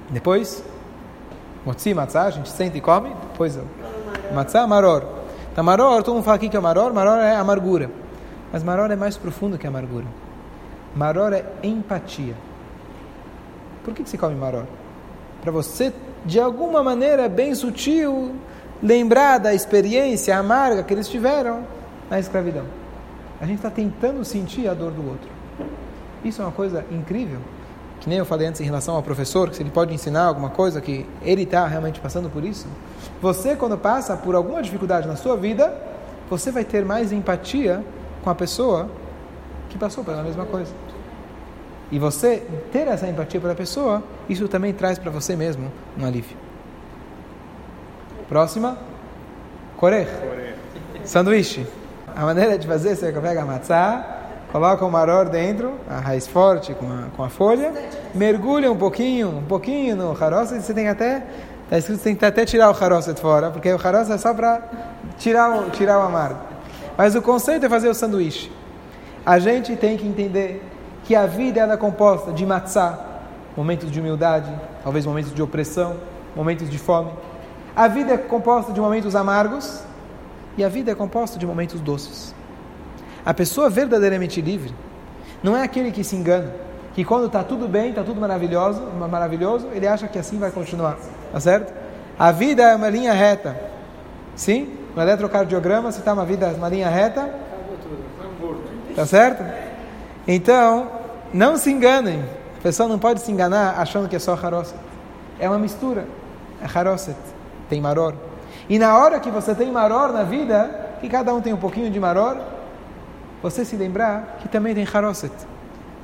Depois, 0.09 0.65
motzi 1.65 1.93
matzah, 1.93 2.25
a 2.25 2.31
gente 2.31 2.49
senta 2.49 2.79
e 2.79 2.81
come. 2.81 3.11
Depois, 3.33 3.59
matzah 4.35 4.67
maror. 4.67 5.05
Então, 5.53 5.63
maror, 5.63 6.03
todo 6.03 6.15
mundo 6.15 6.25
fala 6.25 6.37
aqui 6.37 6.49
que 6.49 6.57
é 6.57 6.61
maror. 6.61 6.93
Maror 6.95 7.19
é 7.19 7.37
amargura. 7.37 7.91
Mas 8.51 8.65
maror 8.65 8.91
é 8.91 8.97
mais 8.97 9.19
profundo 9.19 9.59
que 9.59 9.67
amargura. 9.67 10.07
Maror 10.97 11.35
é 11.35 11.45
empatia. 11.63 12.35
Por 13.85 13.93
que, 13.93 14.03
que 14.03 14.11
se 14.11 14.17
come 14.17 14.35
maror? 14.35 14.65
Para 15.43 15.53
você, 15.53 15.93
de 16.25 16.41
alguma 16.41 16.83
maneira 16.83 17.29
bem 17.29 17.55
sutil, 17.55 18.35
lembrar 18.83 19.39
da 19.39 19.53
experiência 19.55 20.37
amarga 20.37 20.83
que 20.83 20.95
eles 20.95 21.07
tiveram 21.07 21.80
na 22.11 22.19
escravidão. 22.19 22.65
A 23.41 23.47
gente 23.47 23.57
está 23.57 23.71
tentando 23.71 24.25
sentir 24.25 24.69
a 24.69 24.75
dor 24.75 24.91
do 24.91 25.09
outro. 25.09 25.31
Isso 26.25 26.43
é 26.43 26.45
uma 26.45 26.53
coisa 26.53 26.85
incrível. 26.91 27.39
Que 28.01 28.09
nem 28.09 28.19
eu 28.19 28.27
falei 28.27 28.47
antes 28.47 28.61
em 28.61 28.65
relação 28.65 28.97
ao 28.97 29.03
professor, 29.03 29.49
que 29.49 29.57
se 29.57 29.63
ele 29.63 29.71
pode 29.71 29.95
ensinar 29.95 30.25
alguma 30.25 30.51
coisa 30.51 30.81
que 30.81 31.07
ele 31.23 31.43
está 31.43 31.67
realmente 31.67 32.01
passando 32.01 32.29
por 32.29 32.45
isso. 32.45 32.67
Você, 33.23 33.55
quando 33.55 33.79
passa 33.79 34.17
por 34.17 34.35
alguma 34.35 34.63
dificuldade 34.63 35.07
na 35.07 35.17
sua 35.17 35.37
vida, 35.37 35.75
você 36.29 36.51
vai 36.51 36.65
ter 36.65 36.85
mais 36.85 37.13
empatia 37.13 37.85
com 38.23 38.31
a 38.31 38.35
pessoa 38.35 38.91
que 39.69 39.79
passou 39.79 40.03
pela 40.03 40.23
mesma 40.23 40.45
coisa 40.45 40.73
e 41.91 41.99
você 41.99 42.43
ter 42.71 42.87
essa 42.87 43.09
empatia 43.09 43.41
pela 43.41 43.55
pessoa, 43.55 44.03
isso 44.29 44.47
também 44.47 44.73
traz 44.73 44.99
para 44.99 45.11
você 45.11 45.35
mesmo 45.35 45.73
um 45.99 46.07
alívio. 46.07 46.37
Próxima. 48.29 48.79
Correr. 49.77 50.07
Sanduíche. 51.05 51.67
A 52.17 52.25
maneira 52.25 52.59
de 52.59 52.67
fazer, 52.67 52.97
você 52.97 53.13
pega 53.13 53.43
a 53.43 53.47
matzá, 53.47 54.05
coloca 54.53 54.85
o 54.85 54.91
maror 54.91 55.29
dentro, 55.29 55.75
a 55.89 56.01
raiz 56.01 56.27
forte 56.27 56.75
com 56.75 56.87
a, 56.87 57.05
com 57.17 57.23
a 57.23 57.29
folha, 57.29 57.73
mergulha 58.15 58.71
um 58.71 58.77
pouquinho, 58.77 59.29
um 59.39 59.45
pouquinho 59.45 59.97
no 59.97 60.15
caroço, 60.15 60.55
e 60.55 60.61
você 60.61 60.75
tem 60.75 60.89
até 60.89 61.23
Está 61.71 61.79
escrito 61.79 62.03
tem 62.03 62.17
que 62.17 62.25
até 62.25 62.45
tirar 62.45 62.69
o 62.69 62.85
haroset 62.85 63.21
fora, 63.21 63.49
porque 63.53 63.73
o 63.73 63.79
haroset 63.81 64.15
é 64.15 64.19
só 64.19 64.35
para 64.35 64.61
tirar 65.17 65.57
o, 65.57 65.71
tirar 65.71 66.01
o 66.01 66.03
amargo. 66.03 66.41
Mas 66.99 67.15
o 67.15 67.23
conceito 67.23 67.65
é 67.65 67.69
fazer 67.69 67.89
o 67.89 67.95
sanduíche. 67.95 68.51
A 69.25 69.39
gente 69.39 69.77
tem 69.77 69.97
que 69.97 70.05
entender 70.05 70.69
que 71.05 71.15
a 71.15 71.27
vida 71.27 71.61
é 71.61 71.77
composta 71.77 72.33
de 72.33 72.45
matzah, 72.45 72.99
momentos 73.57 73.89
de 73.89 74.01
humildade, 74.01 74.53
talvez 74.83 75.07
momentos 75.07 75.33
de 75.33 75.41
opressão, 75.41 75.95
momentos 76.35 76.69
de 76.69 76.77
fome. 76.77 77.13
A 77.77 77.87
vida 77.87 78.15
é 78.15 78.19
composta 78.19 78.73
de 78.73 78.81
momentos 78.81 79.15
amargos 79.15 79.85
e 80.57 80.65
a 80.65 80.69
vida 80.69 80.91
é 80.91 80.95
composta 80.95 81.39
de 81.39 81.47
momentos 81.47 81.81
doces. 81.81 82.35
A 83.25 83.35
pessoa 83.35 83.69
verdadeiramente 83.69 84.41
livre 84.41 84.75
não 85.43 85.57
é 85.57 85.63
aquele 85.63 85.91
que 85.91 86.03
se 86.05 86.17
engana, 86.17 86.53
que 86.95 87.05
quando 87.05 87.27
está 87.27 87.43
tudo 87.43 87.69
bem, 87.69 87.91
está 87.91 88.03
tudo 88.03 88.21
maravilhoso, 88.21 88.83
maravilhoso, 89.11 89.69
ele 89.73 89.87
acha 89.87 90.09
que 90.09 90.19
assim 90.19 90.39
vai 90.39 90.51
continuar, 90.51 90.99
tá 91.33 91.41
certo? 91.41 91.73
A 92.19 92.33
vida 92.33 92.63
é 92.63 92.75
uma 92.75 92.89
linha 92.89 93.13
reta, 93.13 93.59
sim? 94.35 94.77
No 94.95 95.03
eletrocardiograma, 95.03 95.93
se 95.93 96.01
está 96.01 96.13
uma 96.13 96.25
vida 96.25 96.49
uma 96.49 96.69
linha 96.69 96.89
reta, 96.89 97.33
tá 98.95 99.07
certo? 99.07 99.45
Então, 100.27 100.89
não 101.33 101.57
se 101.57 101.71
enganem. 101.71 102.23
A 102.59 102.63
pessoa 102.63 102.89
não 102.89 102.99
pode 102.99 103.21
se 103.21 103.33
enganar 103.33 103.79
achando 103.79 104.09
que 104.09 104.17
é 104.17 104.19
só 104.19 104.35
haroset. 104.35 104.79
É 105.39 105.49
uma 105.49 105.59
mistura. 105.59 106.07
É 106.63 106.79
haroset. 106.79 107.17
Tem 107.69 107.81
maror. 107.81 108.15
E 108.69 108.79
na 108.79 108.97
hora 108.97 109.21
que 109.21 109.31
você 109.31 109.55
tem 109.55 109.71
maror 109.71 110.13
na 110.13 110.23
vida, 110.23 110.97
que 111.01 111.09
cada 111.09 111.35
um 111.35 111.41
tem 111.41 111.53
um 111.53 111.57
pouquinho 111.57 111.91
de 111.91 111.99
maror, 111.99 112.39
você 113.43 113.65
se 113.65 113.77
lembrar 113.77 114.39
que 114.41 114.49
também 114.49 114.75
tem 114.75 114.87
haroset. 114.93 115.33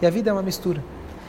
E 0.00 0.06
a 0.06 0.10
vida 0.10 0.30
é 0.30 0.32
uma 0.32 0.42
mistura. 0.42 0.82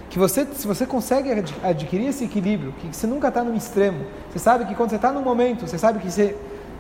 Que 0.09 0.17
você, 0.17 0.45
se 0.45 0.65
você 0.65 0.85
consegue 0.85 1.43
adquirir 1.63 2.07
esse 2.07 2.23
equilíbrio, 2.23 2.73
que 2.73 2.95
você 2.95 3.05
nunca 3.05 3.27
está 3.27 3.43
num 3.43 3.55
extremo, 3.55 4.05
você 4.29 4.39
sabe 4.39 4.65
que 4.65 4.73
quando 4.73 4.91
você 4.91 4.95
está 4.95 5.11
num 5.11 5.21
momento, 5.21 5.67
você 5.67 5.77
sabe 5.77 5.99
que 5.99 6.09
você 6.09 6.35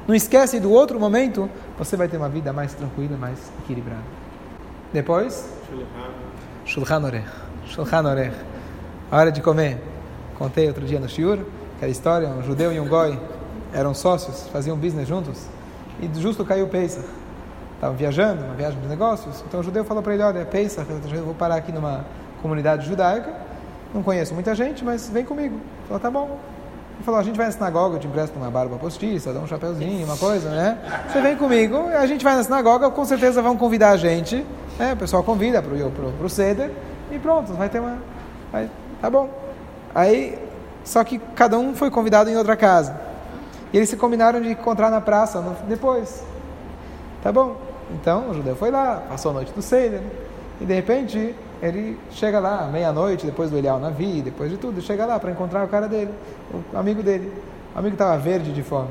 não 0.07 0.15
esquece 0.15 0.59
do 0.59 0.71
outro 0.71 0.97
momento, 0.97 1.49
você 1.77 1.97
vai 1.97 2.07
ter 2.07 2.15
uma 2.15 2.29
vida 2.29 2.53
mais 2.53 2.73
tranquila, 2.73 3.17
mais 3.17 3.37
equilibrada. 3.63 4.01
Depois, 4.93 5.49
Shulchan 6.65 7.03
Orech. 7.03 7.27
Shulchan 7.65 8.09
Orech. 8.09 8.35
A 9.11 9.17
hora 9.17 9.31
de 9.31 9.41
comer. 9.41 9.77
Contei 10.37 10.67
outro 10.67 10.85
dia 10.85 10.99
no 10.99 11.09
Shiur, 11.09 11.39
aquela 11.75 11.91
história, 11.91 12.29
um 12.29 12.43
judeu 12.43 12.71
e 12.71 12.79
um 12.79 12.87
goi 12.87 13.19
eram 13.73 13.93
sócios, 13.93 14.47
faziam 14.47 14.77
business 14.77 15.07
juntos, 15.07 15.45
e 16.01 16.09
justo 16.19 16.45
caiu 16.45 16.65
o 16.65 16.69
Pesach. 16.69 17.05
Estavam 17.75 17.95
viajando, 17.95 18.43
uma 18.43 18.55
viagem 18.55 18.79
de 18.79 18.87
negócios, 18.87 19.43
então 19.47 19.59
o 19.59 19.63
judeu 19.63 19.85
falou 19.85 20.01
para 20.01 20.13
ele, 20.13 20.23
olha, 20.23 20.45
Pesach, 20.45 20.87
eu 20.89 21.25
vou 21.25 21.35
parar 21.35 21.55
aqui 21.55 21.71
numa 21.71 22.05
comunidade 22.41 22.87
judaica, 22.87 23.31
não 23.93 24.01
conheço 24.01 24.33
muita 24.33 24.55
gente, 24.55 24.83
mas 24.83 25.09
vem 25.09 25.23
comigo. 25.23 25.55
Ele 25.55 25.87
falou, 25.87 25.99
tá 25.99 26.09
bom. 26.09 26.39
Ele 26.95 27.03
falou, 27.03 27.19
a 27.19 27.23
gente 27.23 27.37
vai 27.37 27.45
na 27.45 27.51
sinagoga, 27.51 27.97
eu 27.97 27.99
te 27.99 28.07
empresto 28.07 28.37
uma 28.37 28.49
barba 28.49 28.75
postiça, 28.77 29.31
dá 29.31 29.39
um 29.39 29.45
chapeuzinho, 29.45 30.03
uma 30.05 30.17
coisa, 30.17 30.49
né? 30.49 30.77
Você 31.07 31.21
vem 31.21 31.37
comigo, 31.37 31.77
a 31.89 32.07
gente 32.07 32.23
vai 32.23 32.35
na 32.35 32.43
sinagoga, 32.43 32.89
com 32.89 33.05
certeza 33.05 33.41
vão 33.41 33.55
convidar 33.55 33.91
a 33.91 33.97
gente, 33.97 34.43
né? 34.79 34.93
O 34.93 34.97
pessoal 34.97 35.23
convida 35.23 35.61
para 35.61 35.71
o 35.71 35.91
pro, 35.91 36.11
pro 36.13 36.29
Seder, 36.29 36.71
e 37.11 37.19
pronto, 37.19 37.53
vai 37.53 37.69
ter 37.69 37.79
uma... 37.79 37.97
Vai, 38.51 38.69
tá 38.99 39.09
bom. 39.09 39.29
Aí, 39.93 40.39
só 40.83 41.03
que 41.03 41.19
cada 41.35 41.59
um 41.59 41.75
foi 41.75 41.91
convidado 41.91 42.29
em 42.29 42.35
outra 42.35 42.55
casa. 42.55 43.06
E 43.73 43.77
eles 43.77 43.89
se 43.89 43.97
combinaram 43.97 44.41
de 44.41 44.51
encontrar 44.51 44.89
na 44.89 45.01
praça 45.01 45.41
no, 45.41 45.53
depois. 45.67 46.23
Tá 47.21 47.31
bom. 47.31 47.57
Então, 47.91 48.29
o 48.29 48.33
judeu 48.33 48.55
foi 48.55 48.71
lá, 48.71 49.03
passou 49.09 49.31
a 49.31 49.33
noite 49.35 49.51
do 49.53 49.61
Seder, 49.61 50.01
e 50.59 50.65
de 50.65 50.73
repente 50.73 51.35
ele 51.61 51.97
chega 52.11 52.39
lá, 52.39 52.67
meia-noite, 52.71 53.25
depois 53.25 53.49
do 53.49 53.57
Elial 53.57 53.79
Navi, 53.79 54.21
depois 54.21 54.51
de 54.51 54.57
tudo, 54.57 54.81
chega 54.81 55.05
lá 55.05 55.19
para 55.19 55.31
encontrar 55.31 55.65
o 55.65 55.67
cara 55.67 55.87
dele, 55.87 56.11
o 56.51 56.77
amigo 56.77 57.01
dele. 57.01 57.31
O 57.75 57.79
amigo 57.79 57.95
estava 57.95 58.17
verde 58.17 58.53
de 58.53 58.63
fome. 58.63 58.89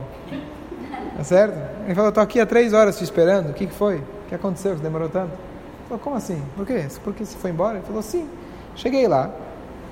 Tá 1.16 1.24
certo? 1.24 1.58
Ele 1.84 1.94
falou, 1.94 2.08
estou 2.08 2.22
aqui 2.22 2.40
há 2.40 2.46
três 2.46 2.72
horas 2.72 2.98
te 2.98 3.04
esperando, 3.04 3.50
o 3.50 3.54
que, 3.54 3.66
que 3.66 3.74
foi? 3.74 3.96
O 3.96 4.28
que 4.28 4.34
aconteceu 4.34 4.74
que 4.74 4.80
demorou 4.80 5.08
tanto? 5.08 5.32
Ele 5.32 5.88
falou, 5.88 6.02
como 6.02 6.16
assim? 6.16 6.42
Por 6.56 6.66
quê? 6.66 6.86
Por 7.02 7.14
que 7.14 7.24
você 7.24 7.36
foi 7.36 7.50
embora? 7.50 7.78
Ele 7.78 7.86
falou, 7.86 8.02
sim. 8.02 8.28
Cheguei 8.74 9.06
lá, 9.06 9.30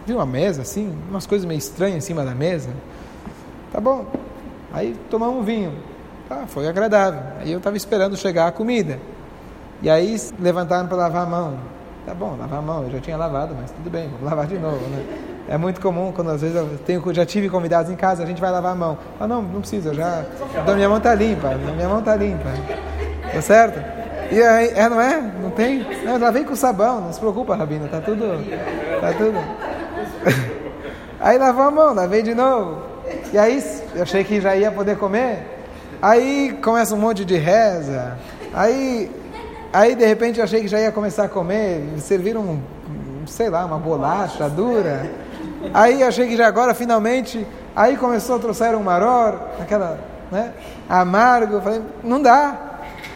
vi 0.07 0.13
uma 0.13 0.27
mesa 0.27 0.63
assim, 0.63 0.95
umas 1.09 1.27
coisas 1.27 1.47
meio 1.47 1.59
estranhas 1.59 1.97
em 1.99 2.01
cima 2.01 2.25
da 2.25 2.35
mesa. 2.35 2.71
Tá 3.73 3.81
bom. 3.81 4.07
Aí 4.75 4.97
tomamos 5.09 5.37
um 5.37 5.43
vinho. 5.43 5.73
Tá, 6.29 6.47
foi 6.49 6.67
agradável. 6.67 7.21
Aí 7.41 7.53
eu 7.53 7.59
estava 7.59 7.77
esperando 7.77 8.17
chegar 8.17 8.49
a 8.49 8.53
comida. 8.53 8.99
E 9.81 9.89
aí 9.89 10.21
levantaram 10.41 10.89
para 10.89 10.97
lavar 10.97 11.23
a 11.23 11.27
mão. 11.27 11.55
Tá 12.05 12.13
bom, 12.13 12.37
lavar 12.39 12.59
a 12.59 12.63
mão, 12.63 12.83
eu 12.83 12.91
já 12.91 13.01
tinha 13.01 13.17
lavado, 13.17 13.55
mas 13.59 13.71
tudo 13.71 13.89
bem, 13.89 14.11
vou 14.21 14.29
lavar 14.29 14.47
de 14.47 14.59
novo, 14.59 14.77
né? 14.89 15.03
É 15.49 15.57
muito 15.57 15.81
comum 15.81 16.13
quando 16.13 16.31
às 16.31 16.43
vezes 16.43 16.57
eu 16.57 16.79
tenho, 16.85 17.03
já 17.15 17.25
tive 17.25 17.49
convidados 17.49 17.91
em 17.91 17.97
casa, 17.97 18.23
a 18.23 18.27
gente 18.27 18.41
vai 18.41 18.51
lavar 18.51 18.73
a 18.73 18.75
mão. 18.75 18.99
Ah, 19.19 19.27
não, 19.27 19.41
não 19.41 19.61
precisa, 19.61 19.91
eu 19.91 19.95
já. 19.95 20.23
Então, 20.63 20.75
minha 20.75 20.89
mão 20.89 21.01
tá 21.01 21.15
limpa, 21.15 21.55
minha 21.55 21.89
mão 21.89 22.03
tá 22.03 22.15
limpa. 22.17 22.51
Tá 23.33 23.41
certo? 23.41 23.79
E 24.31 24.43
aí, 24.43 24.71
é, 24.75 24.89
não 24.89 25.01
é? 25.01 25.21
Não 25.43 25.51
tem? 25.51 25.87
Não, 26.05 26.19
lavei 26.19 26.45
com 26.45 26.55
sabão, 26.57 27.01
não 27.01 27.13
se 27.13 27.21
preocupa, 27.21 27.55
Rabino, 27.55 27.89
tá 27.89 28.01
tudo. 28.01 28.25
Tá 29.01 29.13
tudo. 29.13 29.39
Aí 31.21 31.39
lavou 31.39 31.65
a 31.65 31.71
mão, 31.71 31.95
lavei 31.95 32.23
de 32.23 32.35
novo. 32.35 32.83
E 33.33 33.39
aí, 33.39 33.61
eu 33.95 34.03
achei 34.03 34.25
que 34.25 34.41
já 34.41 34.57
ia 34.57 34.71
poder 34.71 34.97
comer. 34.99 35.47
Aí 36.01 36.59
começa 36.63 36.95
um 36.95 36.99
monte 36.99 37.25
de 37.25 37.37
reza. 37.37 38.19
Aí 38.53 39.11
Aí 39.75 39.97
de 39.97 40.07
repente 40.07 40.39
eu 40.39 40.45
achei 40.45 40.61
que 40.61 40.69
já 40.69 40.79
ia 40.79 40.93
começar 40.93 41.25
a 41.25 41.29
comer, 41.29 41.85
serviram, 41.99 42.61
sei 43.27 43.51
lá, 43.51 43.65
uma 43.65 43.77
bolacha 43.77 44.49
dura. 44.49 45.11
Aí 45.75 46.01
achei 46.01 46.29
que 46.29 46.37
já 46.37 46.47
agora 46.47 46.73
finalmente, 46.73 47.45
aí 47.75 47.97
começou 47.97 48.37
a 48.37 48.39
trouxer 48.39 48.77
um 48.77 48.85
maror, 48.85 49.35
aquela, 49.61 49.99
né, 50.31 50.53
amargo. 50.89 51.61
Falei, 51.61 51.83
não 52.05 52.23
dá. 52.23 52.57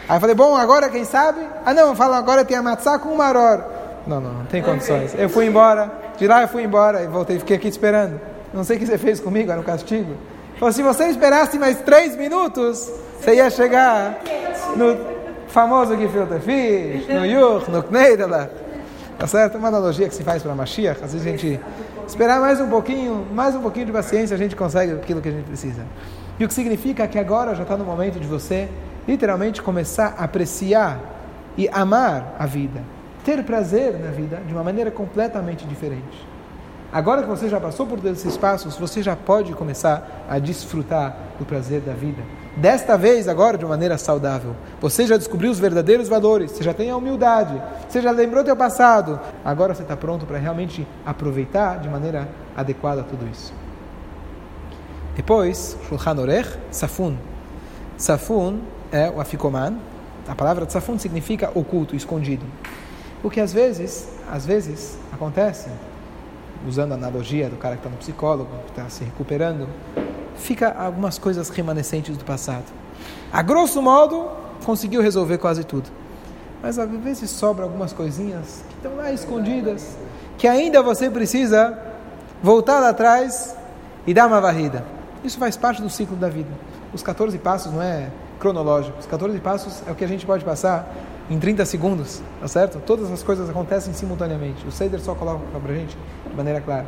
Aí 0.09 0.19
falei, 0.19 0.35
bom, 0.35 0.53
agora 0.53 0.89
quem 0.89 1.05
sabe? 1.05 1.39
Ah 1.65 1.73
não, 1.73 1.95
fala 1.95 2.17
agora 2.17 2.43
tem 2.43 2.57
a 2.57 2.61
matzá 2.61 2.99
com 2.99 3.15
maror. 3.15 3.63
Não, 4.05 4.19
não, 4.19 4.33
não 4.33 4.45
tem 4.45 4.61
condições. 4.61 5.15
Eu 5.17 5.29
fui 5.29 5.45
embora, 5.45 5.89
de 6.17 6.27
lá 6.27 6.41
eu 6.41 6.49
fui 6.49 6.63
embora 6.63 7.01
e 7.01 7.07
voltei, 7.07 7.39
fiquei 7.39 7.55
aqui 7.55 7.69
esperando. 7.69 8.19
Não 8.53 8.65
sei 8.65 8.75
o 8.75 8.79
que 8.81 8.85
você 8.85 8.97
fez 8.97 9.21
comigo, 9.21 9.49
era 9.49 9.61
um 9.61 9.63
castigo. 9.63 10.11
Falou, 10.59 10.73
se 10.73 10.83
você 10.83 11.05
esperasse 11.05 11.57
mais 11.57 11.79
três 11.79 12.17
minutos, 12.17 12.91
você 13.17 13.35
ia 13.35 13.49
chegar 13.49 14.19
no 14.75 14.97
famoso 15.47 15.95
gefilte 15.97 16.37
fish, 16.41 17.07
no 17.07 17.25
yuch, 17.25 17.71
no 17.71 17.81
kneidela. 17.81 18.51
Tá 19.17 19.25
certo? 19.25 19.57
Uma 19.57 19.69
analogia 19.69 20.09
que 20.09 20.13
se 20.13 20.21
faz 20.21 20.43
para 20.43 20.53
Mashiach. 20.53 21.01
Às 21.01 21.13
vezes 21.13 21.25
a 21.25 21.29
gente 21.31 21.59
esperar 22.05 22.41
mais 22.41 22.59
um 22.59 22.67
pouquinho, 22.67 23.25
mais 23.33 23.55
um 23.55 23.61
pouquinho 23.61 23.85
de 23.85 23.93
paciência, 23.93 24.35
a 24.35 24.37
gente 24.37 24.53
consegue 24.53 24.91
aquilo 24.91 25.21
que 25.21 25.29
a 25.29 25.31
gente 25.31 25.45
precisa. 25.45 25.85
E 26.37 26.43
o 26.43 26.47
que 26.47 26.53
significa 26.53 27.07
que 27.07 27.17
agora 27.17 27.55
já 27.55 27.63
está 27.63 27.77
no 27.77 27.85
momento 27.85 28.19
de 28.19 28.27
você, 28.27 28.67
literalmente, 29.07 29.61
começar 29.61 30.13
a 30.17 30.25
apreciar 30.25 30.99
e 31.57 31.69
amar 31.69 32.35
a 32.37 32.45
vida. 32.45 32.81
Ter 33.23 33.41
prazer 33.45 33.97
na 33.97 34.11
vida 34.11 34.41
de 34.45 34.53
uma 34.53 34.63
maneira 34.63 34.91
completamente 34.91 35.65
diferente. 35.65 36.27
Agora 36.91 37.21
que 37.21 37.29
você 37.29 37.47
já 37.47 37.59
passou 37.59 37.85
por 37.85 37.99
todos 37.99 38.19
esses 38.19 38.37
passos, 38.37 38.77
você 38.77 39.03
já 39.03 39.15
pode 39.15 39.53
começar 39.53 40.25
a 40.29 40.39
desfrutar 40.39 41.15
do 41.37 41.45
prazer 41.45 41.81
da 41.81 41.93
vida 41.93 42.23
Desta 42.59 42.97
vez, 42.97 43.29
agora, 43.29 43.57
de 43.57 43.65
maneira 43.65 43.97
saudável. 43.97 44.53
Você 44.81 45.07
já 45.07 45.15
descobriu 45.15 45.49
os 45.49 45.59
verdadeiros 45.59 46.09
valores, 46.09 46.51
você 46.51 46.61
já 46.61 46.73
tem 46.73 46.89
a 46.89 46.97
humildade, 46.97 47.61
você 47.87 48.01
já 48.01 48.11
lembrou 48.11 48.43
teu 48.43 48.55
passado. 48.55 49.17
Agora 49.45 49.73
você 49.73 49.83
está 49.83 49.95
pronto 49.95 50.25
para 50.25 50.37
realmente 50.37 50.85
aproveitar 51.05 51.79
de 51.79 51.87
maneira 51.87 52.27
adequada 52.57 53.01
tudo 53.01 53.25
isso. 53.31 53.53
Depois, 55.15 55.77
Shulchan 55.87 56.19
Orech, 56.19 56.49
Safun. 56.69 57.15
Safun 57.97 58.59
é 58.91 59.09
o 59.09 59.21
afikoman. 59.21 59.77
A 60.27 60.35
palavra 60.35 60.69
Safun 60.69 60.99
significa 60.99 61.51
oculto, 61.55 61.95
escondido. 61.95 62.45
O 63.23 63.29
que 63.29 63.39
às 63.39 63.53
vezes, 63.53 64.09
às 64.29 64.45
vezes, 64.45 64.97
acontece, 65.13 65.69
usando 66.67 66.91
a 66.91 66.95
analogia 66.95 67.49
do 67.49 67.55
cara 67.55 67.75
que 67.75 67.79
está 67.79 67.89
no 67.89 67.97
psicólogo, 67.97 68.49
que 68.65 68.71
está 68.71 68.89
se 68.89 69.03
recuperando, 69.03 69.67
fica 70.35 70.69
algumas 70.71 71.17
coisas 71.17 71.49
remanescentes 71.49 72.17
do 72.17 72.25
passado. 72.25 72.65
A 73.31 73.41
grosso 73.41 73.81
modo, 73.81 74.29
conseguiu 74.65 75.01
resolver 75.01 75.37
quase 75.37 75.63
tudo. 75.63 75.89
Mas 76.61 76.77
às 76.77 76.89
vezes 76.89 77.29
sobra 77.29 77.63
algumas 77.63 77.93
coisinhas 77.93 78.63
que 78.67 78.75
estão 78.75 78.95
lá 78.95 79.11
escondidas, 79.11 79.97
que 80.37 80.47
ainda 80.47 80.81
você 80.81 81.09
precisa 81.09 81.77
voltar 82.43 82.83
atrás 82.83 83.55
e 84.05 84.13
dar 84.13 84.27
uma 84.27 84.41
varrida. 84.41 84.83
Isso 85.23 85.37
faz 85.37 85.55
parte 85.55 85.81
do 85.81 85.89
ciclo 85.89 86.17
da 86.17 86.29
vida. 86.29 86.49
Os 86.93 87.03
14 87.03 87.37
passos 87.37 87.71
não 87.71 87.81
é 87.81 88.09
cronológico. 88.39 88.97
Os 88.99 89.05
14 89.05 89.39
passos 89.39 89.83
é 89.87 89.91
o 89.91 89.95
que 89.95 90.03
a 90.03 90.07
gente 90.07 90.25
pode 90.25 90.43
passar 90.43 90.93
em 91.29 91.37
30 91.39 91.65
segundos, 91.65 92.21
tá 92.39 92.47
certo? 92.47 92.79
Todas 92.79 93.11
as 93.11 93.21
coisas 93.21 93.49
acontecem 93.49 93.93
simultaneamente. 93.93 94.65
O 94.67 94.71
Seder 94.71 94.99
só 94.99 95.13
coloca 95.13 95.41
para 95.59 95.73
gente 95.73 95.95
de 96.27 96.35
maneira 96.35 96.59
clara. 96.59 96.87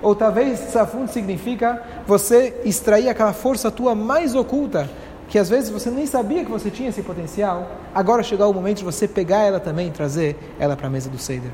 Ou 0.00 0.14
talvez 0.14 0.58
safun 0.58 1.06
significa 1.06 1.82
você 2.06 2.60
extrair 2.64 3.08
aquela 3.08 3.32
força 3.32 3.70
tua 3.70 3.94
mais 3.94 4.34
oculta, 4.34 4.88
que 5.28 5.38
às 5.38 5.48
vezes 5.48 5.70
você 5.70 5.90
nem 5.90 6.06
sabia 6.06 6.44
que 6.44 6.50
você 6.50 6.70
tinha 6.70 6.88
esse 6.88 7.02
potencial. 7.02 7.68
Agora 7.94 8.22
chegou 8.22 8.50
o 8.50 8.54
momento 8.54 8.78
de 8.78 8.84
você 8.84 9.06
pegar 9.06 9.38
ela 9.38 9.60
também 9.60 9.88
e 9.88 9.90
trazer 9.90 10.36
ela 10.58 10.76
para 10.76 10.86
a 10.86 10.90
mesa 10.90 11.10
do 11.10 11.18
Seder. 11.18 11.50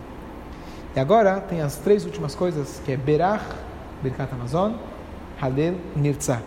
E 0.95 1.01
agora 1.01 1.41
tem 1.41 1.61
as 1.61 1.77
três 1.77 2.05
últimas 2.05 2.35
coisas, 2.35 2.81
que 2.85 2.93
é 2.93 2.97
Berach, 2.97 3.45
Birkat 4.03 4.33
Amazon, 4.33 4.75
Halel 5.41 5.75
Nirtzah. 5.97 6.43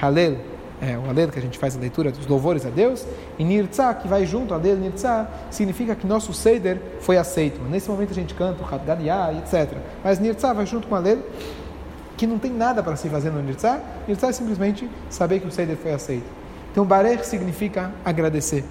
Halel 0.00 0.36
é 0.80 0.96
o 0.96 1.06
Halel 1.06 1.28
que 1.28 1.38
a 1.38 1.42
gente 1.42 1.58
faz 1.58 1.76
a 1.76 1.80
leitura 1.80 2.10
dos 2.10 2.26
louvores 2.26 2.64
a 2.64 2.70
Deus, 2.70 3.06
e 3.38 3.44
Nirtzah, 3.44 3.94
que 3.94 4.08
vai 4.08 4.24
junto, 4.24 4.54
Halel 4.54 4.76
Nirtzah, 4.76 5.28
significa 5.50 5.94
que 5.94 6.06
nosso 6.06 6.32
Seder 6.32 6.80
foi 7.00 7.18
aceito. 7.18 7.60
Nesse 7.62 7.88
momento 7.90 8.10
a 8.12 8.14
gente 8.14 8.34
canta 8.34 8.62
o 8.62 8.66
Hadgadiah, 8.66 9.32
etc. 9.34 9.76
Mas 10.02 10.18
Nirtzah 10.18 10.52
vai 10.52 10.66
junto 10.66 10.88
com 10.88 10.94
Halel, 10.94 11.18
que 12.16 12.26
não 12.26 12.38
tem 12.38 12.50
nada 12.50 12.82
para 12.82 12.96
se 12.96 13.08
fazer 13.08 13.30
no 13.30 13.42
Nirtzah. 13.42 13.80
Nirtzah 14.08 14.28
é 14.28 14.32
simplesmente 14.32 14.88
saber 15.08 15.40
que 15.40 15.46
o 15.46 15.50
Seder 15.50 15.76
foi 15.76 15.92
aceito. 15.92 16.40
Então, 16.70 16.84
Barer 16.84 17.24
significa 17.24 17.92
agradecer. 18.04 18.64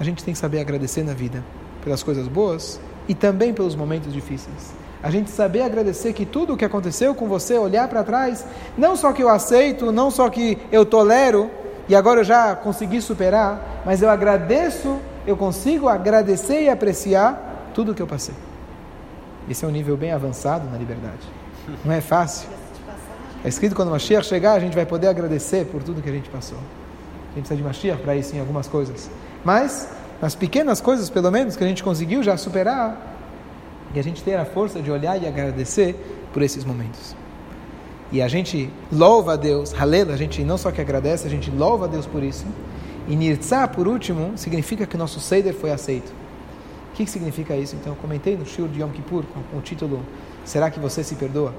A 0.00 0.04
gente 0.04 0.24
tem 0.24 0.32
que 0.32 0.40
saber 0.40 0.60
agradecer 0.60 1.02
na 1.02 1.12
vida 1.12 1.44
pelas 1.84 2.02
coisas 2.02 2.26
boas 2.26 2.80
e 3.06 3.14
também 3.14 3.52
pelos 3.52 3.74
momentos 3.74 4.12
difíceis. 4.12 4.74
A 5.06 5.10
gente 5.10 5.30
saber 5.30 5.62
agradecer 5.62 6.12
que 6.12 6.26
tudo 6.26 6.54
o 6.54 6.56
que 6.56 6.64
aconteceu 6.64 7.14
com 7.14 7.28
você, 7.28 7.56
olhar 7.56 7.86
para 7.86 8.02
trás, 8.02 8.44
não 8.76 8.96
só 8.96 9.12
que 9.12 9.22
eu 9.22 9.28
aceito, 9.28 9.92
não 9.92 10.10
só 10.10 10.28
que 10.28 10.58
eu 10.72 10.84
tolero 10.84 11.48
e 11.88 11.94
agora 11.94 12.22
eu 12.22 12.24
já 12.24 12.56
consegui 12.56 13.00
superar, 13.00 13.84
mas 13.86 14.02
eu 14.02 14.10
agradeço, 14.10 14.98
eu 15.24 15.36
consigo 15.36 15.88
agradecer 15.88 16.64
e 16.64 16.68
apreciar 16.68 17.70
tudo 17.72 17.92
o 17.92 17.94
que 17.94 18.02
eu 18.02 18.06
passei. 18.08 18.34
Esse 19.48 19.64
é 19.64 19.68
um 19.68 19.70
nível 19.70 19.96
bem 19.96 20.10
avançado 20.10 20.68
na 20.68 20.76
liberdade. 20.76 21.22
Não 21.84 21.94
é 21.94 22.00
fácil. 22.00 22.48
É 23.44 23.48
escrito 23.48 23.76
quando 23.76 23.86
o 23.86 23.92
Mashiach 23.92 24.26
chegar, 24.26 24.54
a 24.54 24.58
gente 24.58 24.74
vai 24.74 24.86
poder 24.86 25.06
agradecer 25.06 25.66
por 25.66 25.84
tudo 25.84 26.02
que 26.02 26.10
a 26.10 26.12
gente 26.12 26.28
passou. 26.28 26.58
A 26.58 27.34
gente 27.36 27.46
precisa 27.46 27.54
de 27.54 27.62
Mashiach 27.62 28.02
para 28.02 28.16
isso 28.16 28.34
em 28.34 28.40
algumas 28.40 28.66
coisas. 28.66 29.08
Mas, 29.44 29.88
nas 30.20 30.34
pequenas 30.34 30.80
coisas, 30.80 31.08
pelo 31.08 31.30
menos, 31.30 31.54
que 31.54 31.62
a 31.62 31.68
gente 31.68 31.84
conseguiu 31.84 32.24
já 32.24 32.36
superar, 32.36 33.15
e 33.96 33.98
a 33.98 34.02
gente 34.02 34.22
ter 34.22 34.34
a 34.36 34.44
força 34.44 34.82
de 34.82 34.90
olhar 34.90 35.20
e 35.20 35.26
agradecer 35.26 35.96
por 36.30 36.42
esses 36.42 36.64
momentos. 36.66 37.16
E 38.12 38.20
a 38.20 38.28
gente 38.28 38.70
louva 38.92 39.32
a 39.32 39.36
Deus, 39.36 39.72
Halel, 39.72 40.12
a 40.12 40.16
gente 40.16 40.44
não 40.44 40.58
só 40.58 40.70
que 40.70 40.82
agradece, 40.82 41.26
a 41.26 41.30
gente 41.30 41.50
louva 41.50 41.86
a 41.86 41.88
Deus 41.88 42.04
por 42.04 42.22
isso. 42.22 42.44
E 43.08 43.16
Nirtzah, 43.16 43.66
por 43.66 43.88
último, 43.88 44.32
significa 44.36 44.84
que 44.84 44.98
nosso 44.98 45.18
Seder 45.18 45.54
foi 45.54 45.72
aceito. 45.72 46.12
O 46.92 46.96
que, 46.96 47.06
significa 47.06 47.56
isso? 47.56 47.74
Então, 47.74 47.94
eu 47.94 47.96
comentei 47.96 48.36
no 48.36 48.44
Shur 48.44 48.68
de 48.68 48.80
Yom 48.80 48.90
Kippur 48.90 49.24
com 49.50 49.56
o 49.56 49.60
título 49.62 50.00
Será 50.44 50.70
que 50.70 50.78
você 50.78 51.02
se 51.02 51.14
perdoa? 51.14 51.54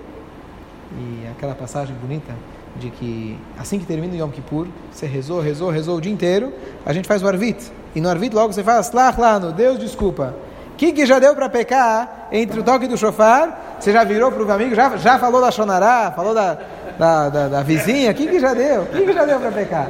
E 0.95 1.27
aquela 1.31 1.55
passagem 1.55 1.95
bonita 1.95 2.33
de 2.75 2.91
que 2.91 3.38
assim 3.57 3.79
que 3.79 3.85
termina 3.85 4.13
o 4.13 4.17
Yom 4.17 4.29
Kippur, 4.29 4.67
você 4.91 5.07
rezou, 5.07 5.41
rezou, 5.41 5.71
rezou 5.71 5.97
o 5.97 6.01
dia 6.01 6.11
inteiro, 6.11 6.53
a 6.85 6.93
gente 6.93 7.07
faz 7.07 7.23
o 7.23 7.27
Arvit. 7.27 7.71
E 7.95 8.01
no 8.01 8.07
Arvit 8.09 8.35
logo 8.35 8.53
você 8.53 8.63
faz, 8.63 8.88
Slach 8.88 9.19
Lano, 9.19 9.51
Deus 9.51 9.79
desculpa. 9.79 10.35
Que, 10.78 10.91
que 10.91 11.05
já 11.05 11.17
deu 11.17 11.36
para 11.36 11.49
pecar 11.49 12.28
entre 12.32 12.59
o 12.59 12.63
toque 12.63 12.88
do 12.88 12.95
chofar? 12.95 13.78
Você 13.80 13.91
já 13.91 14.03
virou 14.03 14.32
para 14.32 14.43
o 14.43 14.51
amigo, 14.51 14.75
já, 14.75 14.95
já 14.97 15.17
falou 15.17 15.41
da 15.41 15.49
Shonará, 15.49 16.13
falou 16.15 16.34
da, 16.34 16.57
da, 16.97 17.30
da, 17.30 17.47
da 17.47 17.63
vizinha? 17.63 18.13
Que, 18.13 18.28
que 18.28 18.39
já 18.39 18.53
deu? 18.53 18.86
Que, 18.86 19.03
que 19.03 19.13
já 19.13 19.25
deu 19.25 19.39
para 19.39 19.51
pecar? 19.51 19.89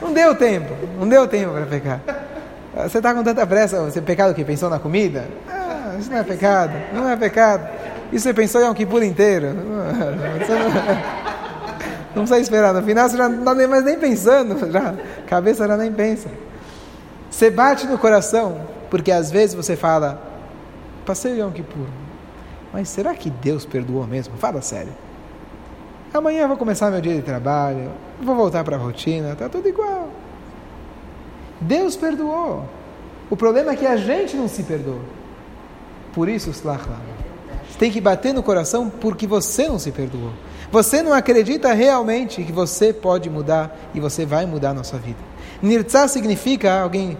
Não 0.00 0.12
deu 0.12 0.34
tempo, 0.34 0.74
não 0.98 1.06
deu 1.08 1.28
tempo 1.28 1.52
para 1.52 1.66
pecar. 1.66 2.00
Você 2.74 2.98
está 2.98 3.14
com 3.14 3.22
tanta 3.22 3.46
pressa, 3.46 3.80
você 3.80 4.00
pecado 4.02 4.34
que 4.34 4.44
pensou 4.44 4.68
na 4.68 4.78
comida? 4.78 5.24
Ah, 5.48 5.94
isso 5.98 6.10
não 6.10 6.18
é 6.18 6.22
pecado, 6.22 6.72
não 6.92 7.08
é 7.08 7.16
pecado. 7.16 7.68
Isso 8.12 8.24
você 8.24 8.34
pensou 8.34 8.60
em 8.60 8.68
um 8.68 8.74
Kippur 8.74 9.02
inteiro. 9.02 9.54
Não, 12.14 12.24
precisa 12.24 12.38
esperar. 12.40 12.72
No 12.72 12.82
final 12.82 13.08
você 13.08 13.16
já 13.16 13.28
não 13.28 13.38
está 13.38 13.68
mais 13.68 13.84
nem 13.84 13.98
pensando. 13.98 14.70
Já, 14.70 14.94
cabeça 15.26 15.66
já 15.66 15.76
nem 15.76 15.92
pensa. 15.92 16.28
Você 17.30 17.50
bate 17.50 17.86
no 17.86 17.98
coração, 17.98 18.60
porque 18.90 19.10
às 19.10 19.30
vezes 19.30 19.54
você 19.54 19.76
fala, 19.76 20.22
passei 21.04 21.32
o 21.32 21.46
Yom 21.46 21.52
Kippur, 21.52 21.86
mas 22.72 22.88
será 22.88 23.14
que 23.14 23.30
Deus 23.30 23.64
perdoou 23.64 24.06
mesmo? 24.06 24.36
Fala 24.36 24.60
sério. 24.60 24.92
Amanhã 26.12 26.42
eu 26.42 26.48
vou 26.48 26.56
começar 26.56 26.90
meu 26.90 27.00
dia 27.00 27.14
de 27.14 27.22
trabalho, 27.22 27.90
vou 28.20 28.34
voltar 28.34 28.64
para 28.64 28.76
a 28.76 28.78
rotina, 28.78 29.32
está 29.32 29.48
tudo 29.48 29.68
igual. 29.68 30.08
Deus 31.60 31.96
perdoou. 31.96 32.64
O 33.28 33.36
problema 33.36 33.72
é 33.72 33.76
que 33.76 33.86
a 33.86 33.96
gente 33.96 34.36
não 34.36 34.48
se 34.48 34.62
perdoa. 34.62 35.00
Por 36.14 36.28
isso, 36.28 36.50
Slach 36.50 36.86
tem 37.78 37.90
que 37.90 38.00
bater 38.00 38.32
no 38.32 38.42
coração 38.42 38.88
porque 38.88 39.26
você 39.26 39.68
não 39.68 39.78
se 39.78 39.92
perdoou. 39.92 40.32
Você 40.70 41.02
não 41.02 41.12
acredita 41.12 41.72
realmente 41.72 42.42
que 42.42 42.52
você 42.52 42.92
pode 42.92 43.28
mudar 43.30 43.76
e 43.94 44.00
você 44.00 44.24
vai 44.24 44.46
mudar 44.46 44.72
na 44.72 44.82
sua 44.82 44.98
vida. 44.98 45.18
Nirtzah 45.62 46.08
significa, 46.08 46.80
alguém 46.80 47.16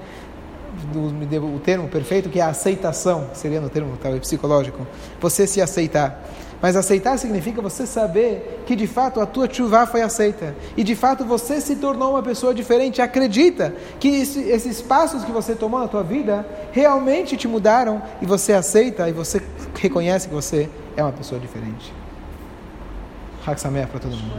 o 0.95 1.59
termo 1.59 1.89
perfeito, 1.89 2.29
que 2.29 2.39
é 2.39 2.43
a 2.43 2.49
aceitação, 2.49 3.29
seria 3.35 3.61
no 3.61 3.69
termo 3.69 3.97
talvez 4.01 4.21
psicológico, 4.21 4.87
você 5.21 5.47
se 5.47 5.61
aceitar. 5.61 6.23
Mas 6.61 6.75
aceitar 6.75 7.19
significa 7.19 7.61
você 7.61 7.87
saber 7.87 8.63
que 8.67 8.75
de 8.75 8.87
fato 8.87 9.21
a 9.21 9.27
tua 9.27 9.53
chuva 9.53 9.87
foi 9.87 10.03
aceita. 10.03 10.55
E 10.77 10.83
de 10.83 10.97
fato 10.97 11.25
você 11.25 11.61
se 11.61 11.77
tornou 11.77 12.13
uma 12.13 12.23
pessoa 12.23 12.55
diferente. 12.55 13.03
Acredita 13.03 13.75
que 14.01 14.09
esse, 14.09 14.41
esses 14.41 14.81
passos 14.81 15.25
que 15.25 15.31
você 15.31 15.55
tomou 15.55 15.81
na 15.81 15.89
tua 15.89 16.03
vida 16.03 16.47
realmente 16.73 17.37
te 17.37 17.47
mudaram. 17.47 18.01
E 18.23 18.27
você 18.27 18.53
aceita 18.55 19.09
e 19.09 19.13
você 19.13 19.43
reconhece 19.79 20.29
que 20.29 20.35
você 20.35 20.69
é 20.97 21.03
uma 21.03 21.13
pessoa 21.13 21.39
diferente. 21.41 21.93
Haksameah 23.47 23.87
para 23.87 24.01
todo 24.01 24.17
mundo. 24.17 24.35